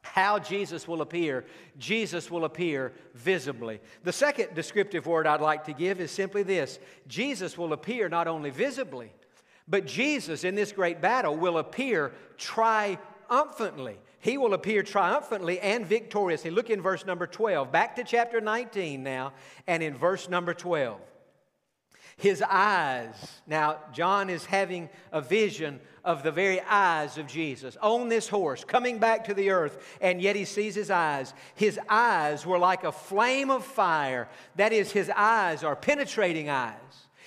how 0.05 0.39
Jesus 0.39 0.87
will 0.87 1.01
appear, 1.01 1.47
Jesus 1.79 2.31
will 2.31 2.45
appear 2.45 2.93
visibly. 3.15 3.81
The 4.03 4.13
second 4.13 4.55
descriptive 4.55 5.07
word 5.07 5.27
I'd 5.27 5.41
like 5.41 5.65
to 5.65 5.73
give 5.73 5.99
is 5.99 6.11
simply 6.11 6.43
this 6.43 6.79
Jesus 7.09 7.57
will 7.57 7.73
appear 7.73 8.09
not 8.11 8.29
only 8.29 8.51
visibly, 8.51 9.11
but 9.67 9.87
Jesus 9.87 10.45
in 10.45 10.55
this 10.55 10.73
great 10.73 11.01
battle 11.01 11.35
will 11.35 11.57
appear 11.57 12.13
triumphantly. 12.37 13.99
He 14.21 14.37
will 14.37 14.53
appear 14.53 14.83
triumphantly 14.83 15.59
and 15.59 15.87
victoriously. 15.87 16.51
Look 16.51 16.69
in 16.69 16.83
verse 16.83 17.07
number 17.07 17.27
12. 17.27 17.73
Back 17.73 17.97
to 17.97 18.05
chapter 18.05 18.43
19 18.43 19.03
now, 19.03 19.33
and 19.67 19.83
in 19.83 19.97
verse 19.97 20.29
number 20.29 20.53
12. 20.53 21.01
His 22.19 22.43
eyes. 22.43 23.41
Now, 23.47 23.79
John 23.93 24.31
is 24.31 24.45
having 24.45 24.91
a 25.13 25.21
vision 25.21 25.81
of 26.05 26.23
the 26.23 26.33
very 26.33 26.61
eyes 26.61 27.17
of 27.17 27.27
Jesus 27.27 27.77
on 27.81 28.09
this 28.09 28.29
horse, 28.29 28.63
coming 28.65 28.99
back 28.99 29.25
to 29.25 29.35
the 29.35 29.51
earth, 29.51 29.97
and 30.01 30.21
yet 30.21 30.37
he 30.37 30.45
sees 30.45 30.75
his 30.75 30.91
eyes. 30.91 31.33
His 31.55 31.79
eyes 31.89 32.45
were 32.45 32.59
like 32.59 32.85
a 32.85 32.93
flame 32.93 33.51
of 33.51 33.65
fire. 33.65 34.29
That 34.57 34.73
is, 34.73 34.93
his 34.93 35.11
eyes 35.15 35.65
are 35.65 35.77
penetrating 35.77 36.51
eyes. 36.51 36.75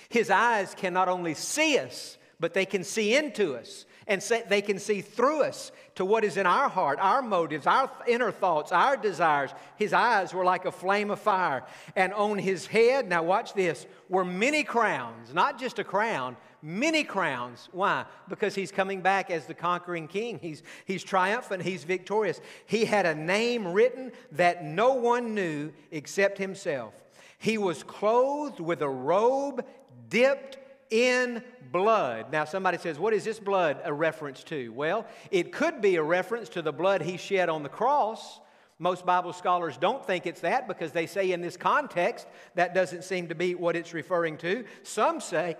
His 0.08 0.30
eyes 0.30 0.74
can 0.76 0.92
not 0.92 1.08
only 1.08 1.34
see 1.34 1.78
us, 1.78 2.16
but 2.40 2.54
they 2.54 2.66
can 2.66 2.84
see 2.84 3.16
into 3.16 3.56
us 3.56 3.84
and 4.08 4.22
they 4.48 4.62
can 4.62 4.78
see 4.78 5.02
through 5.02 5.42
us 5.42 5.70
to 5.94 6.04
what 6.04 6.24
is 6.24 6.36
in 6.38 6.46
our 6.46 6.68
heart, 6.68 6.98
our 7.00 7.20
motives, 7.20 7.66
our 7.66 7.90
inner 8.06 8.32
thoughts, 8.32 8.72
our 8.72 8.96
desires. 8.96 9.50
His 9.76 9.92
eyes 9.92 10.32
were 10.32 10.44
like 10.44 10.64
a 10.64 10.72
flame 10.72 11.10
of 11.10 11.20
fire. 11.20 11.64
And 11.94 12.14
on 12.14 12.38
his 12.38 12.66
head, 12.66 13.06
now 13.06 13.22
watch 13.22 13.52
this, 13.52 13.86
were 14.08 14.24
many 14.24 14.64
crowns, 14.64 15.34
not 15.34 15.60
just 15.60 15.78
a 15.78 15.84
crown, 15.84 16.36
many 16.62 17.04
crowns. 17.04 17.68
Why? 17.72 18.06
Because 18.28 18.54
he's 18.54 18.72
coming 18.72 19.02
back 19.02 19.30
as 19.30 19.44
the 19.44 19.54
conquering 19.54 20.08
king. 20.08 20.38
He's, 20.40 20.62
he's 20.86 21.04
triumphant, 21.04 21.62
he's 21.62 21.84
victorious. 21.84 22.40
He 22.64 22.86
had 22.86 23.04
a 23.04 23.14
name 23.14 23.68
written 23.68 24.12
that 24.32 24.64
no 24.64 24.94
one 24.94 25.34
knew 25.34 25.72
except 25.90 26.38
himself. 26.38 26.94
He 27.38 27.58
was 27.58 27.82
clothed 27.82 28.58
with 28.58 28.80
a 28.80 28.88
robe 28.88 29.64
dipped 30.08 30.58
in 30.90 31.42
blood. 31.72 32.32
Now, 32.32 32.44
somebody 32.44 32.78
says, 32.78 32.98
What 32.98 33.12
is 33.12 33.24
this 33.24 33.38
blood 33.38 33.80
a 33.84 33.92
reference 33.92 34.42
to? 34.44 34.70
Well, 34.70 35.06
it 35.30 35.52
could 35.52 35.80
be 35.80 35.96
a 35.96 36.02
reference 36.02 36.48
to 36.50 36.62
the 36.62 36.72
blood 36.72 37.02
he 37.02 37.16
shed 37.16 37.48
on 37.48 37.62
the 37.62 37.68
cross. 37.68 38.40
Most 38.78 39.04
Bible 39.04 39.32
scholars 39.32 39.76
don't 39.76 40.06
think 40.06 40.26
it's 40.26 40.42
that 40.42 40.68
because 40.68 40.92
they 40.92 41.06
say 41.06 41.32
in 41.32 41.40
this 41.40 41.56
context 41.56 42.26
that 42.54 42.74
doesn't 42.74 43.02
seem 43.02 43.28
to 43.28 43.34
be 43.34 43.54
what 43.54 43.74
it's 43.74 43.92
referring 43.92 44.36
to. 44.38 44.64
Some 44.84 45.20
say 45.20 45.56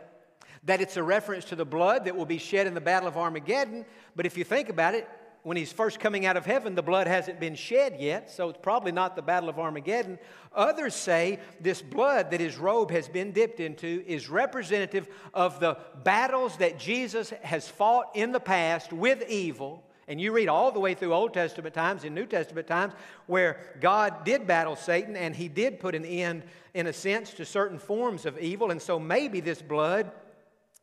that 0.64 0.80
it's 0.80 0.96
a 0.96 1.02
reference 1.02 1.44
to 1.46 1.56
the 1.56 1.64
blood 1.64 2.04
that 2.04 2.16
will 2.16 2.26
be 2.26 2.38
shed 2.38 2.66
in 2.66 2.74
the 2.74 2.80
Battle 2.80 3.08
of 3.08 3.16
Armageddon. 3.16 3.84
But 4.14 4.26
if 4.26 4.36
you 4.36 4.44
think 4.44 4.68
about 4.68 4.94
it, 4.94 5.08
when 5.42 5.56
he's 5.56 5.72
first 5.72 6.00
coming 6.00 6.26
out 6.26 6.36
of 6.36 6.44
heaven, 6.44 6.74
the 6.74 6.82
blood 6.82 7.06
hasn't 7.06 7.40
been 7.40 7.54
shed 7.54 7.96
yet, 7.98 8.30
so 8.30 8.48
it's 8.48 8.58
probably 8.60 8.92
not 8.92 9.16
the 9.16 9.22
Battle 9.22 9.48
of 9.48 9.58
Armageddon. 9.58 10.18
Others 10.54 10.94
say 10.94 11.38
this 11.60 11.80
blood 11.80 12.30
that 12.30 12.40
his 12.40 12.56
robe 12.56 12.90
has 12.90 13.08
been 13.08 13.32
dipped 13.32 13.60
into 13.60 14.02
is 14.06 14.28
representative 14.28 15.08
of 15.32 15.60
the 15.60 15.78
battles 16.02 16.56
that 16.56 16.78
Jesus 16.78 17.30
has 17.42 17.68
fought 17.68 18.10
in 18.14 18.32
the 18.32 18.40
past 18.40 18.92
with 18.92 19.28
evil. 19.28 19.84
And 20.08 20.18
you 20.18 20.32
read 20.32 20.48
all 20.48 20.72
the 20.72 20.80
way 20.80 20.94
through 20.94 21.12
Old 21.12 21.34
Testament 21.34 21.74
times 21.74 22.02
and 22.02 22.14
New 22.14 22.24
Testament 22.24 22.66
times 22.66 22.94
where 23.26 23.60
God 23.80 24.24
did 24.24 24.46
battle 24.46 24.74
Satan 24.74 25.16
and 25.16 25.36
he 25.36 25.48
did 25.48 25.80
put 25.80 25.94
an 25.94 26.04
end, 26.04 26.44
in 26.72 26.86
a 26.86 26.92
sense, 26.94 27.34
to 27.34 27.44
certain 27.44 27.78
forms 27.78 28.24
of 28.24 28.38
evil. 28.38 28.70
And 28.70 28.80
so 28.80 28.98
maybe 28.98 29.40
this 29.40 29.60
blood 29.60 30.10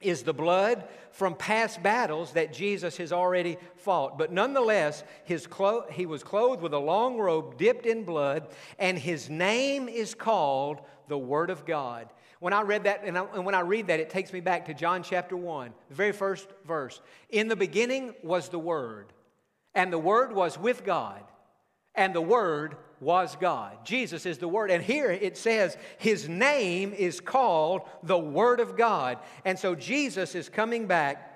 is 0.06 0.24
the 0.24 0.34
blood 0.34 0.88
from 1.12 1.36
past 1.36 1.82
battles 1.82 2.34
that 2.34 2.54
Jesus 2.54 2.98
has 2.98 3.12
already 3.12 3.58
fought. 3.78 4.18
But 4.18 4.32
nonetheless, 4.32 5.04
his 5.24 5.48
clo- 5.48 5.86
he 5.90 6.06
was 6.06 6.24
clothed 6.24 6.62
with 6.62 6.74
a 6.74 6.80
long 6.80 7.18
robe 7.18 7.58
dipped 7.58 7.86
in 7.86 8.04
blood, 8.04 8.48
and 8.78 8.98
his 8.98 9.30
name 9.30 9.88
is 9.90 10.14
called 10.14 10.82
the 11.08 11.18
Word 11.18 11.50
of 11.50 11.66
God. 11.66 12.10
When 12.40 12.54
I 12.54 12.62
read 12.62 12.84
that, 12.84 13.02
and, 13.04 13.18
I, 13.18 13.26
and 13.34 13.46
when 13.46 13.56
I 13.56 13.62
read 13.62 13.88
that, 13.88 14.00
it 14.00 14.10
takes 14.10 14.34
me 14.34 14.42
back 14.42 14.66
to 14.66 14.74
John 14.74 15.04
chapter 15.04 15.38
1, 15.38 15.74
the 15.90 15.96
very 15.96 16.12
first 16.12 16.48
verse. 16.66 17.02
In 17.30 17.48
the 17.48 17.56
beginning 17.56 18.14
was 18.22 18.50
the 18.50 18.60
Word, 18.60 19.14
and 19.74 19.92
the 19.92 20.00
Word 20.00 20.34
was 20.34 20.58
with 20.60 20.84
God, 20.84 21.24
and 21.96 22.14
the 22.14 22.22
Word 22.22 22.78
was 23.00 23.36
God. 23.40 23.86
Jesus 23.86 24.26
is 24.26 24.38
the 24.38 24.48
Word. 24.48 24.72
And 24.72 24.84
here 24.84 25.12
it 25.12 25.38
says 25.38 25.78
his 25.98 26.30
name 26.30 26.94
is 26.94 27.20
called 27.20 27.82
the 28.04 28.18
Word 28.18 28.60
of 28.60 28.78
God. 28.78 29.20
And 29.44 29.58
so 29.60 29.76
Jesus 29.76 30.36
is 30.36 30.50
coming 30.50 30.88
back. 30.88 31.32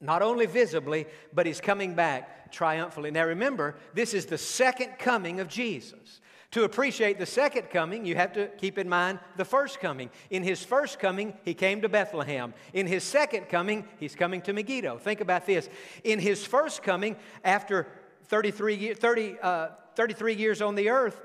Not 0.00 0.22
only 0.22 0.46
visibly, 0.46 1.06
but 1.32 1.44
he's 1.46 1.60
coming 1.60 1.94
back 1.94 2.52
triumphantly. 2.52 3.10
Now 3.10 3.26
remember, 3.26 3.76
this 3.94 4.14
is 4.14 4.26
the 4.26 4.38
second 4.38 4.98
coming 4.98 5.40
of 5.40 5.48
Jesus. 5.48 6.20
To 6.52 6.64
appreciate 6.64 7.18
the 7.20 7.26
second 7.26 7.70
coming, 7.70 8.04
you 8.04 8.16
have 8.16 8.32
to 8.32 8.48
keep 8.48 8.76
in 8.76 8.88
mind 8.88 9.20
the 9.36 9.44
first 9.44 9.78
coming. 9.78 10.10
In 10.30 10.42
his 10.42 10.64
first 10.64 10.98
coming, 10.98 11.34
he 11.44 11.54
came 11.54 11.80
to 11.82 11.88
Bethlehem. 11.88 12.54
In 12.72 12.88
his 12.88 13.04
second 13.04 13.48
coming, 13.48 13.86
he's 14.00 14.16
coming 14.16 14.42
to 14.42 14.52
Megiddo. 14.52 14.98
Think 14.98 15.20
about 15.20 15.46
this. 15.46 15.68
In 16.02 16.18
his 16.18 16.44
first 16.44 16.82
coming, 16.82 17.14
after 17.44 17.86
33, 18.30 18.94
30, 18.94 19.36
uh, 19.42 19.68
33 19.96 20.34
years 20.34 20.62
on 20.62 20.76
the 20.76 20.88
earth, 20.88 21.20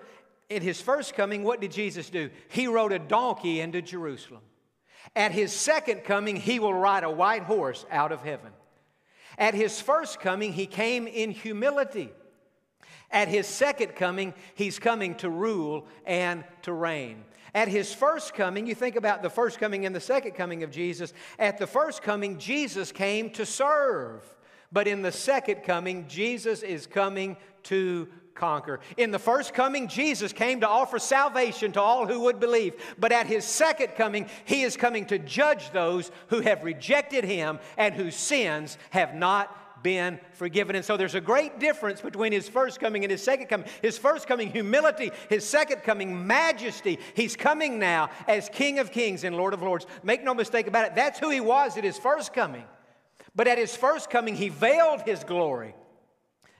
in 0.49 0.63
his 0.63 0.81
first 0.81 1.13
coming, 1.13 1.43
what 1.43 1.61
did 1.61 1.71
Jesus 1.71 2.09
do? 2.09 2.31
He 2.49 2.65
rode 2.65 2.91
a 2.91 2.99
donkey 2.99 3.61
into 3.61 3.79
Jerusalem. 3.81 4.41
At 5.15 5.31
his 5.31 5.53
second 5.53 6.03
coming, 6.03 6.35
he 6.35 6.59
will 6.59 6.73
ride 6.73 7.03
a 7.03 7.09
white 7.09 7.43
horse 7.43 7.85
out 7.91 8.11
of 8.11 8.21
heaven. 8.21 8.51
At 9.37 9.53
his 9.53 9.79
first 9.79 10.19
coming, 10.19 10.53
he 10.53 10.65
came 10.65 11.05
in 11.05 11.29
humility. 11.29 12.11
At 13.11 13.27
his 13.27 13.45
second 13.45 13.95
coming, 13.95 14.33
he's 14.55 14.79
coming 14.79 15.13
to 15.15 15.29
rule 15.29 15.85
and 16.07 16.43
to 16.63 16.73
reign. 16.73 17.23
At 17.53 17.67
his 17.67 17.93
first 17.93 18.33
coming, 18.33 18.65
you 18.65 18.73
think 18.73 18.95
about 18.95 19.21
the 19.21 19.29
first 19.29 19.59
coming 19.59 19.85
and 19.85 19.95
the 19.95 20.01
second 20.01 20.31
coming 20.31 20.63
of 20.63 20.71
Jesus. 20.71 21.13
At 21.37 21.59
the 21.59 21.67
first 21.67 22.01
coming, 22.01 22.39
Jesus 22.39 22.91
came 22.91 23.29
to 23.31 23.45
serve. 23.45 24.23
But 24.75 24.89
in 24.89 25.01
the 25.01 25.11
second 25.13 25.63
coming, 25.63 26.05
Jesus 26.09 26.61
is 26.61 26.85
coming 26.85 27.37
to 27.63 28.09
conquer. 28.33 28.81
In 28.97 29.11
the 29.11 29.17
first 29.17 29.53
coming, 29.53 29.87
Jesus 29.87 30.33
came 30.33 30.59
to 30.59 30.67
offer 30.67 30.99
salvation 30.99 31.71
to 31.71 31.81
all 31.81 32.05
who 32.05 32.19
would 32.23 32.41
believe. 32.41 32.73
But 32.99 33.13
at 33.13 33.25
his 33.25 33.45
second 33.45 33.95
coming, 33.95 34.27
he 34.43 34.63
is 34.63 34.75
coming 34.75 35.05
to 35.05 35.17
judge 35.17 35.71
those 35.71 36.11
who 36.27 36.41
have 36.41 36.65
rejected 36.65 37.23
him 37.23 37.59
and 37.77 37.95
whose 37.95 38.17
sins 38.17 38.77
have 38.89 39.15
not 39.15 39.81
been 39.81 40.19
forgiven. 40.33 40.75
And 40.75 40.83
so 40.83 40.97
there's 40.97 41.15
a 41.15 41.21
great 41.21 41.57
difference 41.57 42.01
between 42.01 42.33
his 42.33 42.49
first 42.49 42.81
coming 42.81 43.05
and 43.05 43.11
his 43.11 43.23
second 43.23 43.47
coming. 43.47 43.69
His 43.81 43.97
first 43.97 44.27
coming, 44.27 44.51
humility. 44.51 45.11
His 45.29 45.47
second 45.47 45.83
coming, 45.83 46.27
majesty. 46.27 46.99
He's 47.13 47.37
coming 47.37 47.79
now 47.79 48.09
as 48.27 48.49
King 48.49 48.79
of 48.79 48.91
Kings 48.91 49.23
and 49.23 49.37
Lord 49.37 49.53
of 49.53 49.61
Lords. 49.61 49.87
Make 50.03 50.21
no 50.21 50.33
mistake 50.33 50.67
about 50.67 50.85
it. 50.85 50.95
That's 50.95 51.17
who 51.17 51.29
he 51.29 51.39
was 51.39 51.77
at 51.77 51.85
his 51.85 51.97
first 51.97 52.33
coming. 52.33 52.65
But 53.35 53.47
at 53.47 53.57
his 53.57 53.75
first 53.75 54.09
coming, 54.09 54.35
he 54.35 54.49
veiled 54.49 55.01
his 55.01 55.23
glory. 55.23 55.75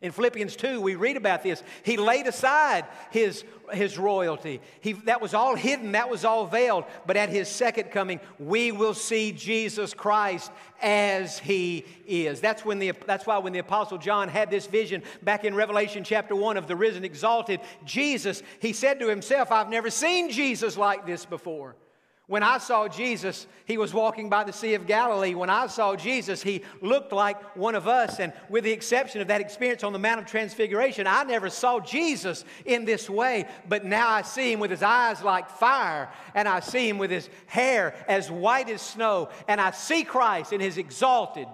In 0.01 0.11
Philippians 0.11 0.57
2, 0.57 0.82
we 0.82 0.95
read 0.95 1.15
about 1.15 1.41
this. 1.41 1.63
He 1.82 1.95
laid 1.95 2.28
aside 2.28 2.86
his, 3.11 3.45
his 3.71 3.97
royalty. 3.97 4.59
He, 4.82 4.91
that 4.91 5.21
was 5.21 5.34
all 5.34 5.55
hidden, 5.55 5.93
that 5.93 6.09
was 6.09 6.26
all 6.26 6.45
veiled. 6.45 6.84
But 7.07 7.15
at 7.15 7.30
his 7.30 7.47
second 7.47 7.91
coming, 7.91 8.19
we 8.38 8.73
will 8.73 8.93
see 8.93 9.32
Jesus 9.32 9.93
Christ 9.93 10.51
as 10.82 11.39
he 11.39 11.86
is. 12.05 12.41
That's, 12.41 12.65
when 12.65 12.78
the, 12.78 12.91
that's 13.07 13.26
why 13.26 13.38
when 13.38 13.53
the 13.53 13.59
Apostle 13.59 13.97
John 13.97 14.28
had 14.28 14.51
this 14.51 14.67
vision 14.67 15.01
back 15.23 15.45
in 15.45 15.55
Revelation 15.55 16.03
chapter 16.03 16.36
1 16.36 16.57
of 16.57 16.67
the 16.67 16.76
risen, 16.76 17.05
exalted 17.05 17.61
Jesus, 17.86 18.43
he 18.59 18.73
said 18.73 18.99
to 18.99 19.07
himself, 19.07 19.49
I've 19.49 19.69
never 19.69 19.89
seen 19.89 20.30
Jesus 20.30 20.78
like 20.78 21.05
this 21.05 21.26
before. 21.26 21.78
When 22.28 22.41
I 22.41 22.57
saw 22.57 22.88
Jesus, 22.88 23.45
he 23.65 23.78
was 23.78 23.93
walking 23.93 24.30
by 24.30 24.43
the 24.43 24.53
Sea 24.53 24.73
of 24.73 24.88
Galilee. 24.88 25.36
When 25.36 25.51
I 25.51 25.67
saw 25.67 25.95
Jesus, 25.95 26.41
he 26.41 26.63
looked 26.82 27.11
like 27.11 27.55
one 27.55 27.76
of 27.76 27.88
us. 27.88 28.19
And 28.19 28.34
with 28.49 28.63
the 28.63 28.71
exception 28.71 29.21
of 29.21 29.28
that 29.28 29.41
experience 29.41 29.84
on 29.84 29.93
the 29.93 29.99
Mount 29.99 30.21
of 30.21 30.26
Transfiguration, 30.26 31.05
I 31.05 31.23
never 31.23 31.51
saw 31.51 31.80
Jesus 31.80 32.43
in 32.65 32.84
this 32.84 33.07
way. 33.07 33.47
But 33.69 33.86
now 33.86 34.09
I 34.09 34.23
see 34.23 34.51
him 34.51 34.59
with 34.59 34.71
his 34.71 34.82
eyes 34.82 35.21
like 35.21 35.49
fire, 35.49 36.11
and 36.34 36.47
I 36.47 36.61
see 36.61 36.89
him 36.89 36.97
with 36.97 37.11
his 37.11 37.30
hair 37.45 37.93
as 38.07 38.32
white 38.32 38.69
as 38.69 38.82
snow, 38.82 39.30
and 39.47 39.61
I 39.61 39.69
see 39.69 40.03
Christ 40.03 40.51
in 40.51 40.59
his 40.59 40.80
exalted, 40.80 41.47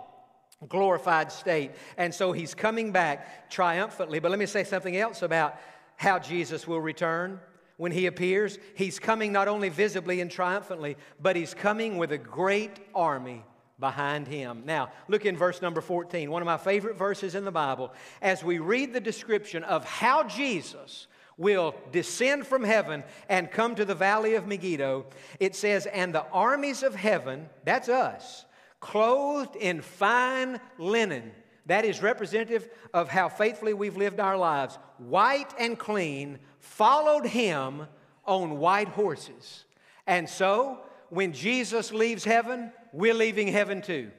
glorified 0.69 1.33
state. 1.33 1.71
And 1.97 2.13
so 2.13 2.31
he's 2.31 2.55
coming 2.55 2.93
back 2.93 3.49
triumphantly. 3.49 4.19
But 4.19 4.31
let 4.31 4.39
me 4.39 4.45
say 4.45 4.63
something 4.63 4.95
else 4.95 5.21
about 5.21 5.59
how 5.97 6.17
Jesus 6.17 6.65
will 6.65 6.79
return 6.79 7.41
when 7.81 7.91
he 7.91 8.05
appears, 8.05 8.59
he's 8.75 8.99
coming 8.99 9.31
not 9.31 9.47
only 9.47 9.67
visibly 9.67 10.21
and 10.21 10.29
triumphantly, 10.29 10.95
but 11.19 11.35
he's 11.35 11.55
coming 11.55 11.97
with 11.97 12.11
a 12.11 12.17
great 12.19 12.79
army 12.93 13.43
behind 13.79 14.27
him. 14.27 14.61
Now, 14.67 14.91
look 15.07 15.25
in 15.25 15.35
verse 15.35 15.63
number 15.63 15.81
14, 15.81 16.29
one 16.29 16.43
of 16.43 16.45
my 16.45 16.57
favorite 16.57 16.95
verses 16.95 17.33
in 17.33 17.43
the 17.43 17.51
Bible. 17.51 17.91
As 18.21 18.43
we 18.43 18.59
read 18.59 18.93
the 18.93 18.99
description 18.99 19.63
of 19.63 19.83
how 19.83 20.25
Jesus 20.25 21.07
will 21.37 21.73
descend 21.91 22.45
from 22.45 22.63
heaven 22.63 23.03
and 23.27 23.49
come 23.49 23.73
to 23.73 23.83
the 23.83 23.95
valley 23.95 24.35
of 24.35 24.45
Megiddo, 24.45 25.07
it 25.39 25.55
says, 25.55 25.87
And 25.87 26.13
the 26.13 26.27
armies 26.27 26.83
of 26.83 26.93
heaven, 26.93 27.49
that's 27.63 27.89
us, 27.89 28.45
clothed 28.79 29.55
in 29.55 29.81
fine 29.81 30.59
linen. 30.77 31.31
That 31.65 31.85
is 31.85 32.03
representative 32.03 32.69
of 32.93 33.09
how 33.09 33.27
faithfully 33.27 33.73
we've 33.73 33.97
lived 33.97 34.19
our 34.19 34.37
lives, 34.37 34.77
white 34.99 35.51
and 35.57 35.79
clean, 35.79 36.37
followed 36.61 37.25
him 37.25 37.87
on 38.25 38.59
white 38.59 38.87
horses. 38.87 39.65
And 40.07 40.29
so, 40.29 40.79
when 41.09 41.33
Jesus 41.33 41.91
leaves 41.91 42.23
heaven, 42.23 42.71
we're 42.93 43.13
leaving 43.13 43.47
heaven 43.47 43.81
too. 43.81 44.11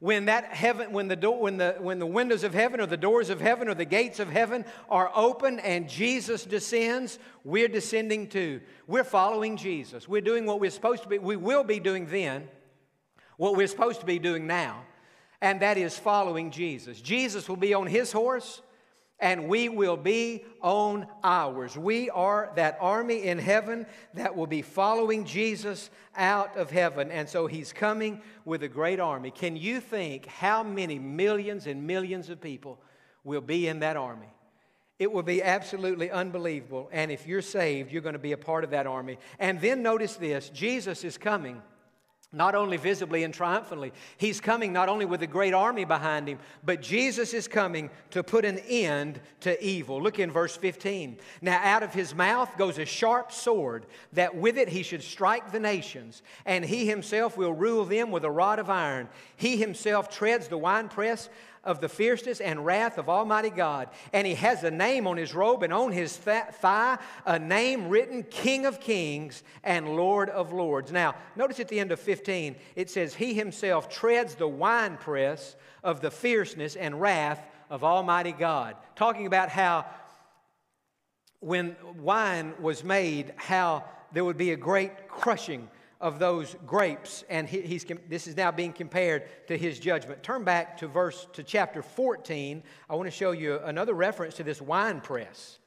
When 0.00 0.26
that 0.26 0.44
heaven, 0.52 0.92
when 0.92 1.08
the 1.08 1.16
door, 1.16 1.40
when 1.40 1.56
the 1.56 1.76
when 1.78 1.98
the 1.98 2.06
windows 2.06 2.44
of 2.44 2.52
heaven 2.52 2.80
or 2.80 2.86
the 2.86 2.96
doors 2.96 3.30
of 3.30 3.40
heaven 3.40 3.68
or 3.68 3.74
the 3.74 3.86
gates 3.86 4.20
of 4.20 4.28
heaven 4.28 4.66
are 4.90 5.10
open 5.14 5.60
and 5.60 5.88
Jesus 5.88 6.44
descends, 6.44 7.18
we're 7.42 7.68
descending 7.68 8.28
too. 8.28 8.60
We're 8.86 9.04
following 9.04 9.56
Jesus. 9.56 10.06
We're 10.06 10.20
doing 10.20 10.44
what 10.44 10.60
we're 10.60 10.70
supposed 10.70 11.04
to 11.04 11.08
be. 11.08 11.18
We 11.18 11.36
will 11.36 11.64
be 11.64 11.80
doing 11.80 12.06
then 12.06 12.48
what 13.36 13.56
we're 13.56 13.66
supposed 13.66 14.00
to 14.00 14.06
be 14.06 14.18
doing 14.18 14.46
now, 14.46 14.82
and 15.40 15.62
that 15.62 15.78
is 15.78 15.98
following 15.98 16.50
Jesus. 16.50 17.00
Jesus 17.00 17.48
will 17.48 17.56
be 17.56 17.72
on 17.72 17.86
his 17.86 18.12
horse 18.12 18.60
and 19.24 19.48
we 19.48 19.70
will 19.70 19.96
be 19.96 20.44
on 20.60 21.06
ours. 21.24 21.78
We 21.78 22.10
are 22.10 22.52
that 22.56 22.76
army 22.78 23.22
in 23.22 23.38
heaven 23.38 23.86
that 24.12 24.36
will 24.36 24.46
be 24.46 24.60
following 24.60 25.24
Jesus 25.24 25.88
out 26.14 26.58
of 26.58 26.70
heaven. 26.70 27.10
And 27.10 27.26
so 27.26 27.46
he's 27.46 27.72
coming 27.72 28.20
with 28.44 28.62
a 28.64 28.68
great 28.68 29.00
army. 29.00 29.30
Can 29.30 29.56
you 29.56 29.80
think 29.80 30.26
how 30.26 30.62
many 30.62 30.98
millions 30.98 31.66
and 31.66 31.86
millions 31.86 32.28
of 32.28 32.38
people 32.38 32.78
will 33.24 33.40
be 33.40 33.66
in 33.66 33.80
that 33.80 33.96
army? 33.96 34.28
It 34.98 35.10
will 35.10 35.22
be 35.22 35.42
absolutely 35.42 36.10
unbelievable. 36.10 36.90
And 36.92 37.10
if 37.10 37.26
you're 37.26 37.40
saved, 37.40 37.90
you're 37.92 38.02
going 38.02 38.12
to 38.12 38.18
be 38.18 38.32
a 38.32 38.36
part 38.36 38.62
of 38.62 38.70
that 38.70 38.86
army. 38.86 39.16
And 39.38 39.58
then 39.58 39.82
notice 39.82 40.16
this 40.16 40.50
Jesus 40.50 41.02
is 41.02 41.16
coming 41.16 41.62
not 42.34 42.54
only 42.54 42.76
visibly 42.76 43.24
and 43.24 43.32
triumphantly. 43.32 43.92
He's 44.16 44.40
coming 44.40 44.72
not 44.72 44.88
only 44.88 45.04
with 45.04 45.22
a 45.22 45.26
great 45.26 45.54
army 45.54 45.84
behind 45.84 46.28
him, 46.28 46.38
but 46.64 46.82
Jesus 46.82 47.32
is 47.32 47.48
coming 47.48 47.90
to 48.10 48.22
put 48.22 48.44
an 48.44 48.58
end 48.68 49.20
to 49.40 49.62
evil. 49.64 50.02
Look 50.02 50.18
in 50.18 50.30
verse 50.30 50.56
15. 50.56 51.18
Now, 51.40 51.60
out 51.62 51.82
of 51.82 51.94
his 51.94 52.14
mouth 52.14 52.56
goes 52.58 52.78
a 52.78 52.84
sharp 52.84 53.32
sword, 53.32 53.86
that 54.12 54.34
with 54.34 54.58
it 54.58 54.68
he 54.68 54.82
should 54.82 55.02
strike 55.02 55.52
the 55.52 55.60
nations, 55.60 56.22
and 56.44 56.64
he 56.64 56.86
himself 56.86 57.36
will 57.36 57.52
rule 57.52 57.84
them 57.84 58.10
with 58.10 58.24
a 58.24 58.30
rod 58.30 58.58
of 58.58 58.68
iron. 58.68 59.08
He 59.36 59.56
himself 59.56 60.08
treads 60.08 60.48
the 60.48 60.58
winepress 60.58 61.28
of 61.64 61.80
the 61.80 61.88
fierceness 61.88 62.40
and 62.40 62.64
wrath 62.64 62.98
of 62.98 63.08
Almighty 63.08 63.50
God. 63.50 63.88
And 64.12 64.26
he 64.26 64.34
has 64.34 64.64
a 64.64 64.70
name 64.70 65.06
on 65.06 65.16
his 65.16 65.34
robe 65.34 65.62
and 65.62 65.72
on 65.72 65.92
his 65.92 66.16
thigh, 66.16 66.98
a 67.26 67.38
name 67.38 67.88
written 67.88 68.22
King 68.22 68.66
of 68.66 68.80
Kings 68.80 69.42
and 69.62 69.96
Lord 69.96 70.30
of 70.30 70.52
Lords. 70.52 70.92
Now, 70.92 71.14
notice 71.36 71.60
at 71.60 71.68
the 71.68 71.80
end 71.80 71.92
of 71.92 72.00
15, 72.00 72.56
it 72.76 72.90
says, 72.90 73.14
He 73.14 73.34
himself 73.34 73.88
treads 73.88 74.34
the 74.34 74.48
winepress 74.48 75.56
of 75.82 76.00
the 76.00 76.10
fierceness 76.10 76.76
and 76.76 77.00
wrath 77.00 77.44
of 77.70 77.84
Almighty 77.84 78.32
God. 78.32 78.76
Talking 78.96 79.26
about 79.26 79.48
how 79.48 79.86
when 81.40 81.76
wine 81.98 82.54
was 82.60 82.82
made, 82.82 83.34
how 83.36 83.84
there 84.12 84.24
would 84.24 84.38
be 84.38 84.52
a 84.52 84.56
great 84.56 85.08
crushing 85.08 85.68
of 86.04 86.18
those 86.18 86.54
grapes, 86.66 87.24
and 87.30 87.48
he, 87.48 87.62
he's, 87.62 87.86
this 88.10 88.26
is 88.26 88.36
now 88.36 88.50
being 88.50 88.74
compared 88.74 89.22
to 89.48 89.56
his 89.56 89.78
judgment. 89.78 90.22
Turn 90.22 90.44
back 90.44 90.76
to 90.76 90.86
verse 90.86 91.26
to 91.32 91.42
chapter 91.42 91.80
14. 91.80 92.62
I 92.90 92.94
want 92.94 93.06
to 93.06 93.10
show 93.10 93.30
you 93.30 93.58
another 93.64 93.94
reference 93.94 94.34
to 94.34 94.42
this 94.42 94.60
wine 94.60 95.00
press. 95.00 95.58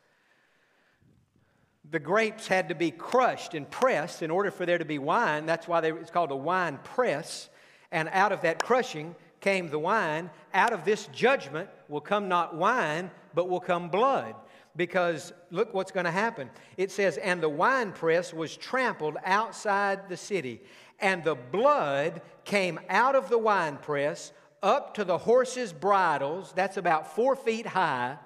The 1.90 1.98
grapes 1.98 2.48
had 2.48 2.70
to 2.70 2.76
be 2.76 2.92
crushed 2.92 3.56
and 3.56 3.68
pressed 3.68 4.22
in 4.22 4.30
order 4.30 4.52
for 4.52 4.68
there 4.68 4.78
to 4.78 4.86
be 4.86 5.00
wine. 5.00 5.48
That's 5.48 5.68
why 5.68 5.82
they, 5.82 5.92
it's 5.92 6.12
called 6.12 6.30
a 6.30 6.36
wine 6.36 6.78
press. 6.84 7.50
And 7.92 8.08
out 8.12 8.32
of 8.32 8.42
that 8.42 8.64
crushing 8.64 9.16
came 9.42 9.70
the 9.70 9.80
wine. 9.80 10.30
Out 10.54 10.72
of 10.72 10.86
this 10.86 11.08
judgment 11.08 11.68
will 11.90 12.02
come 12.02 12.28
not 12.28 12.56
wine, 12.56 13.10
but 13.34 13.50
will 13.50 13.60
come 13.60 13.90
blood 13.90 14.36
because 14.78 15.34
look 15.50 15.74
what's 15.74 15.92
going 15.92 16.06
to 16.06 16.12
happen. 16.12 16.50
It 16.78 16.92
says, 16.92 17.18
And 17.18 17.42
the 17.42 17.50
winepress 17.50 18.34
was 18.34 18.56
trampled 18.56 19.18
outside 19.26 20.08
the 20.08 20.16
city, 20.16 20.62
and 21.00 21.24
the 21.24 21.36
blood 21.36 22.22
came 22.46 22.80
out 22.88 23.16
of 23.16 23.30
the 23.30 23.38
winepress 23.38 24.32
up 24.64 24.94
to 24.96 25.04
the 25.04 25.18
horses' 25.18 25.74
bridles, 25.74 26.54
that's 26.56 26.78
about 26.78 27.16
four 27.16 27.36
feet 27.36 27.66
high, 27.66 28.18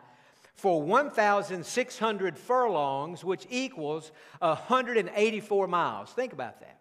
for 0.54 0.82
1,600 0.82 2.38
furlongs, 2.38 3.24
which 3.24 3.48
equals 3.50 4.12
184 4.40 5.68
miles. 5.68 6.12
Think 6.12 6.34
about 6.34 6.60
that. 6.60 6.80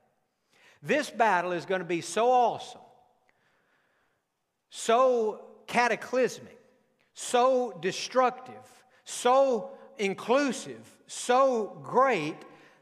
This 0.82 1.10
battle 1.10 1.52
is 1.52 1.64
going 1.64 1.80
to 1.80 1.86
be 1.86 2.00
so 2.00 2.30
awesome, 2.30 2.80
so 4.70 5.44
cataclysmic, 5.66 6.58
so 7.14 7.76
destructive 7.80 8.79
so 9.10 9.70
inclusive, 9.98 10.80
so 11.06 11.78
great 11.82 12.36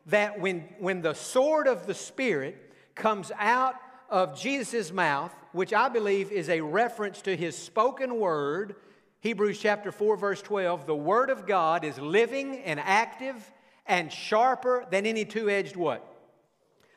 that 0.07 0.41
when, 0.41 0.61
when 0.79 1.03
the 1.03 1.15
sword 1.15 1.67
of 1.67 1.87
the 1.87 1.95
Spirit 1.95 2.73
comes 2.95 3.33
out 3.39 3.75
of 4.09 4.39
Jesus' 4.39 4.93
mouth, 4.93 5.35
which 5.53 5.73
I 5.73 5.89
believe 5.89 6.31
is 6.31 6.49
a 6.49 6.61
reference 6.61 7.23
to 7.23 7.37
his 7.37 7.57
spoken 7.57 8.17
word, 8.19 8.77
Hebrews 9.21 9.59
chapter 9.59 9.91
4, 9.91 10.17
verse 10.17 10.43
12, 10.43 10.87
the 10.87 10.95
word 10.95 11.31
of 11.31 11.47
God 11.47 11.85
is 11.85 11.99
living 11.99 12.59
and 12.59 12.79
active 12.81 13.53
and 13.87 14.13
sharper 14.13 14.87
than 14.91 15.07
any 15.07 15.25
two 15.25 15.51
edged 15.51 15.77
what? 15.77 16.18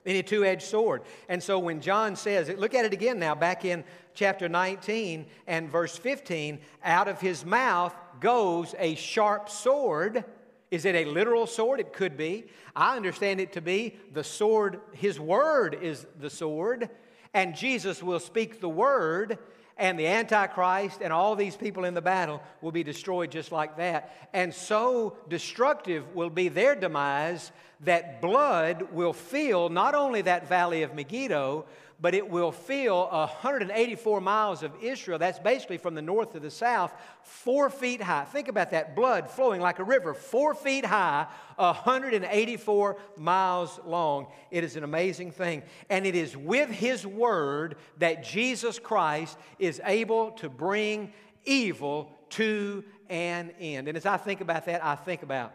Any 0.06 0.24
two 0.24 0.44
edged 0.44 0.64
sword. 0.64 1.04
And 1.30 1.42
so 1.42 1.60
when 1.60 1.80
John 1.80 2.16
says, 2.16 2.50
look 2.58 2.74
at 2.74 2.86
it 2.86 2.94
again 2.94 3.20
now, 3.20 3.36
back 3.36 3.66
in 3.66 3.84
chapter 4.14 4.50
19 4.50 5.26
and 5.48 5.70
verse 5.70 5.96
15, 5.98 6.60
out 6.84 7.08
of 7.08 7.22
his 7.22 7.46
mouth 7.46 7.94
goes 8.20 8.74
a 8.80 8.96
sharp 8.96 9.50
sword. 9.50 10.26
Is 10.72 10.86
it 10.86 10.96
a 10.96 11.06
literal 11.06 11.46
sword? 11.46 11.80
It 11.80 11.94
could 11.94 12.18
be. 12.18 12.46
I 12.76 12.96
understand 12.96 13.40
it 13.42 13.54
to 13.54 13.62
be 13.62 13.98
the 14.14 14.24
sword, 14.24 14.80
his 14.94 15.20
word 15.20 15.78
is 15.82 16.08
the 16.20 16.30
sword, 16.30 16.90
and 17.34 17.56
Jesus 17.56 18.02
will 18.02 18.20
speak 18.20 18.60
the 18.60 18.70
word, 18.70 19.38
and 19.82 19.98
the 19.98 20.06
Antichrist 20.06 21.02
and 21.02 21.12
all 21.12 21.36
these 21.36 21.56
people 21.56 21.86
in 21.86 21.96
the 21.96 22.02
battle 22.04 22.40
will 22.62 22.72
be 22.72 22.84
destroyed 22.84 23.32
just 23.32 23.52
like 23.52 23.78
that. 23.78 24.16
And 24.32 24.54
so 24.54 25.18
destructive 25.28 26.14
will 26.14 26.30
be 26.30 26.50
their 26.50 26.76
demise 26.76 27.52
that 27.82 28.22
blood 28.22 28.90
will 28.92 29.12
fill 29.12 29.70
not 29.70 29.96
only 29.96 30.22
that 30.22 30.48
valley 30.48 30.84
of 30.84 30.94
Megiddo, 30.94 31.66
but 32.02 32.16
it 32.16 32.28
will 32.28 32.52
fill 32.52 33.08
184 33.08 34.20
miles 34.22 34.64
of 34.64 34.72
Israel. 34.82 35.20
That's 35.20 35.38
basically 35.38 35.78
from 35.78 35.94
the 35.94 36.02
north 36.02 36.34
to 36.34 36.40
the 36.40 36.50
south, 36.50 36.92
four 37.22 37.70
feet 37.70 38.02
high. 38.02 38.24
Think 38.26 38.48
about 38.48 38.72
that 38.72 38.96
blood 38.96 39.30
flowing 39.30 39.62
like 39.62 39.78
a 39.78 39.84
river, 39.84 40.16
four 40.16 40.56
feet 40.56 40.84
high, 40.84 41.28
184 41.58 42.98
miles 43.18 43.80
long. 43.86 44.28
It 44.50 44.64
is 44.64 44.76
an 44.76 44.84
amazing 44.84 45.32
thing. 45.32 45.62
And 45.92 46.08
it 46.08 46.16
is 46.16 46.36
with 46.36 46.72
His 46.72 47.06
Word 47.06 47.76
that 48.00 48.24
Jesus 48.24 48.80
Christ 48.80 49.38
is 49.60 49.80
able 49.86 50.32
to 50.32 50.50
bring 50.50 51.14
evil 51.46 52.12
to 52.32 52.84
an 53.10 53.52
end. 53.60 53.88
And 53.88 53.96
as 53.96 54.08
I 54.08 54.18
think 54.18 54.42
about 54.42 54.66
that, 54.66 54.84
I 54.84 54.96
think 54.96 55.22
about 55.22 55.54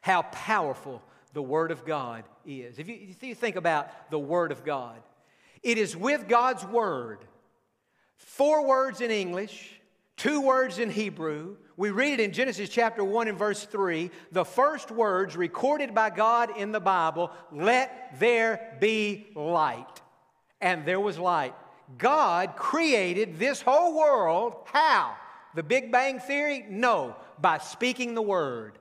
how 0.00 0.22
powerful 0.22 1.02
the 1.32 1.42
Word 1.42 1.72
of 1.72 1.84
God 1.84 2.24
is. 2.46 2.78
If 2.78 2.88
you, 2.88 2.98
if 3.00 3.22
you 3.22 3.34
think 3.34 3.56
about 3.56 4.10
the 4.10 4.18
Word 4.18 4.52
of 4.52 4.64
God, 4.64 5.00
it 5.62 5.78
is 5.78 5.96
with 5.96 6.28
God's 6.28 6.64
Word, 6.64 7.18
four 8.16 8.66
words 8.66 9.00
in 9.00 9.10
English, 9.10 9.80
two 10.16 10.40
words 10.40 10.78
in 10.78 10.90
Hebrew. 10.90 11.56
We 11.76 11.90
read 11.90 12.14
it 12.14 12.20
in 12.20 12.32
Genesis 12.32 12.68
chapter 12.68 13.02
1 13.02 13.28
and 13.28 13.38
verse 13.38 13.64
3. 13.64 14.10
The 14.32 14.44
first 14.44 14.90
words 14.90 15.36
recorded 15.36 15.94
by 15.94 16.10
God 16.10 16.56
in 16.56 16.72
the 16.72 16.80
Bible 16.80 17.30
let 17.52 18.18
there 18.18 18.76
be 18.80 19.28
light. 19.34 20.00
And 20.60 20.84
there 20.84 21.00
was 21.00 21.18
light. 21.18 21.54
God 21.96 22.56
created 22.56 23.38
this 23.38 23.62
whole 23.62 23.98
world. 23.98 24.56
How? 24.66 25.16
The 25.54 25.62
Big 25.62 25.90
Bang 25.90 26.20
Theory? 26.20 26.66
No, 26.68 27.16
by 27.40 27.58
speaking 27.58 28.14
the 28.14 28.22
Word. 28.22 28.78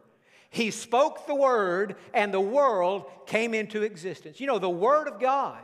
He 0.49 0.71
spoke 0.71 1.25
the 1.25 1.36
Word, 1.36 1.95
and 2.13 2.34
the 2.34 2.41
world 2.41 3.05
came 3.27 3.53
into 3.53 3.84
existence. 3.84 4.39
You 4.39 4.47
know, 4.47 4.59
the 4.59 4.69
Word 4.69 5.07
of 5.07 5.19
God 5.19 5.59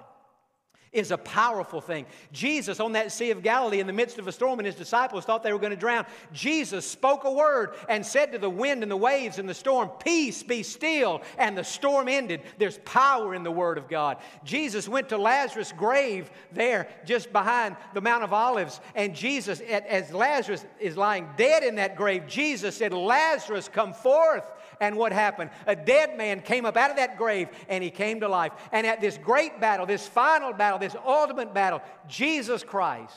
is 0.96 1.12
a 1.12 1.18
powerful 1.18 1.82
thing. 1.82 2.06
Jesus, 2.32 2.80
on 2.80 2.94
that 2.94 3.12
Sea 3.12 3.32
of 3.32 3.44
Galilee, 3.44 3.80
in 3.80 3.88
the 3.88 3.94
midst 3.94 4.18
of 4.18 4.28
a 4.28 4.32
storm, 4.32 4.60
and 4.60 4.66
his 4.66 4.76
disciples 4.76 5.26
thought 5.26 5.44
they 5.44 5.54
were 5.54 5.60
going 5.60 5.72
to 5.72 5.78
drown, 5.78 6.06
Jesus 6.32 6.90
spoke 6.90 7.26
a 7.26 7.32
word 7.32 7.76
and 7.90 8.06
said 8.06 8.32
to 8.32 8.38
the 8.38 8.50
wind 8.50 8.82
and 8.82 8.92
the 8.92 8.98
waves 8.98 9.38
and 9.38 9.48
the 9.48 9.54
storm, 9.54 9.90
Peace, 10.00 10.42
be 10.42 10.64
still. 10.64 11.22
And 11.38 11.58
the 11.58 11.64
storm 11.64 12.08
ended. 12.08 12.42
There's 12.58 12.80
power 12.86 13.36
in 13.36 13.44
the 13.44 13.52
word 13.52 13.78
of 13.78 13.90
God. 13.90 14.18
Jesus 14.44 14.88
went 14.88 15.10
to 15.10 15.18
Lazarus' 15.18 15.74
grave 15.74 16.32
there, 16.52 16.88
just 17.06 17.32
behind 17.32 17.76
the 17.94 18.02
Mount 18.02 18.24
of 18.24 18.34
Olives. 18.34 18.80
And 18.96 19.14
Jesus, 19.14 19.60
as 19.60 20.14
Lazarus 20.14 20.66
is 20.80 20.96
lying 20.96 21.28
dead 21.36 21.64
in 21.64 21.76
that 21.76 21.96
grave, 21.96 22.28
Jesus 22.28 22.78
said, 22.78 22.94
Lazarus, 22.94 23.68
come 23.68 23.94
forth. 23.94 24.46
And 24.80 24.98
what 24.98 25.12
happened? 25.12 25.50
A 25.68 25.76
dead 25.76 26.18
man 26.18 26.42
came 26.42 26.66
up 26.66 26.78
out 26.78 26.90
of 26.90 26.98
that 26.98 27.18
grave 27.18 27.50
and 27.70 27.84
he 27.84 27.90
came 27.90 28.20
to 28.22 28.28
life. 28.28 28.52
And 28.72 28.86
at 28.86 29.02
this 29.02 29.18
great 29.18 29.60
battle, 29.60 29.86
this 29.86 30.08
final 30.08 30.54
battle, 30.54 30.80
this 30.80 30.96
ultimate 31.06 31.54
battle, 31.54 31.82
Jesus 32.08 32.64
Christ 32.64 33.16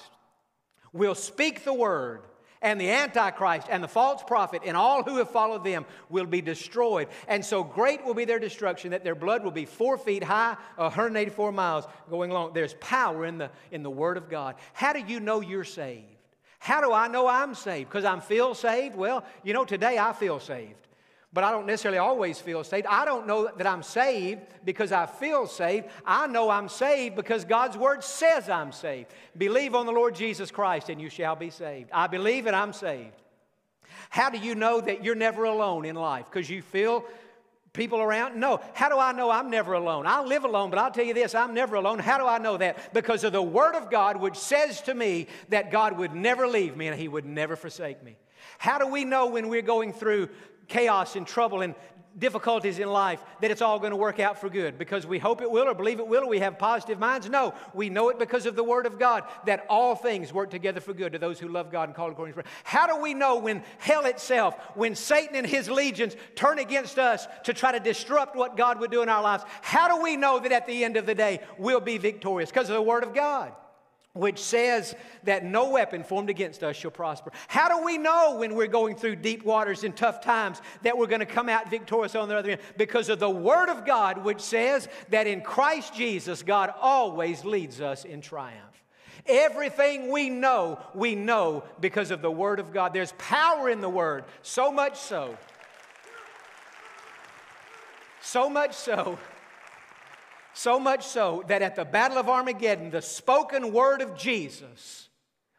will 0.92 1.14
speak 1.14 1.64
the 1.64 1.74
word 1.74 2.22
And 2.60 2.80
the 2.80 2.90
Antichrist 2.90 3.68
and 3.70 3.84
the 3.84 3.88
false 3.88 4.20
prophet 4.24 4.62
and 4.64 4.76
all 4.76 5.04
who 5.04 5.18
have 5.18 5.30
followed 5.30 5.62
them 5.62 5.86
will 6.08 6.26
be 6.26 6.40
destroyed. 6.40 7.06
And 7.28 7.44
so 7.44 7.62
great 7.62 8.04
will 8.04 8.14
be 8.14 8.24
their 8.24 8.40
destruction 8.40 8.90
that 8.90 9.04
their 9.04 9.14
blood 9.14 9.44
will 9.44 9.52
be 9.52 9.64
four 9.64 9.96
feet 9.96 10.24
high, 10.24 10.56
184 10.74 11.52
miles 11.52 11.86
going 12.10 12.32
along. 12.32 12.54
There's 12.54 12.74
power 12.80 13.26
in 13.26 13.38
the, 13.38 13.50
in 13.70 13.84
the 13.84 13.90
Word 13.90 14.16
of 14.16 14.28
God. 14.28 14.56
How 14.72 14.92
do 14.92 14.98
you 14.98 15.20
know 15.20 15.40
you're 15.40 15.62
saved? 15.62 16.06
How 16.58 16.80
do 16.80 16.92
I 16.92 17.06
know 17.06 17.28
I'm 17.28 17.54
saved? 17.54 17.90
Because 17.90 18.04
I'm 18.04 18.20
feel 18.20 18.56
saved? 18.56 18.96
Well, 18.96 19.24
you 19.44 19.52
know, 19.52 19.64
today 19.64 19.96
I 19.96 20.12
feel 20.12 20.40
saved 20.40 20.87
but 21.32 21.44
I 21.44 21.50
don't 21.50 21.66
necessarily 21.66 21.98
always 21.98 22.40
feel 22.40 22.64
saved. 22.64 22.86
I 22.86 23.04
don't 23.04 23.26
know 23.26 23.50
that 23.56 23.66
I'm 23.66 23.82
saved 23.82 24.40
because 24.64 24.92
I 24.92 25.06
feel 25.06 25.46
saved. 25.46 25.86
I 26.06 26.26
know 26.26 26.48
I'm 26.48 26.68
saved 26.68 27.16
because 27.16 27.44
God's 27.44 27.76
Word 27.76 28.02
says 28.02 28.48
I'm 28.48 28.72
saved. 28.72 29.10
Believe 29.36 29.74
on 29.74 29.84
the 29.84 29.92
Lord 29.92 30.14
Jesus 30.14 30.50
Christ 30.50 30.88
and 30.88 31.00
you 31.00 31.10
shall 31.10 31.36
be 31.36 31.50
saved. 31.50 31.90
I 31.92 32.06
believe 32.06 32.46
and 32.46 32.56
I'm 32.56 32.72
saved. 32.72 33.14
How 34.10 34.30
do 34.30 34.38
you 34.38 34.54
know 34.54 34.80
that 34.80 35.04
you're 35.04 35.14
never 35.14 35.44
alone 35.44 35.84
in 35.84 35.96
life? 35.96 36.26
Because 36.30 36.48
you 36.48 36.62
feel 36.62 37.04
people 37.74 38.00
around? 38.00 38.40
No. 38.40 38.60
How 38.72 38.88
do 38.88 38.98
I 38.98 39.12
know 39.12 39.30
I'm 39.30 39.50
never 39.50 39.74
alone? 39.74 40.06
I 40.06 40.22
live 40.22 40.44
alone, 40.44 40.70
but 40.70 40.78
I'll 40.78 40.90
tell 40.90 41.04
you 41.04 41.14
this 41.14 41.34
I'm 41.34 41.52
never 41.52 41.76
alone. 41.76 41.98
How 41.98 42.16
do 42.16 42.26
I 42.26 42.38
know 42.38 42.56
that? 42.56 42.94
Because 42.94 43.22
of 43.22 43.32
the 43.32 43.42
Word 43.42 43.74
of 43.74 43.90
God, 43.90 44.16
which 44.16 44.36
says 44.36 44.80
to 44.82 44.94
me 44.94 45.26
that 45.50 45.70
God 45.70 45.98
would 45.98 46.14
never 46.14 46.46
leave 46.46 46.74
me 46.74 46.88
and 46.88 46.98
He 46.98 47.06
would 47.06 47.26
never 47.26 47.54
forsake 47.54 48.02
me. 48.02 48.16
How 48.56 48.78
do 48.78 48.86
we 48.86 49.04
know 49.04 49.26
when 49.26 49.48
we're 49.48 49.62
going 49.62 49.92
through 49.92 50.30
chaos 50.68 51.16
and 51.16 51.26
trouble 51.26 51.62
and 51.62 51.74
difficulties 52.18 52.78
in 52.78 52.88
life 52.88 53.22
that 53.40 53.50
it's 53.50 53.62
all 53.62 53.78
going 53.78 53.90
to 53.90 53.96
work 53.96 54.18
out 54.18 54.40
for 54.40 54.48
good. 54.48 54.78
Because 54.78 55.06
we 55.06 55.18
hope 55.18 55.40
it 55.40 55.50
will 55.50 55.68
or 55.68 55.74
believe 55.74 56.00
it 56.00 56.06
will 56.06 56.24
or 56.24 56.28
we 56.28 56.40
have 56.40 56.58
positive 56.58 56.98
minds? 56.98 57.28
No. 57.28 57.54
We 57.74 57.90
know 57.90 58.08
it 58.08 58.18
because 58.18 58.46
of 58.46 58.56
the 58.56 58.64
word 58.64 58.86
of 58.86 58.98
god 58.98 59.24
that 59.46 59.66
all 59.68 59.94
things 59.94 60.32
work 60.32 60.50
together 60.50 60.80
for 60.80 60.92
good 60.92 61.12
to 61.12 61.18
those 61.18 61.38
who 61.38 61.48
love 61.48 61.70
god 61.70 61.88
and 61.88 61.94
call 61.94 62.10
according 62.10 62.34
to 62.34 62.40
his 62.40 62.50
how 62.64 62.86
do 62.86 63.00
we 63.00 63.14
know 63.14 63.38
when 63.38 63.62
hell 63.78 64.06
itself 64.06 64.54
when 64.74 64.94
satan 64.94 65.36
and 65.36 65.46
his 65.46 65.68
legions 65.68 66.16
turn 66.34 66.58
against 66.58 66.98
us 66.98 67.26
to 67.44 67.52
try 67.52 67.72
to 67.72 67.80
disrupt 67.80 68.36
what 68.36 68.56
god 68.56 68.80
would 68.80 68.90
do 68.90 69.02
in 69.02 69.08
our 69.08 69.22
lives? 69.22 69.44
How 69.62 69.88
do 69.88 70.02
we 70.02 70.16
know 70.16 70.38
that 70.40 70.52
at 70.52 70.66
the 70.66 70.84
end 70.84 70.96
of 70.96 71.06
the 71.06 71.14
day 71.14 71.40
we'll 71.58 71.80
be 71.80 71.98
victorious? 71.98 72.50
Because 72.50 72.68
of 72.68 72.74
the 72.74 72.82
word 72.82 73.04
of 73.04 73.14
god 73.14 73.52
which 74.18 74.40
says 74.40 74.96
that 75.22 75.44
no 75.44 75.70
weapon 75.70 76.02
formed 76.02 76.28
against 76.28 76.64
us 76.64 76.74
shall 76.74 76.90
prosper. 76.90 77.30
How 77.46 77.68
do 77.68 77.84
we 77.84 77.96
know 77.98 78.36
when 78.38 78.56
we're 78.56 78.66
going 78.66 78.96
through 78.96 79.16
deep 79.16 79.44
waters 79.44 79.84
and 79.84 79.96
tough 79.96 80.20
times 80.20 80.60
that 80.82 80.98
we're 80.98 81.06
going 81.06 81.20
to 81.20 81.26
come 81.26 81.48
out 81.48 81.70
victorious 81.70 82.16
on 82.16 82.28
the 82.28 82.36
other 82.36 82.50
end? 82.50 82.60
Because 82.76 83.08
of 83.08 83.20
the 83.20 83.30
Word 83.30 83.68
of 83.68 83.86
God, 83.86 84.24
which 84.24 84.40
says 84.40 84.88
that 85.10 85.28
in 85.28 85.40
Christ 85.40 85.94
Jesus, 85.94 86.42
God 86.42 86.74
always 86.80 87.44
leads 87.44 87.80
us 87.80 88.04
in 88.04 88.20
triumph. 88.20 88.64
Everything 89.24 90.10
we 90.10 90.30
know, 90.30 90.80
we 90.94 91.14
know 91.14 91.62
because 91.80 92.10
of 92.10 92.20
the 92.20 92.30
Word 92.30 92.58
of 92.58 92.72
God. 92.72 92.92
There's 92.92 93.12
power 93.18 93.68
in 93.68 93.80
the 93.80 93.88
Word, 93.88 94.24
so 94.42 94.72
much 94.72 94.98
so. 94.98 95.36
So 98.20 98.50
much 98.50 98.74
so 98.74 99.16
so 100.58 100.80
much 100.80 101.06
so 101.06 101.44
that 101.46 101.62
at 101.62 101.76
the 101.76 101.84
Battle 101.84 102.18
of 102.18 102.28
Armageddon, 102.28 102.90
the 102.90 103.00
spoken 103.00 103.72
word 103.72 104.02
of 104.02 104.16
Jesus 104.16 105.08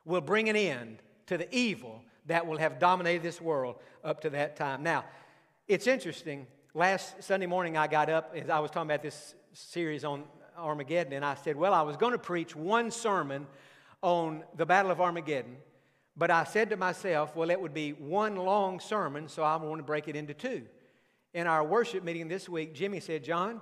will 0.03 0.19
bring 0.19 0.49
an 0.49 0.57
end 0.57 1.01
to 1.27 1.37
the 1.37 1.53
evil 1.55 2.03
that 2.25 2.45
will 2.45 2.57
have 2.57 2.79
dominated 2.79 3.23
this 3.23 3.39
world 3.39 3.77
up 4.03 4.21
to 4.21 4.29
that 4.31 4.57
time. 4.57 4.83
Now, 4.83 5.05
it's 5.69 5.87
interesting. 5.87 6.47
Last 6.73 7.23
Sunday 7.23 7.45
morning, 7.45 7.77
I 7.77 7.87
got 7.87 8.09
up 8.09 8.33
as 8.35 8.49
I 8.49 8.59
was 8.59 8.71
talking 8.71 8.89
about 8.89 9.01
this 9.01 9.35
series 9.53 10.03
on 10.03 10.25
Armageddon, 10.57 11.13
and 11.13 11.23
I 11.23 11.35
said, 11.35 11.55
Well, 11.55 11.73
I 11.73 11.81
was 11.81 11.95
going 11.95 12.11
to 12.11 12.19
preach 12.19 12.53
one 12.53 12.91
sermon 12.91 13.47
on 14.01 14.43
the 14.57 14.65
Battle 14.65 14.91
of 14.91 14.99
Armageddon, 14.99 15.55
but 16.17 16.29
I 16.29 16.43
said 16.43 16.71
to 16.71 16.77
myself, 16.77 17.37
Well, 17.37 17.49
it 17.49 17.61
would 17.61 17.73
be 17.73 17.91
one 17.93 18.35
long 18.35 18.81
sermon, 18.81 19.29
so 19.29 19.43
I 19.43 19.55
want 19.55 19.79
to 19.79 19.83
break 19.83 20.09
it 20.09 20.17
into 20.17 20.33
two. 20.33 20.63
In 21.33 21.47
our 21.47 21.63
worship 21.63 22.03
meeting 22.03 22.27
this 22.27 22.49
week, 22.49 22.73
Jimmy 22.73 22.99
said, 22.99 23.23
Jon, 23.23 23.61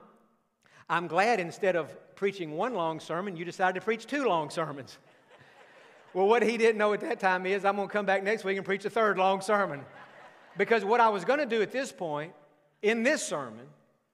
I'm 0.89 1.07
glad 1.07 1.39
instead 1.39 1.75
of 1.75 1.93
preaching 2.15 2.51
one 2.51 2.73
long 2.73 2.99
sermon, 2.99 3.35
you 3.35 3.43
decided 3.43 3.79
to 3.79 3.83
preach 3.83 4.07
two 4.07 4.25
long 4.25 4.49
sermons. 4.49 4.97
well, 6.13 6.27
what 6.27 6.43
he 6.43 6.57
didn't 6.57 6.77
know 6.77 6.93
at 6.93 7.01
that 7.01 7.19
time 7.19 7.45
is 7.45 7.65
I'm 7.65 7.75
going 7.75 7.87
to 7.87 7.91
come 7.91 8.05
back 8.05 8.23
next 8.23 8.43
week 8.43 8.57
and 8.57 8.65
preach 8.65 8.85
a 8.85 8.89
third 8.89 9.17
long 9.17 9.41
sermon. 9.41 9.81
Because 10.57 10.85
what 10.85 10.99
I 10.99 11.09
was 11.09 11.25
going 11.25 11.39
to 11.39 11.45
do 11.45 11.61
at 11.61 11.71
this 11.71 11.91
point 11.91 12.33
in 12.81 13.03
this 13.03 13.21
sermon, 13.21 13.65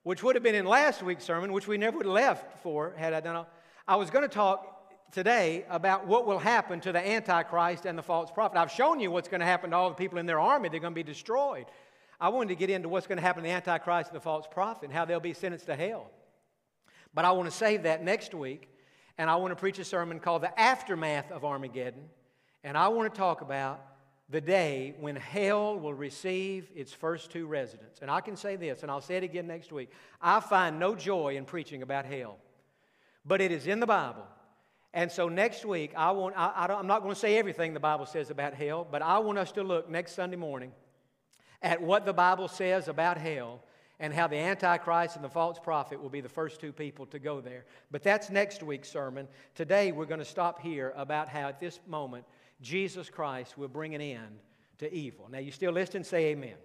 which 0.03 0.23
would 0.23 0.35
have 0.35 0.43
been 0.43 0.55
in 0.55 0.65
last 0.65 1.03
week's 1.03 1.23
sermon, 1.23 1.53
which 1.53 1.67
we 1.67 1.77
never 1.77 1.97
would 1.97 2.05
have 2.05 2.13
left 2.13 2.63
for 2.63 2.93
had 2.97 3.13
I 3.13 3.19
done 3.19 3.35
all, 3.35 3.47
I 3.87 3.95
was 3.95 4.09
going 4.09 4.27
to 4.27 4.33
talk 4.33 4.69
today 5.11 5.65
about 5.69 6.07
what 6.07 6.25
will 6.25 6.39
happen 6.39 6.81
to 6.81 6.91
the 6.91 7.07
Antichrist 7.07 7.85
and 7.85 7.97
the 7.97 8.03
false 8.03 8.31
prophet. 8.31 8.57
I've 8.57 8.71
shown 8.71 8.99
you 8.99 9.11
what's 9.11 9.27
going 9.27 9.41
to 9.41 9.45
happen 9.45 9.69
to 9.69 9.75
all 9.77 9.89
the 9.89 9.95
people 9.95 10.17
in 10.17 10.25
their 10.25 10.39
army. 10.39 10.69
They're 10.69 10.79
going 10.79 10.93
to 10.93 10.95
be 10.95 11.03
destroyed. 11.03 11.65
I 12.19 12.29
wanted 12.29 12.49
to 12.49 12.55
get 12.55 12.69
into 12.69 12.89
what's 12.89 13.05
going 13.05 13.17
to 13.17 13.21
happen 13.21 13.43
to 13.43 13.47
the 13.47 13.53
Antichrist 13.53 14.09
and 14.09 14.15
the 14.15 14.21
false 14.21 14.47
prophet 14.49 14.85
and 14.85 14.93
how 14.93 15.05
they'll 15.05 15.19
be 15.19 15.33
sentenced 15.33 15.67
to 15.67 15.75
hell. 15.75 16.09
But 17.13 17.25
I 17.25 17.31
want 17.31 17.49
to 17.49 17.55
save 17.55 17.83
that 17.83 18.03
next 18.03 18.33
week, 18.33 18.69
and 19.17 19.29
I 19.29 19.35
want 19.35 19.51
to 19.51 19.55
preach 19.55 19.79
a 19.79 19.85
sermon 19.85 20.19
called 20.19 20.41
The 20.41 20.59
Aftermath 20.59 21.31
of 21.31 21.45
Armageddon. 21.45 22.03
And 22.63 22.77
I 22.77 22.87
want 22.87 23.13
to 23.13 23.17
talk 23.17 23.41
about 23.41 23.85
the 24.29 24.41
day 24.41 24.95
when 24.99 25.15
hell 25.15 25.77
will 25.77 25.93
receive 25.93 26.69
its 26.75 26.91
first 26.93 27.29
two 27.29 27.45
residents. 27.45 27.99
And 28.01 28.09
I 28.09 28.21
can 28.21 28.35
say 28.35 28.55
this, 28.55 28.81
and 28.81 28.89
I'll 28.89 29.01
say 29.01 29.17
it 29.17 29.23
again 29.23 29.47
next 29.47 29.71
week 29.71 29.91
I 30.21 30.39
find 30.39 30.79
no 30.79 30.95
joy 30.95 31.35
in 31.35 31.45
preaching 31.45 31.81
about 31.81 32.05
hell, 32.05 32.37
but 33.25 33.41
it 33.41 33.51
is 33.51 33.67
in 33.67 33.79
the 33.79 33.85
Bible. 33.85 34.25
And 34.95 35.11
so 35.11 35.27
next 35.27 35.65
week, 35.65 35.91
I 35.97 36.11
want, 36.11 36.35
I, 36.37 36.67
I 36.67 36.79
am 36.79 36.85
not 36.85 37.01
going 37.01 37.13
to 37.13 37.19
say 37.19 37.37
everything 37.37 37.73
the 37.73 37.79
Bible 37.79 38.05
says 38.05 38.29
about 38.29 38.53
hell, 38.53 38.87
but 38.89 39.01
I 39.01 39.17
want 39.19 39.39
us 39.39 39.51
to 39.53 39.63
look 39.63 39.89
next 39.89 40.13
Sunday 40.13 40.35
morning 40.35 40.71
at 41.63 41.81
what 41.81 42.05
the 42.05 42.13
Bible 42.13 42.47
says 42.47 42.87
about 42.87 43.17
hell 43.17 43.61
and 44.03 44.13
how 44.13 44.27
the 44.27 44.35
Antichrist 44.35 45.15
and 45.15 45.23
the 45.23 45.29
false 45.29 45.57
prophet 45.57 46.01
will 46.01 46.09
be 46.09 46.19
the 46.19 46.27
first 46.27 46.59
two 46.59 46.73
people 46.73 47.05
to 47.05 47.19
go 47.19 47.39
there. 47.39 47.63
But 47.89 48.03
that's 48.03 48.29
next 48.29 48.61
week's 48.61 48.89
sermon. 48.89 49.29
Today 49.55 49.93
we're 49.93 50.03
going 50.03 50.19
to 50.19 50.25
stop 50.25 50.59
here 50.59 50.91
about 50.97 51.29
how 51.29 51.47
at 51.47 51.61
this 51.61 51.79
moment 51.87 52.25
Jesus 52.59 53.09
Christ 53.09 53.57
will 53.57 53.69
bring 53.69 53.95
an 53.95 54.01
end 54.01 54.39
to 54.79 54.93
evil. 54.93 55.29
Now, 55.31 55.39
you 55.39 55.51
still 55.51 55.71
listening? 55.71 56.03
Say 56.03 56.25
amen. 56.25 56.55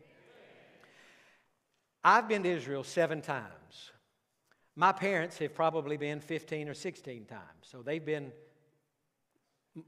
I've 2.03 2.27
been 2.27 2.43
to 2.43 2.49
Israel 2.49 2.83
seven 2.83 3.21
times. 3.21 3.93
My 4.75 4.91
parents 4.91 5.39
have 5.39 5.55
probably 5.55 5.97
been 5.97 6.19
15 6.19 6.69
or 6.69 6.75
16 6.75 7.25
times, 7.27 7.41
so 7.63 7.83
they've 7.83 8.05
been 8.05 8.33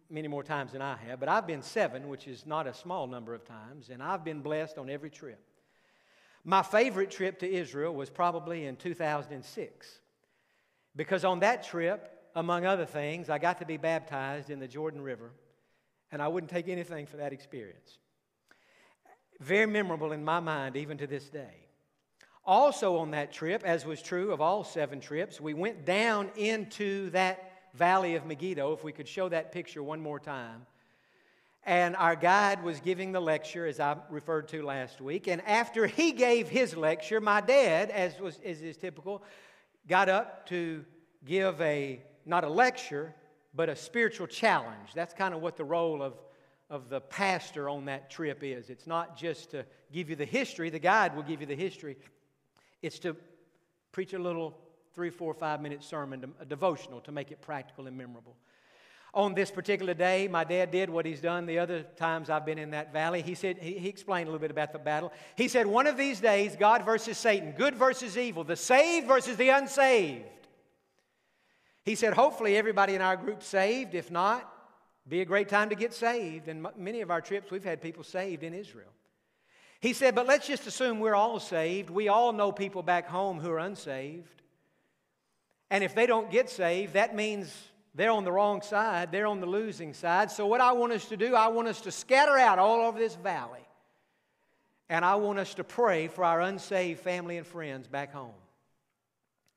many 0.09 0.29
more 0.29 0.45
times 0.45 0.71
than 0.71 0.83
I 0.83 0.95
have, 1.09 1.19
but 1.19 1.29
I've 1.29 1.49
been 1.49 1.63
seven, 1.63 2.09
which 2.09 2.29
is 2.29 2.47
not 2.47 2.69
a 2.69 2.75
small 2.75 3.09
number 3.09 3.35
of 3.35 3.45
times, 3.45 3.91
and 3.91 4.01
I've 4.01 4.23
been 4.25 4.41
blessed 4.41 4.79
on 4.79 4.89
every 4.89 5.11
trip. 5.11 5.50
My 6.45 6.63
favorite 6.63 7.11
trip 7.11 7.41
to 7.41 7.51
Israel 7.51 7.95
was 7.95 8.09
probably 8.11 8.67
in 8.67 8.77
2006 8.77 9.99
because 10.97 11.25
on 11.25 11.41
that 11.41 11.63
trip, 11.63 12.11
among 12.35 12.65
other 12.65 12.87
things, 12.87 13.29
I 13.29 13.39
got 13.39 13.59
to 13.59 13.67
be 13.67 13.77
baptized 13.77 14.51
in 14.51 14.59
the 14.59 14.69
Jordan 14.69 15.03
River, 15.03 15.31
and 16.11 16.23
I 16.23 16.29
wouldn't 16.29 16.51
take 16.51 16.69
anything 16.69 17.07
for 17.07 17.19
that 17.19 17.33
experience. 17.33 17.99
Very 19.41 19.67
memorable 19.67 20.13
in 20.13 20.25
my 20.25 20.41
mind, 20.41 20.77
even 20.77 20.99
to 20.99 21.07
this 21.07 21.29
day. 21.29 21.67
Also, 22.45 22.97
on 22.97 23.11
that 23.13 23.33
trip, 23.33 23.63
as 23.65 23.85
was 23.85 24.03
true 24.03 24.33
of 24.33 24.41
all 24.41 24.65
seven 24.65 25.01
trips, 25.01 25.41
we 25.41 25.55
went 25.55 25.85
down 25.85 26.31
into 26.37 27.11
that 27.11 27.53
valley 27.75 28.15
of 28.15 28.27
Megiddo. 28.27 28.73
If 28.73 28.83
we 28.83 28.93
could 28.93 29.09
show 29.09 29.29
that 29.29 29.53
picture 29.53 29.83
one 29.83 30.01
more 30.01 30.19
time. 30.19 30.67
And 31.65 31.95
our 31.97 32.17
guide 32.17 32.63
was 32.63 32.81
giving 32.81 33.13
the 33.13 33.21
lecture, 33.21 33.67
as 33.67 33.81
I 33.81 33.97
referred 34.09 34.49
to 34.49 34.63
last 34.63 35.01
week. 35.01 35.29
And 35.29 35.43
after 35.47 35.87
he 35.87 36.13
gave 36.13 36.49
his 36.49 36.75
lecture, 36.77 37.21
my 37.21 37.41
dad, 37.41 37.91
as, 37.91 38.19
was, 38.19 38.39
as 38.45 38.63
is 38.63 38.77
typical, 38.79 39.23
got 39.87 40.09
up 40.09 40.49
to 40.49 40.85
give 41.25 41.61
a, 41.61 42.01
not 42.25 42.45
a 42.45 42.49
lecture, 42.49 43.15
but 43.55 43.69
a 43.69 43.77
spiritual 43.77 44.27
challenge. 44.27 44.95
That's 44.95 45.13
kind 45.13 45.35
of 45.35 45.43
what 45.43 45.57
the 45.57 45.65
role 45.65 46.03
of, 46.03 46.15
of 46.71 46.89
the 46.89 47.01
pastor 47.01 47.69
on 47.69 47.85
that 47.87 48.11
trip 48.11 48.43
is. 48.43 48.71
It's 48.71 48.87
not 48.87 49.19
just 49.19 49.51
to 49.51 49.67
give 49.93 50.09
you 50.09 50.17
the 50.17 50.25
history, 50.25 50.71
the 50.71 50.79
guide 50.79 51.15
will 51.15 51.25
give 51.25 51.41
you 51.41 51.47
the 51.47 51.57
history, 51.57 51.97
it's 52.81 52.99
to 53.01 53.17
preach 53.93 54.13
a 54.15 54.19
little 54.19 54.57
three, 54.95 55.11
four, 55.11 55.35
five 55.35 55.61
minute 55.61 55.83
sermon, 55.83 56.33
a 56.41 56.45
devotional 56.45 57.01
to 57.01 57.13
make 57.13 57.31
it 57.31 57.41
practical 57.41 57.87
and 57.87 57.97
memorable. 57.97 58.37
On 59.13 59.35
this 59.35 59.51
particular 59.51 59.93
day, 59.93 60.29
my 60.29 60.45
dad 60.45 60.71
did 60.71 60.89
what 60.89 61.05
he's 61.05 61.21
done 61.21 61.47
the 61.47 61.59
other 61.59 61.83
times 61.97 62.31
I've 62.31 62.47
been 62.47 62.59
in 62.59 62.71
that 62.71 62.93
valley. 62.93 63.23
He 63.23 63.35
said, 63.35 63.59
he, 63.59 63.73
he 63.73 63.89
explained 63.89 64.29
a 64.29 64.31
little 64.31 64.41
bit 64.41 64.53
about 64.53 64.73
the 64.73 64.79
battle. 64.79 65.13
He 65.35 65.49
said, 65.49 65.67
one 65.67 65.89
of 65.89 65.97
these 65.97 66.21
days, 66.21 66.55
God 66.55 66.85
versus 66.85 67.19
Satan, 67.19 67.53
good 67.53 67.75
versus 67.75 68.17
evil, 68.17 68.45
the 68.45 68.55
saved 68.55 69.09
versus 69.09 69.37
the 69.37 69.49
unsaved. 69.49 70.25
He 71.85 71.97
said, 71.97 72.15
hopefully 72.15 72.57
everybody 72.57 72.95
in 72.95 73.01
our 73.01 73.17
group 73.17 73.43
saved. 73.43 73.95
If 73.95 74.13
not, 74.13 74.49
be 75.09 75.23
a 75.23 75.25
great 75.25 75.49
time 75.49 75.71
to 75.71 75.75
get 75.75 75.93
saved. 75.93 76.47
And 76.47 76.67
many 76.77 77.01
of 77.01 77.11
our 77.11 77.21
trips, 77.21 77.51
we've 77.51 77.65
had 77.65 77.81
people 77.81 78.05
saved 78.05 78.45
in 78.45 78.55
Israel. 78.55 78.93
He 79.81 79.93
said, 79.93 80.15
but 80.15 80.27
let's 80.27 80.47
just 80.47 80.67
assume 80.67 81.01
we're 81.01 81.17
all 81.17 81.41
saved. 81.41 81.91
We 81.91 82.09
all 82.09 82.33
know 82.33 82.53
people 82.53 82.83
back 82.83 83.09
home 83.09 83.41
who 83.41 83.51
are 83.51 83.59
unsaved. 83.59 84.43
And 85.71 85.83
if 85.83 85.95
they 85.95 86.07
don't 86.07 86.31
get 86.31 86.51
saved, 86.51 86.93
that 86.93 87.17
means 87.17 87.53
They're 87.95 88.11
on 88.11 88.25
the 88.25 88.33
wrong 88.33 88.63
side, 88.63 89.11
they're 89.11 89.27
on 89.27 89.41
the 89.41 89.47
losing 89.47 89.95
side. 89.95 90.31
So, 90.31 90.47
what 90.47 90.61
I 90.61 90.73
want 90.73 90.93
us 90.93 91.07
to 91.07 91.17
do, 91.17 91.35
I 91.35 91.49
want 91.49 91.69
us 91.69 91.81
to 91.83 91.91
scatter 91.91 92.39
out 92.39 92.59
all 92.59 92.87
over 92.87 92.99
this 92.99 93.17
valley. 93.17 93.67
And 94.89 95.05
I 95.05 95.15
want 95.15 95.39
us 95.39 95.55
to 95.55 95.65
pray 95.65 96.09
for 96.09 96.25
our 96.25 96.41
unsaved 96.41 97.01
family 97.01 97.37
and 97.37 97.47
friends 97.47 97.87
back 97.87 98.13
home. 98.13 98.35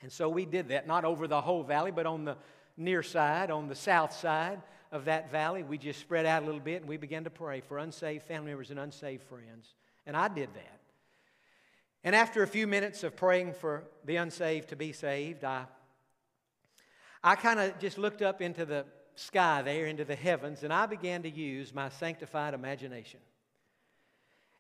And 0.04 0.12
so 0.12 0.30
we 0.30 0.46
did 0.46 0.68
that, 0.68 0.86
not 0.86 1.06
over 1.06 1.28
the 1.28 1.42
whole 1.42 1.64
valley, 1.64 1.90
but 1.90 2.06
on 2.06 2.24
the 2.24 2.38
near 2.78 3.02
side, 3.02 3.50
on 3.50 3.68
the 3.68 3.76
south 3.76 4.14
side 4.14 4.62
of 4.92 5.06
that 5.06 5.32
valley. 5.32 5.64
We 5.64 5.80
just 5.80 6.00
spread 6.00 6.28
out 6.28 6.44
a 6.44 6.46
little 6.46 6.62
bit 6.62 6.82
and 6.82 6.90
we 6.90 6.98
began 6.98 7.24
to 7.24 7.32
pray 7.32 7.62
for 7.62 7.80
unsaved 7.80 8.26
family 8.26 8.52
members 8.52 8.70
and 8.70 8.80
unsaved 8.80 9.24
friends. 9.24 9.74
And 10.06 10.16
I 10.16 10.28
did 10.28 10.54
that. 10.54 10.80
And 12.04 12.16
after 12.16 12.44
a 12.44 12.48
few 12.48 12.68
minutes 12.68 13.04
of 13.04 13.16
praying 13.16 13.54
for 13.54 13.86
the 14.06 14.18
unsaved 14.18 14.70
to 14.70 14.76
be 14.76 14.92
saved, 14.92 15.44
I, 15.44 15.66
I 17.24 17.36
kind 17.36 17.60
of 17.60 17.80
just 17.80 17.98
looked 17.98 18.22
up 18.22 18.42
into 18.42 18.66
the 18.66 18.86
sky 19.16 19.62
there, 19.62 19.86
into 19.86 20.06
the 20.06 20.16
heavens, 20.16 20.64
and 20.64 20.74
I 20.74 20.86
began 20.86 21.24
to 21.24 21.30
use 21.30 21.74
my 21.74 21.90
sanctified 21.90 22.54
imagination. 22.54 23.20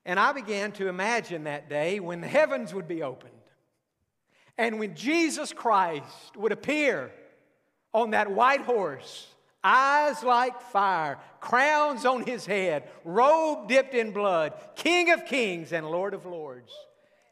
And 0.05 0.19
I 0.19 0.33
began 0.33 0.71
to 0.73 0.87
imagine 0.87 1.45
that 1.45 1.69
day 1.69 1.99
when 1.99 2.21
the 2.21 2.27
heavens 2.27 2.73
would 2.73 2.87
be 2.87 3.03
opened 3.03 3.31
and 4.57 4.79
when 4.79 4.95
Jesus 4.95 5.51
Christ 5.51 6.37
would 6.37 6.51
appear 6.51 7.11
on 7.93 8.11
that 8.11 8.31
white 8.31 8.61
horse, 8.61 9.27
eyes 9.63 10.23
like 10.23 10.61
fire, 10.61 11.17
crowns 11.39 12.05
on 12.05 12.23
his 12.23 12.45
head, 12.45 12.89
robe 13.03 13.67
dipped 13.67 13.93
in 13.93 14.11
blood, 14.11 14.53
King 14.75 15.11
of 15.11 15.25
kings 15.25 15.73
and 15.73 15.89
Lord 15.89 16.13
of 16.13 16.25
lords. 16.25 16.71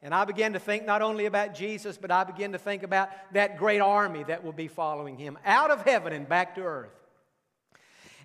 And 0.04 0.16
I 0.16 0.26
began 0.26 0.54
to 0.54 0.60
think 0.60 0.86
not 0.86 1.02
only 1.02 1.26
about 1.26 1.54
Jesus, 1.54 1.98
but 1.98 2.10
I 2.10 2.24
began 2.24 2.54
to 2.54 2.58
think 2.58 2.84
about 2.84 3.10
that 3.34 3.58
great 3.58 3.82
army 3.82 4.24
that 4.24 4.44
will 4.44 4.52
be 4.52 4.68
following 4.68 5.18
him 5.18 5.38
out 5.46 5.70
of 5.70 5.84
heaven 5.84 6.12
and 6.12 6.28
back 6.28 6.56
to 6.56 6.62
earth. 6.62 6.96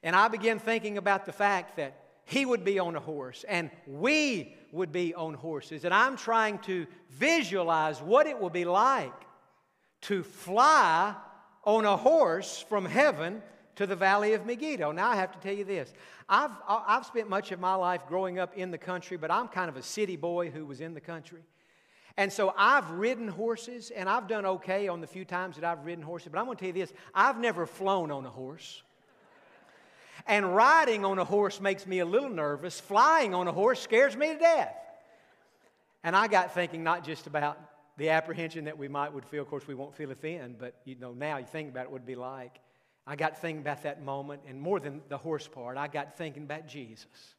And 0.03 0.17
I 0.17 0.29
began 0.29 0.59
thinking 0.59 0.97
about 0.97 1.27
the 1.27 1.33
fact 1.33 1.77
that 1.77 2.01
he 2.25 2.47
would 2.47 2.65
be 2.65 2.79
on 2.79 2.97
a 2.97 3.01
horse 3.01 3.45
and 3.49 3.71
we 3.87 4.55
would 4.73 4.91
be 4.91 5.15
on 5.15 5.35
horses. 5.35 5.85
And 5.85 5.93
I'm 5.93 6.17
trying 6.17 6.59
to 6.61 6.87
visualize 7.11 8.01
what 8.01 8.27
it 8.27 8.39
will 8.39 8.51
be 8.51 8.65
like 8.65 9.13
to 10.03 10.23
fly 10.23 11.15
on 11.65 11.85
a 11.85 11.97
horse 11.97 12.65
from 12.69 12.85
heaven 12.85 13.43
to 13.77 13.87
the 13.87 13.97
valley 13.97 14.33
of 14.33 14.47
Megiddo. 14.47 14.93
Now, 14.93 15.11
I 15.11 15.17
have 15.17 15.33
to 15.33 15.39
tell 15.39 15.53
you 15.53 15.65
this. 15.65 15.93
I've, 16.29 16.53
I've 16.67 17.05
spent 17.05 17.29
much 17.29 17.53
of 17.53 17.61
my 17.61 17.75
life 17.75 18.07
growing 18.09 18.39
up 18.39 18.57
in 18.57 18.71
the 18.71 18.79
country, 18.79 19.17
but 19.17 19.31
I'm 19.31 19.49
kind 19.49 19.69
of 19.69 19.77
a 19.77 19.83
city 19.83 20.17
boy 20.17 20.51
who 20.51 20.65
was 20.65 20.81
in 20.81 20.95
the 20.95 21.01
country. 21.01 21.43
And 22.17 22.33
so 22.33 22.55
I've 22.57 22.91
ridden 22.91 23.29
horses, 23.29 23.91
and 23.91 24.09
I've 24.09 24.27
done 24.27 24.47
okay 24.47 24.89
on 24.89 25.01
the 25.01 25.07
few 25.07 25.25
times 25.25 25.57
that 25.57 25.65
I've 25.65 25.85
ridden 25.85 26.03
horses. 26.03 26.29
But 26.33 26.39
I'm 26.39 26.47
going 26.47 26.57
to 26.57 26.61
tell 26.61 26.75
you 26.75 26.85
this 26.85 26.93
I've 27.15 27.39
never 27.39 27.67
flown 27.67 28.11
on 28.11 28.25
a 28.25 28.31
horse. 28.31 28.83
And 30.27 30.57
riding 30.57 31.05
on 31.05 31.19
a 31.19 31.25
horse 31.25 31.61
makes 31.61 31.87
me 31.87 32.01
a 32.01 32.07
little 32.07 32.31
nervous. 32.31 32.81
Flying 32.81 33.35
on 33.35 33.47
a 33.47 33.53
horse 33.53 33.81
scares 33.81 34.17
me 34.17 34.29
to 34.29 34.39
death. 34.39 34.75
And 36.03 36.17
I 36.17 36.27
got 36.27 36.55
thinking 36.55 36.83
not 36.83 37.05
just 37.05 37.27
about 37.27 37.59
the 37.97 38.11
apprehension 38.11 38.65
that 38.65 38.77
we 38.79 38.89
might 38.89 39.13
would 39.13 39.25
feel. 39.25 39.43
Of 39.43 39.49
course, 39.49 39.67
we 39.67 39.75
won't 39.75 39.95
feel 39.95 40.11
it 40.11 40.21
then, 40.21 40.57
but 40.59 40.75
you 40.85 40.97
know, 40.99 41.13
now 41.13 41.39
you 41.39 41.47
think 41.47 41.71
about 41.71 41.87
it, 41.87 41.91
it'd 41.91 42.07
be 42.07 42.15
like. 42.15 42.61
I 43.07 43.15
got 43.15 43.41
thinking 43.41 43.61
about 43.61 43.85
that 43.85 44.03
moment, 44.03 44.43
and 44.49 44.61
more 44.61 44.81
than 44.81 45.01
the 45.09 45.17
horse 45.17 45.47
part, 45.47 45.77
I 45.77 45.87
got 45.87 46.17
thinking 46.17 46.43
about 46.43 46.67
Jesus 46.67 47.35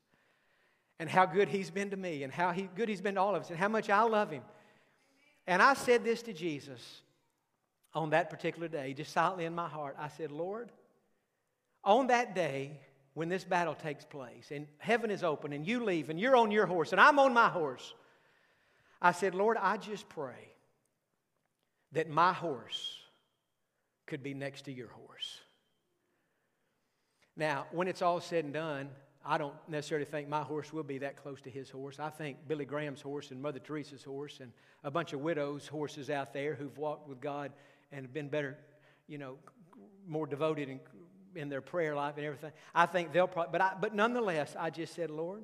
and 1.00 1.10
how 1.10 1.26
good 1.26 1.50
he's 1.50 1.70
been 1.70 1.90
to 1.90 1.98
me 1.98 2.24
and 2.24 2.32
how 2.32 2.52
he, 2.52 2.70
good 2.76 2.90
he's 2.90 3.02
been 3.02 3.16
to 3.16 3.22
all 3.22 3.36
of 3.36 3.44
us 3.44 3.50
and 3.50 3.60
how 3.60 3.68
much 3.68 3.90
I 3.90 4.02
love 4.04 4.32
him. 4.32 4.44
And 5.48 5.62
I 5.62 5.74
said 5.74 6.04
this 6.04 6.22
to 6.24 6.34
Jesus 6.34 7.02
on 7.94 8.10
that 8.10 8.30
particular 8.30 8.68
day, 8.68 8.94
just 8.94 9.14
silently 9.14 9.46
in 9.46 9.56
my 9.56 9.68
heart. 9.68 9.96
I 9.98 10.10
said, 10.10 10.32
Lord, 10.32 10.72
on 11.84 12.08
that 12.08 12.36
day 12.36 12.80
when 13.14 13.30
this 13.30 13.46
battle 13.46 13.74
takes 13.74 14.06
place 14.06 14.52
and 14.52 14.68
heaven 14.78 15.10
is 15.10 15.24
open 15.24 15.54
and 15.54 15.66
you 15.66 15.84
leave 15.84 16.10
and 16.10 16.20
you're 16.20 16.36
on 16.36 16.52
your 16.52 16.66
horse 16.66 16.92
and 16.92 17.00
I'm 17.00 17.18
on 17.18 17.34
my 17.34 17.48
horse, 17.48 17.94
I 19.02 19.14
said, 19.14 19.34
Lord, 19.34 19.58
I 19.60 19.78
just 19.78 20.10
pray 20.10 20.52
that 21.94 22.10
my 22.10 22.34
horse 22.34 22.96
could 24.06 24.22
be 24.22 24.34
next 24.34 24.66
to 24.66 24.72
your 24.72 24.90
horse. 24.90 25.40
Now, 27.36 27.68
when 27.72 27.88
it's 27.88 28.02
all 28.02 28.20
said 28.20 28.46
and 28.46 28.54
done, 28.54 28.90
I 29.30 29.38
don't 29.38 29.54
necessarily 29.68 30.06
think 30.06 30.30
my 30.30 30.42
horse 30.42 30.72
will 30.72 30.84
be 30.84 31.00
that 31.00 31.22
close 31.22 31.42
to 31.42 31.50
his 31.50 31.70
horse. 31.70 32.00
I 32.00 32.10
think 32.10 32.48
Billy 32.48 32.64
Graham's 32.64 33.02
horse 33.02 33.32
and 33.32 33.42
Mother 33.42 33.60
Teresa's 33.60 34.04
horse 34.04 34.40
and 34.40 34.54
a 34.86 34.90
bunch 34.90 35.12
of 35.12 35.20
widows' 35.20 35.68
horses 35.68 36.10
out 36.10 36.32
there 36.34 36.56
who've 36.56 36.78
walked 36.78 37.10
with 37.10 37.20
God 37.20 37.52
and 37.92 38.12
been 38.14 38.30
better, 38.30 38.58
you 39.06 39.18
know, 39.18 39.36
more 40.08 40.26
devoted 40.26 40.70
in, 40.70 40.80
in 41.36 41.50
their 41.50 41.60
prayer 41.60 41.94
life 41.94 42.16
and 42.16 42.26
everything. 42.26 42.54
I 42.74 42.86
think 42.86 43.12
they'll 43.12 43.28
probably, 43.28 43.52
but, 43.52 43.62
I, 43.62 43.74
but 43.80 43.94
nonetheless, 43.94 44.56
I 44.58 44.70
just 44.70 44.96
said, 44.96 45.12
Lord, 45.12 45.44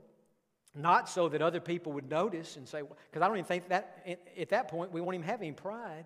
not 0.73 1.09
so 1.09 1.27
that 1.27 1.41
other 1.41 1.59
people 1.59 1.91
would 1.91 2.09
notice 2.09 2.55
and 2.55 2.65
say, 2.65 2.81
because 2.81 3.21
I 3.21 3.27
don't 3.27 3.35
even 3.35 3.45
think 3.45 3.67
that 3.67 4.07
at 4.37 4.49
that 4.49 4.69
point 4.69 4.93
we 4.93 5.01
won't 5.01 5.15
even 5.15 5.27
have 5.27 5.41
any 5.41 5.51
pride. 5.51 6.05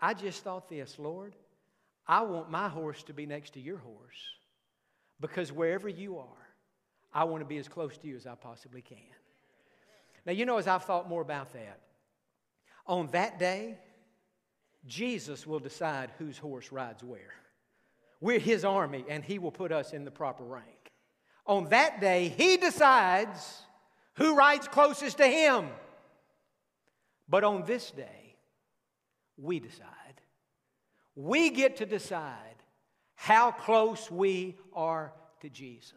I 0.00 0.14
just 0.14 0.42
thought 0.42 0.70
this, 0.70 0.98
Lord, 0.98 1.36
I 2.06 2.22
want 2.22 2.50
my 2.50 2.70
horse 2.70 3.02
to 3.04 3.12
be 3.12 3.26
next 3.26 3.52
to 3.54 3.60
your 3.60 3.78
horse 3.78 4.22
because 5.20 5.52
wherever 5.52 5.88
you 5.88 6.18
are, 6.18 6.43
I 7.14 7.24
want 7.24 7.42
to 7.42 7.46
be 7.46 7.58
as 7.58 7.68
close 7.68 7.96
to 7.98 8.08
you 8.08 8.16
as 8.16 8.26
I 8.26 8.34
possibly 8.34 8.82
can. 8.82 8.98
Now, 10.26 10.32
you 10.32 10.44
know, 10.44 10.58
as 10.58 10.66
I've 10.66 10.84
thought 10.84 11.08
more 11.08 11.22
about 11.22 11.52
that, 11.52 11.78
on 12.86 13.06
that 13.12 13.38
day, 13.38 13.78
Jesus 14.86 15.46
will 15.46 15.60
decide 15.60 16.10
whose 16.18 16.36
horse 16.36 16.72
rides 16.72 17.02
where. 17.02 17.34
We're 18.20 18.38
his 18.38 18.64
army, 18.64 19.04
and 19.08 19.24
he 19.24 19.38
will 19.38 19.52
put 19.52 19.70
us 19.70 19.92
in 19.92 20.04
the 20.04 20.10
proper 20.10 20.44
rank. 20.44 20.92
On 21.46 21.68
that 21.68 22.00
day, 22.00 22.28
he 22.36 22.56
decides 22.56 23.62
who 24.14 24.34
rides 24.34 24.66
closest 24.66 25.18
to 25.18 25.26
him. 25.26 25.68
But 27.28 27.44
on 27.44 27.64
this 27.64 27.90
day, 27.90 28.36
we 29.36 29.60
decide. 29.60 29.88
We 31.14 31.50
get 31.50 31.76
to 31.76 31.86
decide 31.86 32.56
how 33.14 33.50
close 33.50 34.10
we 34.10 34.56
are 34.74 35.12
to 35.40 35.48
Jesus. 35.48 35.92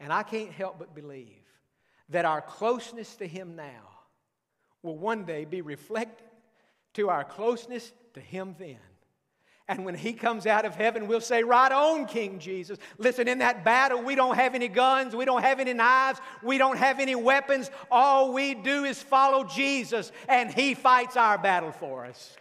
And 0.00 0.12
I 0.12 0.22
can't 0.22 0.50
help 0.50 0.78
but 0.78 0.94
believe 0.94 1.28
that 2.08 2.24
our 2.24 2.40
closeness 2.40 3.14
to 3.16 3.26
Him 3.26 3.54
now 3.54 3.88
will 4.82 4.96
one 4.96 5.24
day 5.24 5.44
be 5.44 5.60
reflected 5.60 6.26
to 6.94 7.10
our 7.10 7.22
closeness 7.22 7.92
to 8.14 8.20
Him 8.20 8.56
then. 8.58 8.78
And 9.70 9.84
when 9.84 9.94
he 9.94 10.14
comes 10.14 10.48
out 10.48 10.64
of 10.64 10.74
heaven, 10.74 11.06
we'll 11.06 11.20
say, 11.20 11.44
Right 11.44 11.70
on, 11.70 12.06
King 12.06 12.40
Jesus. 12.40 12.76
Listen, 12.98 13.28
in 13.28 13.38
that 13.38 13.64
battle, 13.64 14.02
we 14.02 14.16
don't 14.16 14.34
have 14.34 14.56
any 14.56 14.66
guns, 14.66 15.14
we 15.14 15.24
don't 15.24 15.42
have 15.42 15.60
any 15.60 15.72
knives, 15.72 16.20
we 16.42 16.58
don't 16.58 16.76
have 16.76 16.98
any 16.98 17.14
weapons. 17.14 17.70
All 17.88 18.32
we 18.32 18.54
do 18.54 18.82
is 18.82 19.00
follow 19.00 19.44
Jesus, 19.44 20.10
and 20.28 20.52
he 20.52 20.74
fights 20.74 21.16
our 21.16 21.38
battle 21.38 21.70
for 21.70 22.04
us. 22.04 22.36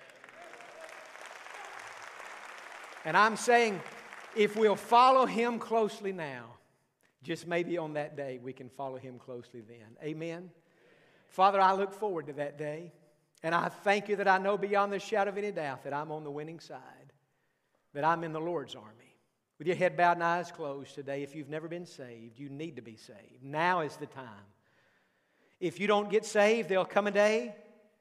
And 3.06 3.16
I'm 3.16 3.36
saying, 3.36 3.80
if 4.36 4.56
we'll 4.56 4.76
follow 4.76 5.28
him 5.28 5.60
closely 5.60 6.12
now, 6.12 6.46
just 7.24 7.48
maybe 7.48 7.78
on 7.78 7.94
that 7.94 8.16
day 8.16 8.40
we 8.42 8.54
can 8.54 8.70
follow 8.70 8.98
him 8.98 9.20
closely 9.20 9.62
then. 9.62 9.98
Amen. 10.04 10.50
Father, 11.30 11.60
I 11.60 11.74
look 11.74 11.94
forward 11.94 12.28
to 12.28 12.34
that 12.34 12.58
day. 12.58 12.92
And 13.42 13.56
I 13.56 13.70
thank 13.70 14.10
you 14.10 14.18
that 14.18 14.28
I 14.28 14.38
know 14.38 14.58
beyond 14.58 14.92
the 14.92 15.00
shadow 15.00 15.32
of 15.32 15.38
any 15.38 15.52
doubt 15.52 15.84
that 15.86 15.94
I'm 15.94 16.12
on 16.12 16.24
the 16.24 16.32
winning 16.32 16.60
side, 16.60 17.14
that 17.94 18.04
I'm 18.04 18.24
in 18.24 18.34
the 18.34 18.42
Lord's 18.42 18.76
army. 18.76 19.16
With 19.58 19.68
your 19.68 19.76
head 19.76 19.96
bowed 19.96 20.18
and 20.18 20.24
eyes 20.24 20.52
closed 20.52 20.96
today, 20.96 21.24
if 21.24 21.36
you've 21.36 21.50
never 21.50 21.68
been 21.68 21.86
saved, 21.86 22.40
you 22.40 22.50
need 22.50 22.76
to 22.76 22.82
be 22.82 22.96
saved. 22.96 23.42
Now 23.42 23.82
is 23.82 23.96
the 23.98 24.08
time. 24.08 24.26
If 25.60 25.80
you 25.80 25.88
don't 25.88 26.10
get 26.10 26.26
saved, 26.26 26.70
there'll 26.70 26.86
come 26.86 27.08
a 27.08 27.12
day 27.12 27.56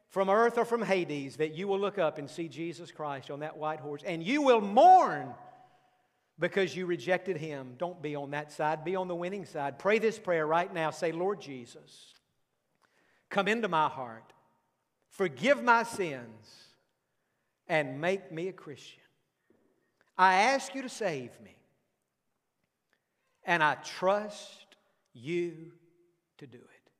from 0.09 0.29
earth 0.29 0.59
or 0.59 0.65
from 0.65 0.83
Hades 0.83 1.37
that 1.37 1.55
you 1.55 1.69
will 1.69 1.79
look 1.79 1.99
up 1.99 2.19
and 2.19 2.31
see 2.31 2.49
Jesus 2.49 2.91
Christ 2.91 3.31
on 3.31 3.41
that 3.41 3.57
white 3.57 3.81
horse, 3.81 4.03
and 4.05 4.23
you 4.23 4.43
will 4.43 4.61
mourn 4.61 5.35
because 6.39 6.75
you 6.77 6.87
rejected 6.87 7.37
him. 7.37 7.75
Don't 7.79 8.01
be 8.01 8.15
on 8.15 8.31
that 8.31 8.53
side, 8.53 8.85
be 8.85 8.97
on 8.97 9.09
the 9.09 9.15
winning 9.15 9.45
side. 9.45 9.79
Pray 9.79 9.99
this 9.99 10.19
prayer 10.19 10.47
right 10.47 10.73
now. 10.73 10.91
Say, 10.91 11.13
Lord 11.13 11.41
Jesus, 11.41 12.15
come 13.29 13.49
into 13.49 13.69
my 13.69 13.89
heart, 13.89 14.33
forgive 15.11 15.63
my 15.63 15.83
sins, 15.83 16.47
and 17.67 18.01
make 18.01 18.31
me 18.33 18.49
a 18.49 18.53
Christian. 18.53 19.03
I 20.17 20.35
ask 20.35 20.75
you 20.75 20.83
to 20.83 20.89
save 20.89 21.31
me, 21.45 21.57
and 23.45 23.63
I 23.63 23.75
trust 23.75 24.77
you 25.13 25.73
to 26.39 26.47
do 26.47 26.59
it. 26.59 26.91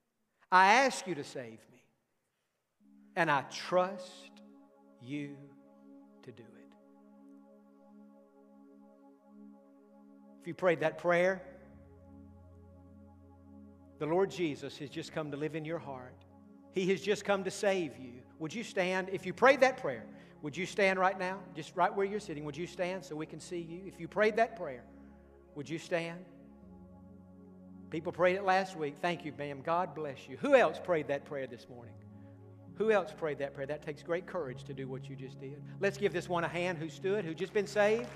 I 0.51 0.75
ask 0.85 1.07
you 1.07 1.15
to 1.15 1.25
save 1.25 1.59
me, 1.73 1.85
and 3.17 3.31
I 3.31 3.43
trust 3.43 4.31
you 5.01 5.37
to 6.25 6.33
do 6.33 6.43
it. 6.43 6.58
You 10.49 10.55
prayed 10.55 10.81
that 10.81 10.99
prayer, 10.99 11.43
the 13.99 14.07
Lord 14.07 14.31
Jesus 14.31 14.79
has 14.79 14.91
just 14.91 15.13
come 15.13 15.31
to 15.31 15.37
live 15.37 15.55
in 15.55 15.65
your 15.65 15.79
heart. 15.79 16.15
He 16.73 16.89
has 16.89 17.01
just 17.01 17.25
come 17.25 17.45
to 17.45 17.51
save 17.51 17.99
you. 17.99 18.15
Would 18.39 18.55
you 18.55 18.65
stand? 18.65 19.11
If 19.13 19.27
you 19.27 19.33
prayed 19.33 19.61
that 19.61 19.77
prayer, 19.77 20.05
would 20.43 20.57
you 20.57 20.67
stand 20.67 20.99
right 20.99 21.19
now? 21.19 21.39
Just 21.55 21.77
right 21.77 21.95
where 21.95 22.07
you're 22.07 22.21
sitting. 22.21 22.45
Would 22.45 22.57
you 22.57 22.67
stand 22.67 23.05
so 23.05 23.15
we 23.15 23.27
can 23.27 23.41
see 23.41 23.61
you? 23.61 23.83
If 23.87 24.01
you 24.01 24.09
prayed 24.09 24.37
that 24.37 24.57
prayer, 24.57 24.85
would 25.55 25.69
you 25.69 25.79
stand? 25.79 26.25
People 27.91 28.13
prayed 28.13 28.37
it 28.37 28.45
last 28.45 28.77
week. 28.77 28.97
Thank 29.03 29.25
you, 29.25 29.33
ma'am. 29.37 29.61
God 29.65 29.95
bless 29.95 30.29
you. 30.29 30.37
Who 30.39 30.55
else 30.55 30.81
prayed 30.83 31.09
that 31.09 31.25
prayer 31.25 31.47
this 31.47 31.67
morning? 31.69 31.95
Who 32.77 32.93
else 32.93 33.13
prayed 33.17 33.39
that 33.39 33.55
prayer? 33.55 33.67
That 33.67 33.83
takes 33.83 34.03
great 34.03 34.27
courage 34.27 34.63
to 34.65 34.73
do 34.73 34.87
what 34.87 35.11
you 35.11 35.17
just 35.17 35.41
did. 35.41 35.61
Let's 35.81 35.99
give 35.99 36.13
this 36.13 36.29
one 36.29 36.45
a 36.45 36.49
hand 36.49 36.79
who 36.79 36.89
stood, 36.89 37.25
who 37.25 37.35
just 37.35 37.53
been 37.53 37.67
saved. 37.67 38.07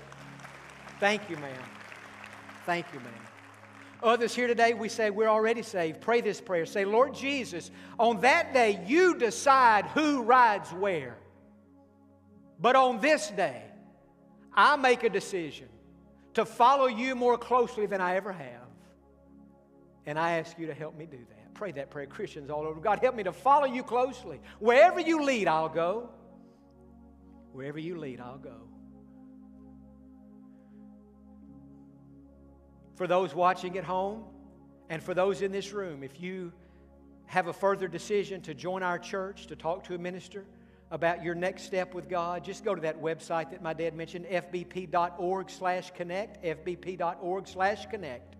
Thank 0.99 1.29
you, 1.29 1.35
ma'am. 1.37 1.82
Thank 2.65 2.85
you, 2.93 2.99
ma'am. 2.99 3.13
Others 4.01 4.35
here 4.35 4.47
today, 4.47 4.73
we 4.73 4.89
say 4.89 5.09
we're 5.09 5.29
already 5.29 5.61
saved. 5.61 6.01
Pray 6.01 6.19
this 6.19 6.41
prayer. 6.41 6.65
Say, 6.65 6.83
Lord 6.83 7.13
Jesus, 7.13 7.71
on 7.97 8.19
that 8.21 8.53
day, 8.53 8.83
you 8.85 9.17
decide 9.17 9.85
who 9.87 10.23
rides 10.23 10.71
where. 10.73 11.17
But 12.59 12.75
on 12.75 12.99
this 12.99 13.29
day, 13.29 13.63
I 14.53 14.75
make 14.75 15.03
a 15.03 15.09
decision 15.09 15.67
to 16.33 16.45
follow 16.45 16.87
you 16.87 17.15
more 17.15 17.37
closely 17.37 17.85
than 17.85 18.01
I 18.01 18.15
ever 18.15 18.33
have. 18.33 18.67
And 20.05 20.19
I 20.19 20.39
ask 20.39 20.59
you 20.59 20.67
to 20.67 20.73
help 20.73 20.97
me 20.97 21.05
do 21.05 21.17
that. 21.17 21.53
Pray 21.53 21.71
that 21.73 21.89
prayer, 21.89 22.07
Christians 22.07 22.49
all 22.49 22.67
over. 22.67 22.81
God, 22.81 22.99
help 22.99 23.15
me 23.15 23.23
to 23.23 23.31
follow 23.31 23.65
you 23.65 23.83
closely. 23.83 24.41
Wherever 24.59 24.99
you 24.99 25.23
lead, 25.23 25.47
I'll 25.47 25.69
go. 25.69 26.09
Wherever 27.53 27.79
you 27.79 27.97
lead, 27.97 28.19
I'll 28.19 28.37
go. 28.37 28.67
For 32.95 33.07
those 33.07 33.33
watching 33.33 33.77
at 33.77 33.83
home 33.83 34.23
and 34.89 35.01
for 35.01 35.13
those 35.13 35.41
in 35.41 35.51
this 35.51 35.73
room, 35.73 36.03
if 36.03 36.21
you 36.21 36.51
have 37.25 37.47
a 37.47 37.53
further 37.53 37.87
decision 37.87 38.41
to 38.41 38.53
join 38.53 38.83
our 38.83 38.99
church, 38.99 39.47
to 39.47 39.55
talk 39.55 39.83
to 39.85 39.95
a 39.95 39.97
minister 39.97 40.45
about 40.91 41.23
your 41.23 41.33
next 41.33 41.63
step 41.63 41.93
with 41.95 42.07
God, 42.07 42.43
just 42.43 42.63
go 42.63 42.75
to 42.75 42.81
that 42.81 43.01
website 43.01 43.49
that 43.51 43.63
my 43.63 43.73
dad 43.73 43.95
mentioned, 43.95 44.25
fbp.org 44.25 45.49
slash 45.49 45.91
connect, 45.91 46.43
fbp.org 46.43 47.47
slash 47.47 47.87
connect 47.87 48.35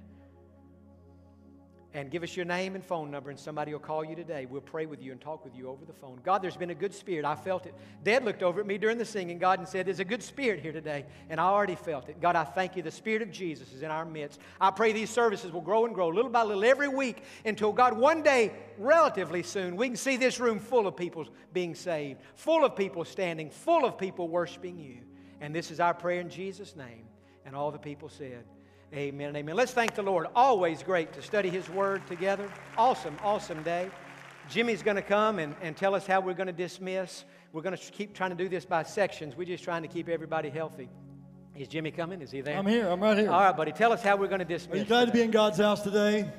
and 1.94 2.10
give 2.10 2.24
us 2.24 2.36
your 2.36 2.46
name 2.46 2.74
and 2.74 2.84
phone 2.84 3.12
number, 3.12 3.30
and 3.30 3.40
somebody 3.40 3.72
will 3.72 3.80
call 3.80 4.04
you 4.04 4.16
today. 4.16 4.48
We'll 4.48 4.62
pray 4.62 4.88
with 4.88 5.02
you 5.02 5.12
and 5.12 5.22
talk 5.22 5.46
with 5.46 5.56
you 5.56 5.70
over 5.70 5.86
the 5.86 5.94
phone. 5.94 6.20
God, 6.24 6.42
there's 6.42 6.58
been 6.58 6.72
a 6.72 6.76
good 6.76 6.94
spirit. 6.94 7.24
I 7.24 7.36
felt 7.36 7.68
it. 7.68 7.76
Dad 8.04 8.26
looked 8.26 8.42
over 8.42 8.62
at 8.62 8.66
me 8.66 8.80
during 8.80 8.98
the 8.98 9.06
singing, 9.06 9.38
God, 9.38 9.60
and 9.60 9.68
said, 9.68 9.86
There's 9.86 10.00
a 10.00 10.06
good 10.06 10.24
spirit 10.24 10.60
here 10.60 10.72
today, 10.72 11.06
and 11.30 11.40
I 11.40 11.46
already 11.46 11.76
felt 11.76 12.10
it. 12.10 12.20
God, 12.20 12.36
I 12.36 12.44
thank 12.44 12.76
you. 12.76 12.82
The 12.82 12.92
Spirit 12.92 13.22
of 13.22 13.32
Jesus 13.32 13.74
is 13.74 13.84
in 13.84 13.92
our 13.92 14.06
midst. 14.06 14.40
I 14.60 14.72
pray 14.72 14.92
these 14.92 15.12
services 15.12 15.52
will 15.52 15.62
grow 15.62 15.86
and 15.86 15.94
grow 15.94 16.08
little 16.08 16.32
by 16.32 16.42
little 16.42 16.64
every 16.64 16.88
week 16.88 17.24
until, 17.46 17.72
God, 17.72 17.96
one 17.96 18.24
day, 18.24 18.54
relatively 18.78 19.44
soon, 19.44 19.76
we 19.76 19.88
can 19.88 19.96
see 19.96 20.18
this 20.18 20.40
room 20.40 20.60
full 20.60 20.88
of 20.88 20.98
people 20.98 21.28
being 21.54 21.76
saved, 21.76 22.20
full 22.36 22.66
of 22.66 22.76
people 22.76 23.06
standing, 23.06 23.52
full 23.52 23.86
of 23.86 23.98
people 23.98 24.28
worshiping 24.28 24.80
you. 24.80 24.98
And 25.42 25.54
this 25.54 25.70
is 25.70 25.80
our 25.80 25.94
prayer 25.94 26.22
in 26.22 26.30
Jesus' 26.30 26.76
name. 26.76 27.06
And 27.46 27.56
all 27.56 27.72
the 27.72 27.78
people 27.78 28.10
said, 28.10 28.46
Amen 28.94 29.30
and 29.30 29.38
amen. 29.38 29.56
Let's 29.56 29.72
thank 29.72 29.96
the 29.96 30.04
Lord. 30.04 30.28
Always 30.36 30.84
great 30.84 31.14
to 31.14 31.22
study 31.24 31.50
His 31.50 31.68
Word 31.68 32.06
together. 32.06 32.48
Awesome, 32.78 33.18
awesome 33.24 33.64
day. 33.64 33.90
Jimmy's 34.52 34.84
going 34.84 34.98
to 34.98 35.02
come 35.02 35.40
and, 35.40 35.56
and 35.64 35.76
tell 35.76 35.96
us 35.96 36.06
how 36.06 36.22
we're 36.22 36.36
going 36.36 36.48
to 36.48 36.54
dismiss. 36.54 37.26
We're 37.54 37.64
going 37.64 37.76
to 37.76 37.92
keep 37.92 38.14
trying 38.14 38.30
to 38.30 38.36
do 38.36 38.48
this 38.48 38.66
by 38.66 38.84
sections. 38.84 39.36
We're 39.36 39.46
just 39.46 39.64
trying 39.64 39.82
to 39.82 39.88
keep 39.88 40.10
everybody 40.10 40.52
healthy. 40.52 40.90
Is 41.56 41.68
Jimmy 41.68 41.90
coming? 41.90 42.22
Is 42.22 42.30
he 42.30 42.42
there? 42.42 42.56
I'm 42.56 42.68
here. 42.68 42.88
I'm 42.88 43.00
right 43.00 43.18
here. 43.18 43.32
All 43.32 43.40
right, 43.40 43.58
buddy. 43.58 43.72
Tell 43.72 43.94
us 43.94 44.04
how 44.04 44.16
we're 44.16 44.28
going 44.28 44.40
to 44.40 44.46
dismiss. 44.46 44.76
Are 44.76 44.80
you 44.80 44.86
glad 44.86 45.06
to 45.06 45.12
be 45.12 45.22
in 45.24 45.32
God's 45.32 45.58
house 45.58 45.82
today? 45.82 46.30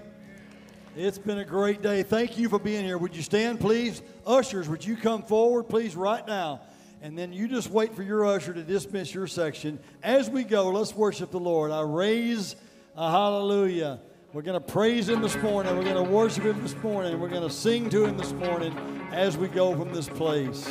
It's 0.94 1.18
been 1.18 1.38
a 1.38 1.44
great 1.44 1.82
day. 1.82 2.04
Thank 2.04 2.38
you 2.38 2.48
for 2.48 2.60
being 2.60 2.84
here. 2.84 2.98
Would 2.98 3.16
you 3.16 3.22
stand, 3.22 3.58
please? 3.58 4.00
Ushers, 4.24 4.68
would 4.68 4.84
you 4.84 4.96
come 4.96 5.24
forward, 5.24 5.64
please, 5.64 5.96
right 5.96 6.24
now? 6.24 6.60
And 7.04 7.18
then 7.18 7.34
you 7.34 7.46
just 7.48 7.68
wait 7.68 7.94
for 7.94 8.02
your 8.02 8.24
usher 8.24 8.54
to 8.54 8.62
dismiss 8.62 9.12
your 9.12 9.26
section. 9.26 9.78
As 10.02 10.30
we 10.30 10.42
go, 10.42 10.70
let's 10.70 10.94
worship 10.94 11.30
the 11.30 11.38
Lord. 11.38 11.70
I 11.70 11.82
raise 11.82 12.56
a 12.96 13.10
hallelujah. 13.10 14.00
We're 14.32 14.40
going 14.40 14.58
to 14.58 14.72
praise 14.72 15.10
Him 15.10 15.20
this 15.20 15.36
morning. 15.36 15.76
We're 15.76 15.84
going 15.84 16.02
to 16.02 16.10
worship 16.10 16.44
Him 16.44 16.62
this 16.62 16.74
morning. 16.76 17.20
We're 17.20 17.28
going 17.28 17.46
to 17.46 17.50
sing 17.54 17.90
to 17.90 18.06
Him 18.06 18.16
this 18.16 18.32
morning 18.32 18.74
as 19.12 19.36
we 19.36 19.48
go 19.48 19.76
from 19.76 19.92
this 19.92 20.08
place. 20.08 20.64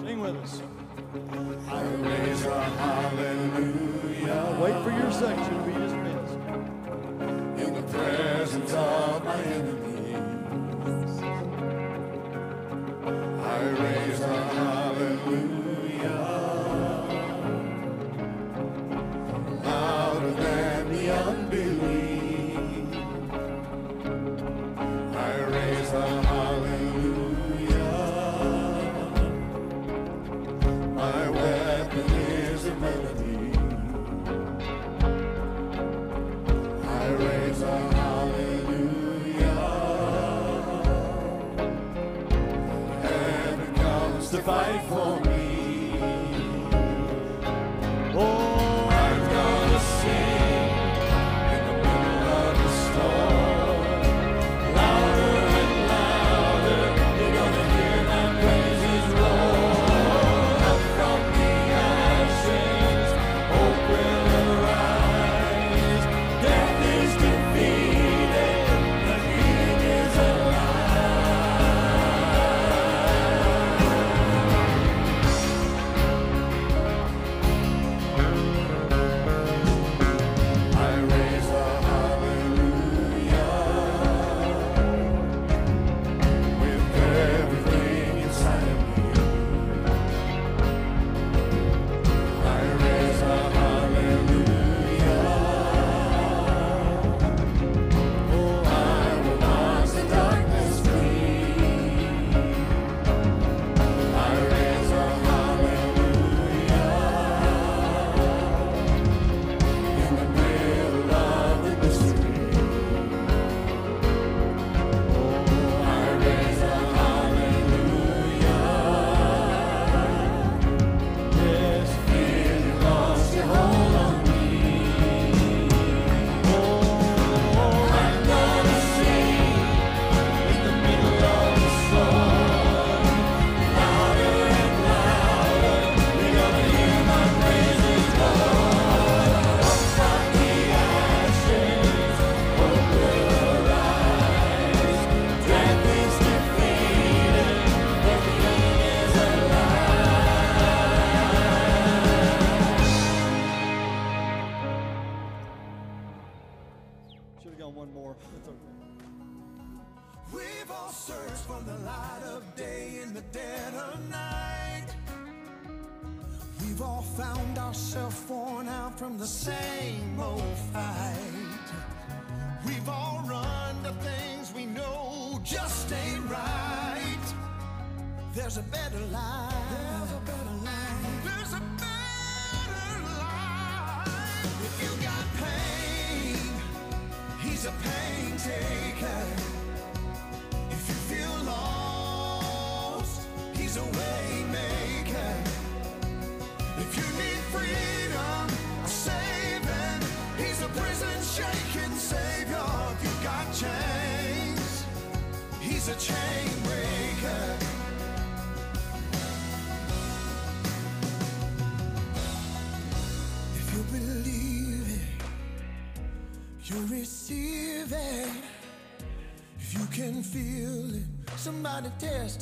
Sing 0.00 0.18
with 0.18 0.34
us. 0.36 0.62
I 1.68 1.82
raise 1.82 2.44
a 2.46 2.64
hallelujah 2.64 3.92
Wait 4.58 4.82
for 4.82 4.90
your 4.90 5.12
section 5.12 5.71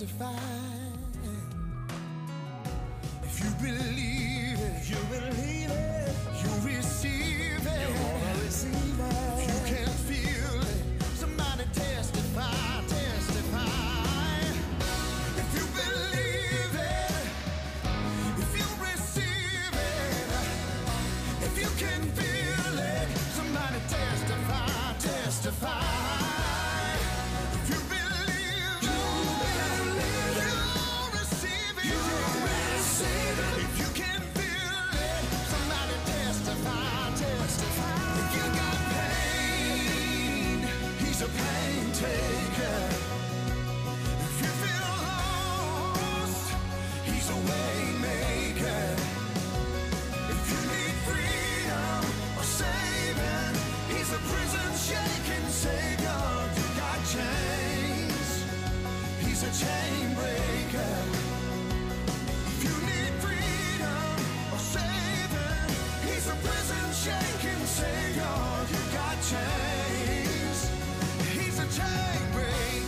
somebody 0.01 0.30